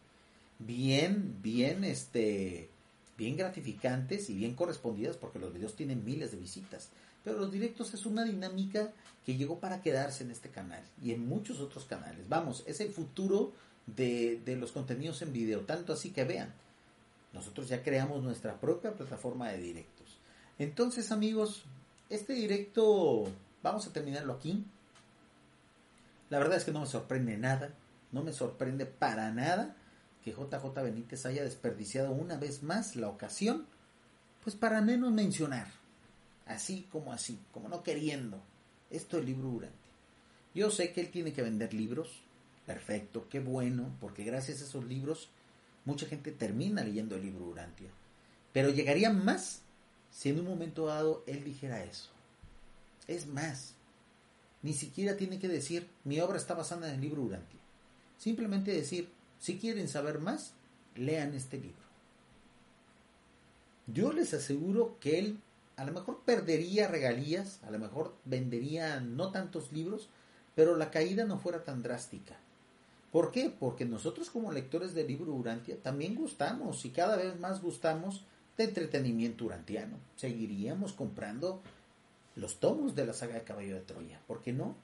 Bien, 0.59 1.37
bien, 1.43 1.85
este, 1.85 2.69
bien 3.21 3.37
gratificantes 3.37 4.31
y 4.31 4.35
bien 4.35 4.55
correspondidas 4.55 5.19
porque 5.19 5.39
los 5.39 5.53
videos 5.53 5.77
tienen 5.77 6.07
miles 6.07 6.33
de 6.33 6.39
visitas. 6.39 6.89
Pero 7.23 7.39
los 7.39 7.53
directos 7.53 7.93
es 7.93 8.07
una 8.07 8.25
dinámica 8.25 8.93
que 9.27 9.37
llegó 9.37 9.61
para 9.61 9.83
quedarse 9.83 10.25
en 10.25 10.31
este 10.31 10.49
canal 10.49 10.83
y 11.03 11.13
en 11.13 11.29
muchos 11.29 11.61
otros 11.61 11.85
canales. 11.85 12.27
Vamos, 12.31 12.65
es 12.67 12.81
el 12.81 12.91
futuro 12.91 13.53
de, 13.87 14.41
de 14.47 14.57
los 14.57 14.73
contenidos 14.73 15.21
en 15.21 15.35
video, 15.35 15.61
tanto 15.61 15.93
así 15.93 16.13
que 16.13 16.25
vean. 16.25 16.51
Nosotros 17.35 17.69
ya 17.69 17.83
creamos 17.83 18.23
nuestra 18.23 18.59
propia 18.59 18.95
plataforma 18.95 19.51
de 19.51 19.59
directos. 19.59 20.17
Entonces, 20.59 21.13
amigos, 21.13 21.65
este 22.09 22.33
directo 22.33 23.31
vamos 23.63 23.87
a 23.87 23.93
terminarlo 23.93 24.33
aquí. 24.33 24.65
La 26.31 26.39
verdad 26.39 26.57
es 26.57 26.65
que 26.65 26.73
no 26.73 26.81
me 26.81 26.87
sorprende 26.87 27.37
nada, 27.37 27.75
no 28.13 28.23
me 28.23 28.33
sorprende 28.33 28.87
para 28.87 29.31
nada 29.31 29.77
que 30.25 30.33
JJ 30.33 30.83
Benítez 30.83 31.27
haya 31.27 31.45
desperdiciado 31.45 32.13
una 32.13 32.37
vez 32.37 32.63
más 32.63 32.97
la 32.97 33.09
ocasión, 33.09 33.67
pues 34.45 34.57
para 34.57 34.81
menos 34.81 35.13
mencionar, 35.13 35.69
así 36.47 36.87
como 36.91 37.13
así, 37.13 37.39
como 37.53 37.69
no 37.69 37.83
queriendo, 37.83 38.41
esto 38.91 39.17
del 39.17 39.27
libro 39.27 39.49
Durante. 39.49 39.77
Yo 40.55 40.71
sé 40.71 40.93
que 40.93 41.01
él 41.01 41.11
tiene 41.11 41.33
que 41.33 41.43
vender 41.43 41.73
libros, 41.73 42.23
perfecto, 42.67 43.29
qué 43.29 43.41
bueno, 43.41 43.97
porque 44.01 44.25
gracias 44.25 44.61
a 44.61 44.65
esos 44.65 44.85
libros 44.85 45.31
mucha 45.85 46.07
gente 46.07 46.33
termina 46.33 46.85
leyendo 46.85 47.17
el 47.17 47.23
libro 47.23 47.47
Urantia. 47.47 47.91
Pero 48.53 48.71
llegaría 48.71 49.11
más 49.11 49.63
si 50.11 50.29
en 50.29 50.41
un 50.41 50.47
momento 50.47 50.87
dado 50.87 51.23
él 51.27 51.45
dijera 51.45 51.85
eso. 51.85 52.11
Es 53.07 53.27
más, 53.27 53.75
ni 54.63 54.75
siquiera 54.75 55.17
tiene 55.17 55.39
que 55.39 55.49
decir, 55.49 55.89
mi 56.05 56.21
obra 56.21 56.37
está 56.37 56.55
basada 56.55 56.89
en 56.89 56.97
el 56.97 57.01
libro 57.01 57.23
Urantia. 57.23 57.61
Simplemente 58.19 58.73
decir, 58.73 59.09
si 59.41 59.59
quieren 59.59 59.89
saber 59.89 60.21
más, 60.21 60.53
lean 60.95 61.35
este 61.35 61.57
libro. 61.57 61.81
Yo 63.89 64.13
les 64.13 64.33
aseguro 64.35 64.97
que 65.01 65.19
él 65.19 65.39
a 65.77 65.85
lo 65.85 65.93
mejor 65.93 66.21
perdería 66.27 66.89
regalías, 66.89 67.59
a 67.65 67.71
lo 67.71 67.79
mejor 67.79 68.15
vendería 68.27 69.01
no 69.01 69.33
tantos 69.33 69.73
libros, 69.73 70.11
pero 70.55 70.77
la 70.77 70.91
caída 70.91 71.25
no 71.25 71.39
fuera 71.39 71.65
tan 71.65 71.83
drástica. 71.83 72.37
¿Por 73.11 73.33
qué? 73.33 73.51
Porque 73.51 73.87
nosotros 73.87 74.29
como 74.29 74.53
lectores 74.53 74.95
del 74.95 75.09
libro 75.09 75.33
Urantia 75.33 75.83
también 75.83 76.15
gustamos 76.15 76.85
y 76.85 76.91
cada 76.91 77.17
vez 77.17 77.41
más 77.41 77.63
gustamos 77.63 78.25
de 78.59 78.65
entretenimiento 78.65 79.47
urantiano. 79.47 79.97
Seguiríamos 80.17 80.93
comprando 80.93 81.63
los 82.37 82.61
tomos 82.61 82.95
de 82.95 83.07
la 83.07 83.15
saga 83.15 83.35
de 83.35 83.45
Caballo 83.45 83.75
de 83.75 83.81
Troya. 83.81 84.21
¿Por 84.27 84.43
qué 84.43 84.53
no? 84.53 84.77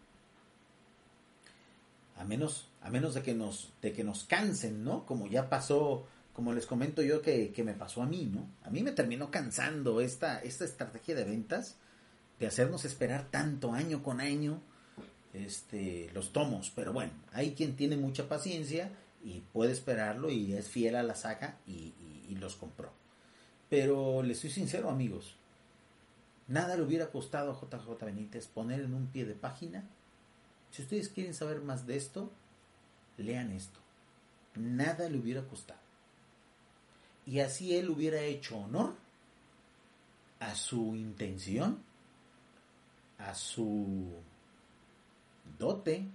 A 2.16 2.24
menos, 2.24 2.68
a 2.80 2.90
menos 2.90 3.14
de 3.14 3.22
que 3.22 3.34
nos, 3.34 3.72
de 3.82 3.92
que 3.92 4.04
nos 4.04 4.24
cansen, 4.24 4.82
¿no? 4.84 5.04
Como 5.06 5.26
ya 5.26 5.48
pasó, 5.48 6.06
como 6.32 6.52
les 6.52 6.66
comento 6.66 7.02
yo 7.02 7.22
que, 7.22 7.52
que 7.52 7.62
me 7.62 7.74
pasó 7.74 8.02
a 8.02 8.06
mí, 8.06 8.30
¿no? 8.32 8.48
A 8.64 8.70
mí 8.70 8.82
me 8.82 8.92
terminó 8.92 9.30
cansando 9.30 10.00
esta, 10.00 10.40
esta 10.40 10.64
estrategia 10.64 11.14
de 11.14 11.24
ventas, 11.24 11.76
de 12.38 12.46
hacernos 12.46 12.84
esperar 12.84 13.30
tanto 13.30 13.72
año 13.72 14.02
con 14.02 14.20
año 14.20 14.60
este, 15.32 16.10
los 16.14 16.32
tomos. 16.32 16.72
Pero 16.74 16.92
bueno, 16.92 17.12
hay 17.32 17.52
quien 17.52 17.76
tiene 17.76 17.96
mucha 17.96 18.28
paciencia 18.28 18.90
y 19.22 19.40
puede 19.52 19.72
esperarlo 19.72 20.30
y 20.30 20.54
es 20.54 20.68
fiel 20.68 20.96
a 20.96 21.02
la 21.02 21.14
saga 21.14 21.58
y, 21.66 21.94
y 22.28 22.34
los 22.36 22.56
compró. 22.56 22.92
Pero 23.68 24.22
les 24.22 24.38
soy 24.38 24.50
sincero, 24.50 24.90
amigos, 24.90 25.36
Nada 26.48 26.76
le 26.76 26.82
hubiera 26.82 27.10
costado 27.10 27.50
a 27.50 27.54
JJ 27.54 28.04
Benítez 28.04 28.46
poner 28.46 28.80
en 28.80 28.94
un 28.94 29.08
pie 29.08 29.24
de 29.24 29.34
página. 29.34 29.84
Si 30.70 30.82
ustedes 30.82 31.08
quieren 31.08 31.34
saber 31.34 31.62
más 31.62 31.86
de 31.86 31.96
esto, 31.96 32.30
lean 33.16 33.50
esto. 33.52 33.80
Nada 34.54 35.08
le 35.08 35.18
hubiera 35.18 35.46
costado. 35.46 35.80
Y 37.24 37.40
así 37.40 37.76
él 37.76 37.90
hubiera 37.90 38.20
hecho 38.20 38.58
honor 38.58 38.94
a 40.38 40.54
su 40.54 40.94
intención, 40.94 41.82
a 43.18 43.34
su 43.34 44.12
dote 45.58 46.06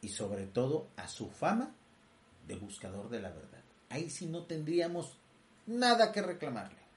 y 0.00 0.08
sobre 0.08 0.46
todo 0.46 0.88
a 0.96 1.06
su 1.06 1.30
fama 1.30 1.70
de 2.46 2.56
buscador 2.56 3.08
de 3.08 3.20
la 3.20 3.30
verdad. 3.30 3.62
Ahí 3.90 4.10
sí 4.10 4.26
no 4.26 4.44
tendríamos 4.44 5.16
nada 5.66 6.12
que 6.12 6.22
reclamarle 6.22 6.88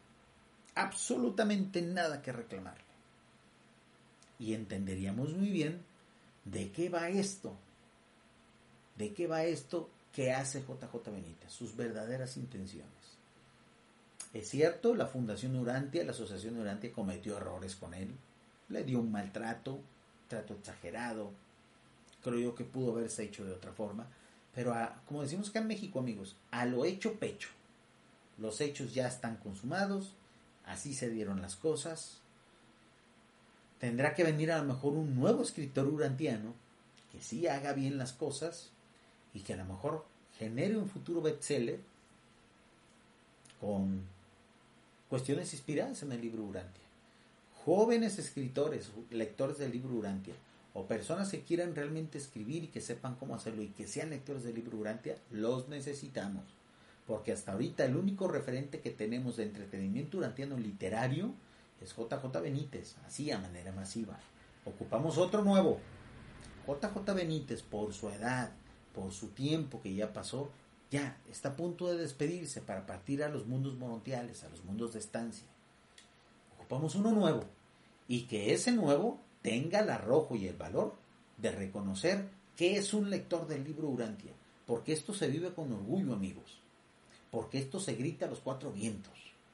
absolutamente 0.75 1.81
nada 1.81 2.21
que 2.21 2.31
reclamarle. 2.31 2.83
Y 4.39 4.53
entenderíamos 4.53 5.33
muy 5.33 5.49
bien 5.49 5.83
de 6.45 6.71
qué 6.71 6.89
va 6.89 7.09
esto, 7.09 7.55
de 8.97 9.13
qué 9.13 9.27
va 9.27 9.43
esto 9.43 9.89
que 10.13 10.31
hace 10.31 10.61
JJ 10.61 11.11
Benítez, 11.11 11.51
sus 11.51 11.75
verdaderas 11.75 12.37
intenciones. 12.37 12.89
Es 14.33 14.49
cierto, 14.49 14.95
la 14.95 15.07
Fundación 15.07 15.55
Urantia, 15.55 16.03
la 16.03 16.11
Asociación 16.11 16.57
Urantia 16.57 16.91
cometió 16.91 17.37
errores 17.37 17.75
con 17.75 17.93
él, 17.93 18.09
le 18.69 18.83
dio 18.83 18.99
un 18.99 19.11
maltrato, 19.11 19.79
trato 20.27 20.53
exagerado, 20.53 21.31
creo 22.23 22.39
yo 22.39 22.55
que 22.55 22.63
pudo 22.63 22.91
haberse 22.91 23.23
hecho 23.23 23.43
de 23.43 23.51
otra 23.51 23.73
forma, 23.73 24.07
pero 24.53 24.73
como 25.05 25.21
decimos 25.21 25.49
acá 25.49 25.59
en 25.59 25.67
México, 25.67 25.99
amigos, 25.99 26.35
a 26.51 26.65
lo 26.65 26.85
hecho 26.85 27.19
pecho. 27.19 27.49
Los 28.37 28.61
hechos 28.61 28.93
ya 28.93 29.07
están 29.07 29.37
consumados, 29.37 30.13
así 30.65 30.93
se 30.93 31.09
dieron 31.09 31.41
las 31.41 31.55
cosas. 31.55 32.20
Tendrá 33.81 34.15
que 34.15 34.23
venir 34.23 34.51
a 34.51 34.59
lo 34.59 34.63
mejor 34.63 34.93
un 34.93 35.15
nuevo 35.15 35.41
escritor 35.41 35.87
urantiano 35.87 36.53
que 37.11 37.19
sí 37.19 37.47
haga 37.47 37.73
bien 37.73 37.97
las 37.97 38.13
cosas 38.13 38.69
y 39.33 39.41
que 39.41 39.53
a 39.53 39.57
lo 39.57 39.65
mejor 39.65 40.05
genere 40.37 40.77
un 40.77 40.87
futuro 40.87 41.21
bestseller 41.21 41.79
con 43.59 44.03
cuestiones 45.09 45.51
inspiradas 45.53 46.03
en 46.03 46.11
el 46.11 46.21
libro 46.21 46.43
Urantia. 46.43 46.83
Jóvenes 47.65 48.17
escritores, 48.17 48.91
lectores 49.09 49.57
del 49.57 49.71
libro 49.71 49.95
Urantia, 49.95 50.35
o 50.73 50.85
personas 50.85 51.29
que 51.29 51.41
quieran 51.41 51.75
realmente 51.75 52.17
escribir 52.17 52.63
y 52.63 52.67
que 52.67 52.81
sepan 52.81 53.15
cómo 53.15 53.35
hacerlo 53.35 53.61
y 53.61 53.67
que 53.67 53.87
sean 53.87 54.11
lectores 54.11 54.43
del 54.43 54.55
libro 54.55 54.77
Urantia, 54.77 55.17
los 55.31 55.67
necesitamos 55.67 56.45
porque 57.11 57.31
hasta 57.31 57.51
ahorita 57.51 57.83
el 57.83 57.97
único 57.97 58.27
referente 58.27 58.79
que 58.79 58.91
tenemos 58.91 59.37
de 59.37 59.43
entretenimiento 59.43 60.17
urantiano 60.17 60.57
literario 60.57 61.33
es 61.81 61.95
JJ 61.95 62.41
Benítez, 62.41 62.95
así 63.05 63.31
a 63.31 63.39
manera 63.39 63.71
masiva. 63.71 64.19
Ocupamos 64.65 65.17
otro 65.17 65.43
nuevo. 65.43 65.79
JJ 66.67 67.13
Benítez, 67.13 67.63
por 67.63 67.93
su 67.93 68.09
edad, 68.09 68.51
por 68.93 69.11
su 69.11 69.29
tiempo 69.29 69.81
que 69.81 69.93
ya 69.93 70.13
pasó, 70.13 70.49
ya 70.89 71.17
está 71.29 71.49
a 71.49 71.55
punto 71.55 71.87
de 71.87 71.97
despedirse 71.97 72.61
para 72.61 72.85
partir 72.85 73.23
a 73.23 73.29
los 73.29 73.47
mundos 73.47 73.75
morontiales, 73.77 74.43
a 74.43 74.49
los 74.49 74.63
mundos 74.63 74.93
de 74.93 74.99
estancia. 74.99 75.47
Ocupamos 76.55 76.95
uno 76.95 77.11
nuevo 77.11 77.43
y 78.07 78.23
que 78.23 78.53
ese 78.53 78.71
nuevo 78.71 79.19
tenga 79.41 79.79
el 79.79 79.89
arrojo 79.89 80.35
y 80.35 80.47
el 80.47 80.55
valor 80.55 80.95
de 81.37 81.51
reconocer 81.51 82.29
que 82.55 82.77
es 82.77 82.93
un 82.93 83.09
lector 83.09 83.47
del 83.47 83.63
libro 83.63 83.87
Urantia, 83.87 84.33
porque 84.67 84.93
esto 84.93 85.13
se 85.13 85.27
vive 85.27 85.53
con 85.53 85.71
orgullo, 85.71 86.13
amigos 86.13 86.61
porque 87.31 87.57
esto 87.57 87.79
se 87.79 87.95
grita 87.95 88.25
a 88.25 88.29
los 88.29 88.41
cuatro 88.41 88.71
vientos. 88.71 89.13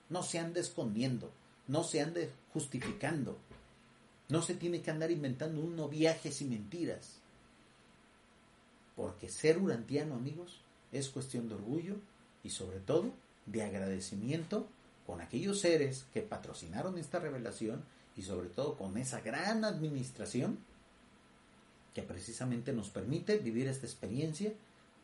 No 0.10 0.24
se 0.24 0.40
ande 0.40 0.60
escondiendo, 0.60 1.32
no 1.68 1.84
se 1.84 2.02
ande 2.02 2.32
justificando. 2.54 3.38
No 4.30 4.42
se 4.42 4.56
tiene 4.56 4.82
que 4.82 4.92
andar 4.92 5.12
inventando 5.12 5.62
unos 5.62 5.90
viajes 5.90 6.42
y 6.42 6.46
mentiras. 6.46 7.20
Porque 8.96 9.30
ser 9.30 9.58
urantiano, 9.58 10.16
amigos, 10.16 10.62
es 10.92 11.10
cuestión 11.10 11.48
de 11.48 11.56
orgullo 11.56 11.96
y 12.44 12.50
sobre 12.50 12.80
todo 12.80 13.14
de 13.46 13.64
agradecimiento 13.64 14.68
con 15.06 15.22
aquellos 15.22 15.62
seres 15.62 16.06
que 16.14 16.22
patrocinaron 16.22 16.98
esta 16.98 17.20
revelación 17.20 17.84
y 18.18 18.24
sobre 18.24 18.50
todo 18.50 18.76
con 18.76 18.98
esa 18.98 19.22
gran 19.22 19.64
administración 19.64 20.60
que 21.94 22.02
precisamente 22.04 22.74
nos 22.74 22.90
permite 22.90 23.38
vivir 23.38 23.68
esta 23.68 23.86
experiencia 23.86 24.54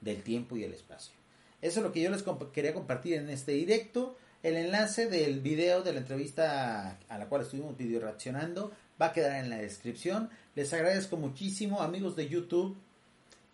del 0.01 0.21
tiempo 0.21 0.57
y 0.57 0.63
el 0.63 0.73
espacio. 0.73 1.15
Eso 1.61 1.79
es 1.79 1.85
lo 1.85 1.93
que 1.93 2.01
yo 2.01 2.11
les 2.11 2.23
quería 2.51 2.73
compartir 2.73 3.13
en 3.13 3.29
este 3.29 3.53
directo. 3.53 4.17
El 4.43 4.57
enlace 4.57 5.07
del 5.07 5.39
video 5.39 5.83
de 5.83 5.93
la 5.93 5.99
entrevista 5.99 6.99
a 7.07 7.17
la 7.17 7.29
cual 7.29 7.43
estuvimos 7.43 7.77
video 7.77 8.01
reaccionando 8.01 8.73
va 9.01 9.07
a 9.07 9.13
quedar 9.13 9.41
en 9.41 9.49
la 9.49 9.55
descripción. 9.55 10.29
Les 10.53 10.73
agradezco 10.73 11.15
muchísimo, 11.15 11.81
amigos 11.81 12.17
de 12.17 12.27
YouTube. 12.27 12.75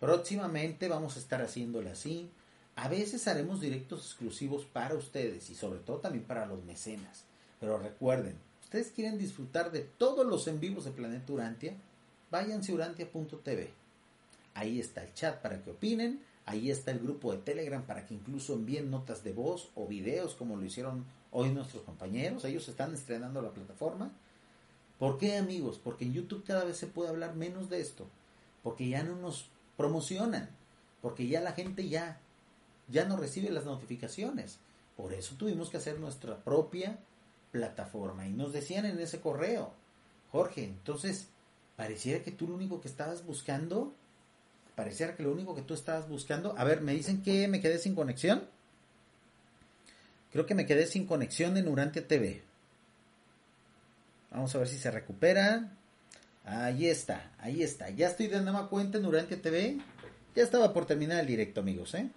Próximamente 0.00 0.88
vamos 0.88 1.14
a 1.14 1.20
estar 1.20 1.40
haciéndole 1.42 1.90
así. 1.90 2.28
A 2.74 2.88
veces 2.88 3.28
haremos 3.28 3.60
directos 3.60 4.04
exclusivos 4.04 4.64
para 4.64 4.96
ustedes 4.96 5.48
y 5.50 5.54
sobre 5.54 5.78
todo 5.78 5.98
también 5.98 6.24
para 6.24 6.46
los 6.46 6.64
mecenas. 6.64 7.22
Pero 7.60 7.78
recuerden, 7.78 8.34
ustedes 8.64 8.90
quieren 8.90 9.16
disfrutar 9.16 9.70
de 9.70 9.82
todos 9.96 10.26
los 10.26 10.48
en 10.48 10.58
vivos 10.58 10.86
de 10.86 10.90
Planeta 10.90 11.32
Urantia, 11.32 11.74
váyanse 12.32 12.72
a 12.72 12.74
urantia.tv. 12.74 13.70
Ahí 14.54 14.80
está 14.80 15.04
el 15.04 15.14
chat 15.14 15.40
para 15.40 15.62
que 15.62 15.70
opinen, 15.70 16.20
ahí 16.50 16.70
está 16.70 16.90
el 16.90 17.00
grupo 17.00 17.32
de 17.32 17.38
Telegram 17.38 17.82
para 17.82 18.06
que 18.06 18.14
incluso 18.14 18.54
envíen 18.54 18.90
notas 18.90 19.24
de 19.24 19.32
voz 19.32 19.70
o 19.74 19.86
videos 19.86 20.34
como 20.34 20.56
lo 20.56 20.64
hicieron 20.64 21.04
hoy 21.30 21.50
nuestros 21.50 21.82
compañeros. 21.82 22.44
Ellos 22.44 22.68
están 22.68 22.92
estrenando 22.94 23.42
la 23.42 23.50
plataforma. 23.50 24.12
¿Por 24.98 25.18
qué 25.18 25.36
amigos? 25.36 25.80
Porque 25.82 26.04
en 26.04 26.12
YouTube 26.12 26.44
cada 26.44 26.64
vez 26.64 26.76
se 26.76 26.86
puede 26.86 27.08
hablar 27.08 27.34
menos 27.34 27.70
de 27.70 27.80
esto. 27.80 28.06
Porque 28.62 28.88
ya 28.88 29.02
no 29.02 29.16
nos 29.16 29.48
promocionan. 29.76 30.50
Porque 31.00 31.26
ya 31.26 31.40
la 31.40 31.52
gente 31.52 31.88
ya 31.88 32.20
ya 32.90 33.04
no 33.04 33.16
recibe 33.16 33.50
las 33.50 33.64
notificaciones. 33.64 34.58
Por 34.96 35.12
eso 35.12 35.36
tuvimos 35.36 35.70
que 35.70 35.76
hacer 35.76 35.98
nuestra 35.98 36.42
propia 36.42 36.98
plataforma. 37.52 38.26
Y 38.26 38.32
nos 38.32 38.52
decían 38.52 38.84
en 38.84 38.98
ese 38.98 39.20
correo, 39.20 39.72
Jorge, 40.32 40.64
entonces, 40.64 41.28
pareciera 41.76 42.22
que 42.22 42.32
tú 42.32 42.48
lo 42.48 42.54
único 42.54 42.80
que 42.80 42.88
estabas 42.88 43.24
buscando, 43.24 43.94
pareciera 44.74 45.16
que 45.16 45.22
lo 45.22 45.32
único 45.32 45.54
que 45.54 45.62
tú 45.62 45.74
estabas 45.74 46.08
buscando, 46.08 46.54
a 46.56 46.64
ver, 46.64 46.80
me 46.80 46.92
dicen 46.92 47.22
que 47.22 47.48
me 47.48 47.60
quedé 47.60 47.78
sin 47.78 47.94
conexión. 47.94 48.44
Creo 50.32 50.46
que 50.46 50.54
me 50.54 50.66
quedé 50.66 50.86
sin 50.86 51.06
conexión 51.06 51.56
en 51.56 51.68
Urantia 51.68 52.06
TV. 52.06 52.42
Vamos 54.30 54.54
a 54.54 54.58
ver 54.58 54.68
si 54.68 54.78
se 54.78 54.90
recupera. 54.90 55.72
Ahí 56.44 56.86
está, 56.86 57.32
ahí 57.38 57.62
está. 57.62 57.90
Ya 57.90 58.08
estoy 58.08 58.28
de 58.28 58.40
nueva 58.40 58.68
cuenta 58.68 58.98
en 58.98 59.06
Urantia 59.06 59.40
TV. 59.40 59.78
Ya 60.34 60.42
estaba 60.42 60.72
por 60.72 60.86
terminar 60.86 61.20
el 61.20 61.26
directo, 61.26 61.60
amigos, 61.60 61.94
¿eh? 61.94 62.08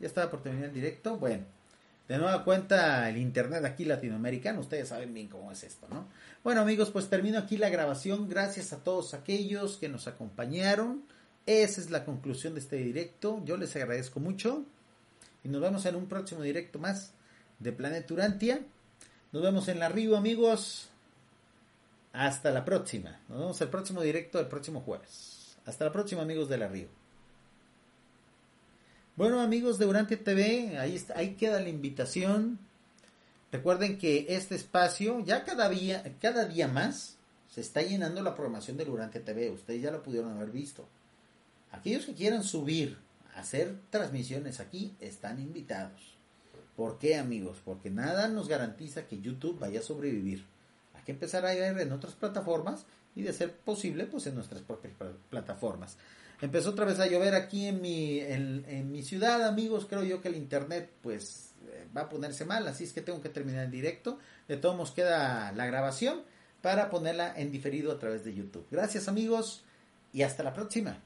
Ya 0.00 0.06
estaba 0.06 0.30
por 0.30 0.42
terminar 0.42 0.68
el 0.68 0.74
directo. 0.74 1.16
Bueno, 1.16 1.44
de 2.08 2.18
nueva 2.18 2.42
cuenta 2.42 3.08
el 3.08 3.18
internet 3.18 3.64
aquí 3.64 3.84
latinoamericano. 3.84 4.60
Ustedes 4.60 4.88
saben 4.88 5.14
bien 5.14 5.28
cómo 5.28 5.52
es 5.52 5.62
esto, 5.62 5.86
¿no? 5.88 6.08
Bueno, 6.42 6.62
amigos, 6.62 6.90
pues 6.90 7.08
termino 7.08 7.38
aquí 7.38 7.56
la 7.56 7.68
grabación. 7.68 8.28
Gracias 8.28 8.72
a 8.72 8.82
todos 8.82 9.14
aquellos 9.14 9.76
que 9.76 9.88
nos 9.88 10.08
acompañaron. 10.08 11.04
Esa 11.50 11.80
es 11.80 11.90
la 11.90 12.04
conclusión 12.04 12.54
de 12.54 12.60
este 12.60 12.76
directo. 12.76 13.42
Yo 13.44 13.56
les 13.56 13.74
agradezco 13.74 14.20
mucho. 14.20 14.64
Y 15.42 15.48
nos 15.48 15.60
vemos 15.60 15.84
en 15.84 15.96
un 15.96 16.06
próximo 16.06 16.42
directo 16.42 16.78
más 16.78 17.12
de 17.58 17.72
Planeta 17.72 18.14
Urantia. 18.14 18.60
Nos 19.32 19.42
vemos 19.42 19.66
en 19.66 19.80
la 19.80 19.88
Río, 19.88 20.16
amigos. 20.16 20.90
Hasta 22.12 22.52
la 22.52 22.64
próxima. 22.64 23.20
Nos 23.28 23.40
vemos 23.40 23.60
el 23.60 23.68
próximo 23.68 24.00
directo 24.00 24.38
el 24.38 24.46
próximo 24.46 24.80
jueves. 24.82 25.56
Hasta 25.66 25.86
la 25.86 25.90
próxima, 25.90 26.22
amigos 26.22 26.48
de 26.48 26.56
la 26.56 26.68
Río. 26.68 26.86
Bueno, 29.16 29.40
amigos 29.40 29.76
de 29.80 29.86
Durante 29.86 30.16
TV, 30.16 30.78
ahí, 30.78 31.34
queda 31.34 31.60
la 31.60 31.68
invitación. 31.68 32.60
Recuerden 33.50 33.98
que 33.98 34.26
este 34.28 34.54
espacio, 34.54 35.18
ya 35.24 35.44
cada 35.44 35.68
día, 35.68 36.14
cada 36.20 36.44
día 36.44 36.68
más, 36.68 37.16
se 37.52 37.60
está 37.60 37.82
llenando 37.82 38.22
la 38.22 38.36
programación 38.36 38.76
de 38.76 38.84
Durante 38.84 39.18
TV. 39.18 39.50
Ustedes 39.50 39.82
ya 39.82 39.90
lo 39.90 40.04
pudieron 40.04 40.36
haber 40.36 40.52
visto. 40.52 40.86
Aquellos 41.72 42.06
que 42.06 42.14
quieran 42.14 42.42
subir, 42.42 42.98
hacer 43.34 43.76
transmisiones 43.90 44.60
aquí, 44.60 44.94
están 45.00 45.40
invitados. 45.40 46.16
¿Por 46.76 46.98
qué, 46.98 47.16
amigos? 47.16 47.58
Porque 47.64 47.90
nada 47.90 48.28
nos 48.28 48.48
garantiza 48.48 49.06
que 49.06 49.20
YouTube 49.20 49.58
vaya 49.58 49.80
a 49.80 49.82
sobrevivir. 49.82 50.46
Hay 50.94 51.02
que 51.02 51.12
empezar 51.12 51.44
a 51.44 51.54
ir 51.54 51.62
en 51.62 51.92
otras 51.92 52.14
plataformas 52.14 52.86
y 53.14 53.22
de 53.22 53.32
ser 53.32 53.52
posible, 53.52 54.06
pues 54.06 54.26
en 54.26 54.34
nuestras 54.34 54.62
propias 54.62 54.94
plataformas. 55.28 55.96
Empezó 56.40 56.70
otra 56.70 56.86
vez 56.86 56.98
a 57.00 57.06
llover 57.06 57.34
aquí 57.34 57.66
en 57.66 57.82
mi, 57.82 58.18
en, 58.20 58.90
mi 58.90 59.02
ciudad, 59.02 59.46
amigos. 59.46 59.86
Creo 59.88 60.04
yo 60.04 60.22
que 60.22 60.28
el 60.28 60.36
internet, 60.36 60.90
pues, 61.02 61.50
eh, 61.70 61.86
va 61.94 62.02
a 62.02 62.08
ponerse 62.08 62.46
mal, 62.46 62.66
así 62.66 62.84
es 62.84 62.92
que 62.92 63.02
tengo 63.02 63.20
que 63.20 63.28
terminar 63.28 63.66
el 63.66 63.70
directo. 63.70 64.18
De 64.48 64.56
todos 64.56 64.74
modos, 64.74 64.92
queda 64.92 65.52
la 65.52 65.66
grabación 65.66 66.22
para 66.62 66.88
ponerla 66.88 67.38
en 67.38 67.52
diferido 67.52 67.92
a 67.92 67.98
través 67.98 68.24
de 68.24 68.34
YouTube. 68.34 68.66
Gracias, 68.70 69.06
amigos, 69.06 69.64
y 70.14 70.22
hasta 70.22 70.42
la 70.42 70.54
próxima. 70.54 70.98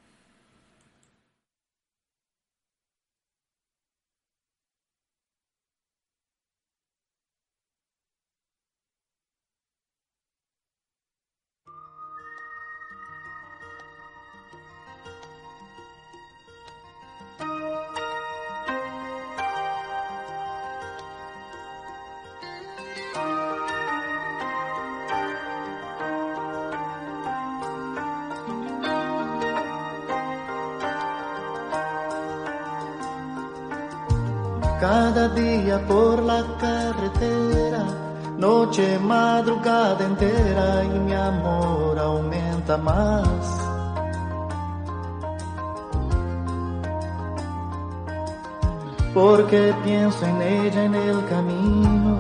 Pienso 50.15 50.27
en 50.27 50.43
ella 50.43 50.85
en 50.85 50.95
el 50.95 51.27
camino, 51.27 52.19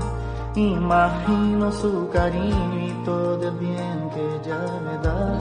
imagino 0.55 1.73
su 1.73 2.09
cariño 2.11 2.79
y 2.79 3.05
todo 3.05 3.49
el 3.49 3.55
bien 3.59 4.11
que 4.15 4.21
ella 4.37 4.59
me 4.85 4.99
da. 4.99 5.39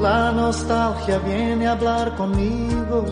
La 0.00 0.32
nostalgia 0.32 1.18
viene 1.18 1.66
a 1.66 1.72
hablar 1.72 2.14
conmigo, 2.16 3.04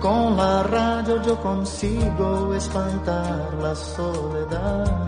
con 0.00 0.36
la 0.36 0.62
radio 0.62 1.20
yo 1.22 1.38
consigo 1.42 2.54
espantar 2.54 3.54
la 3.60 3.74
soledad. 3.74 5.07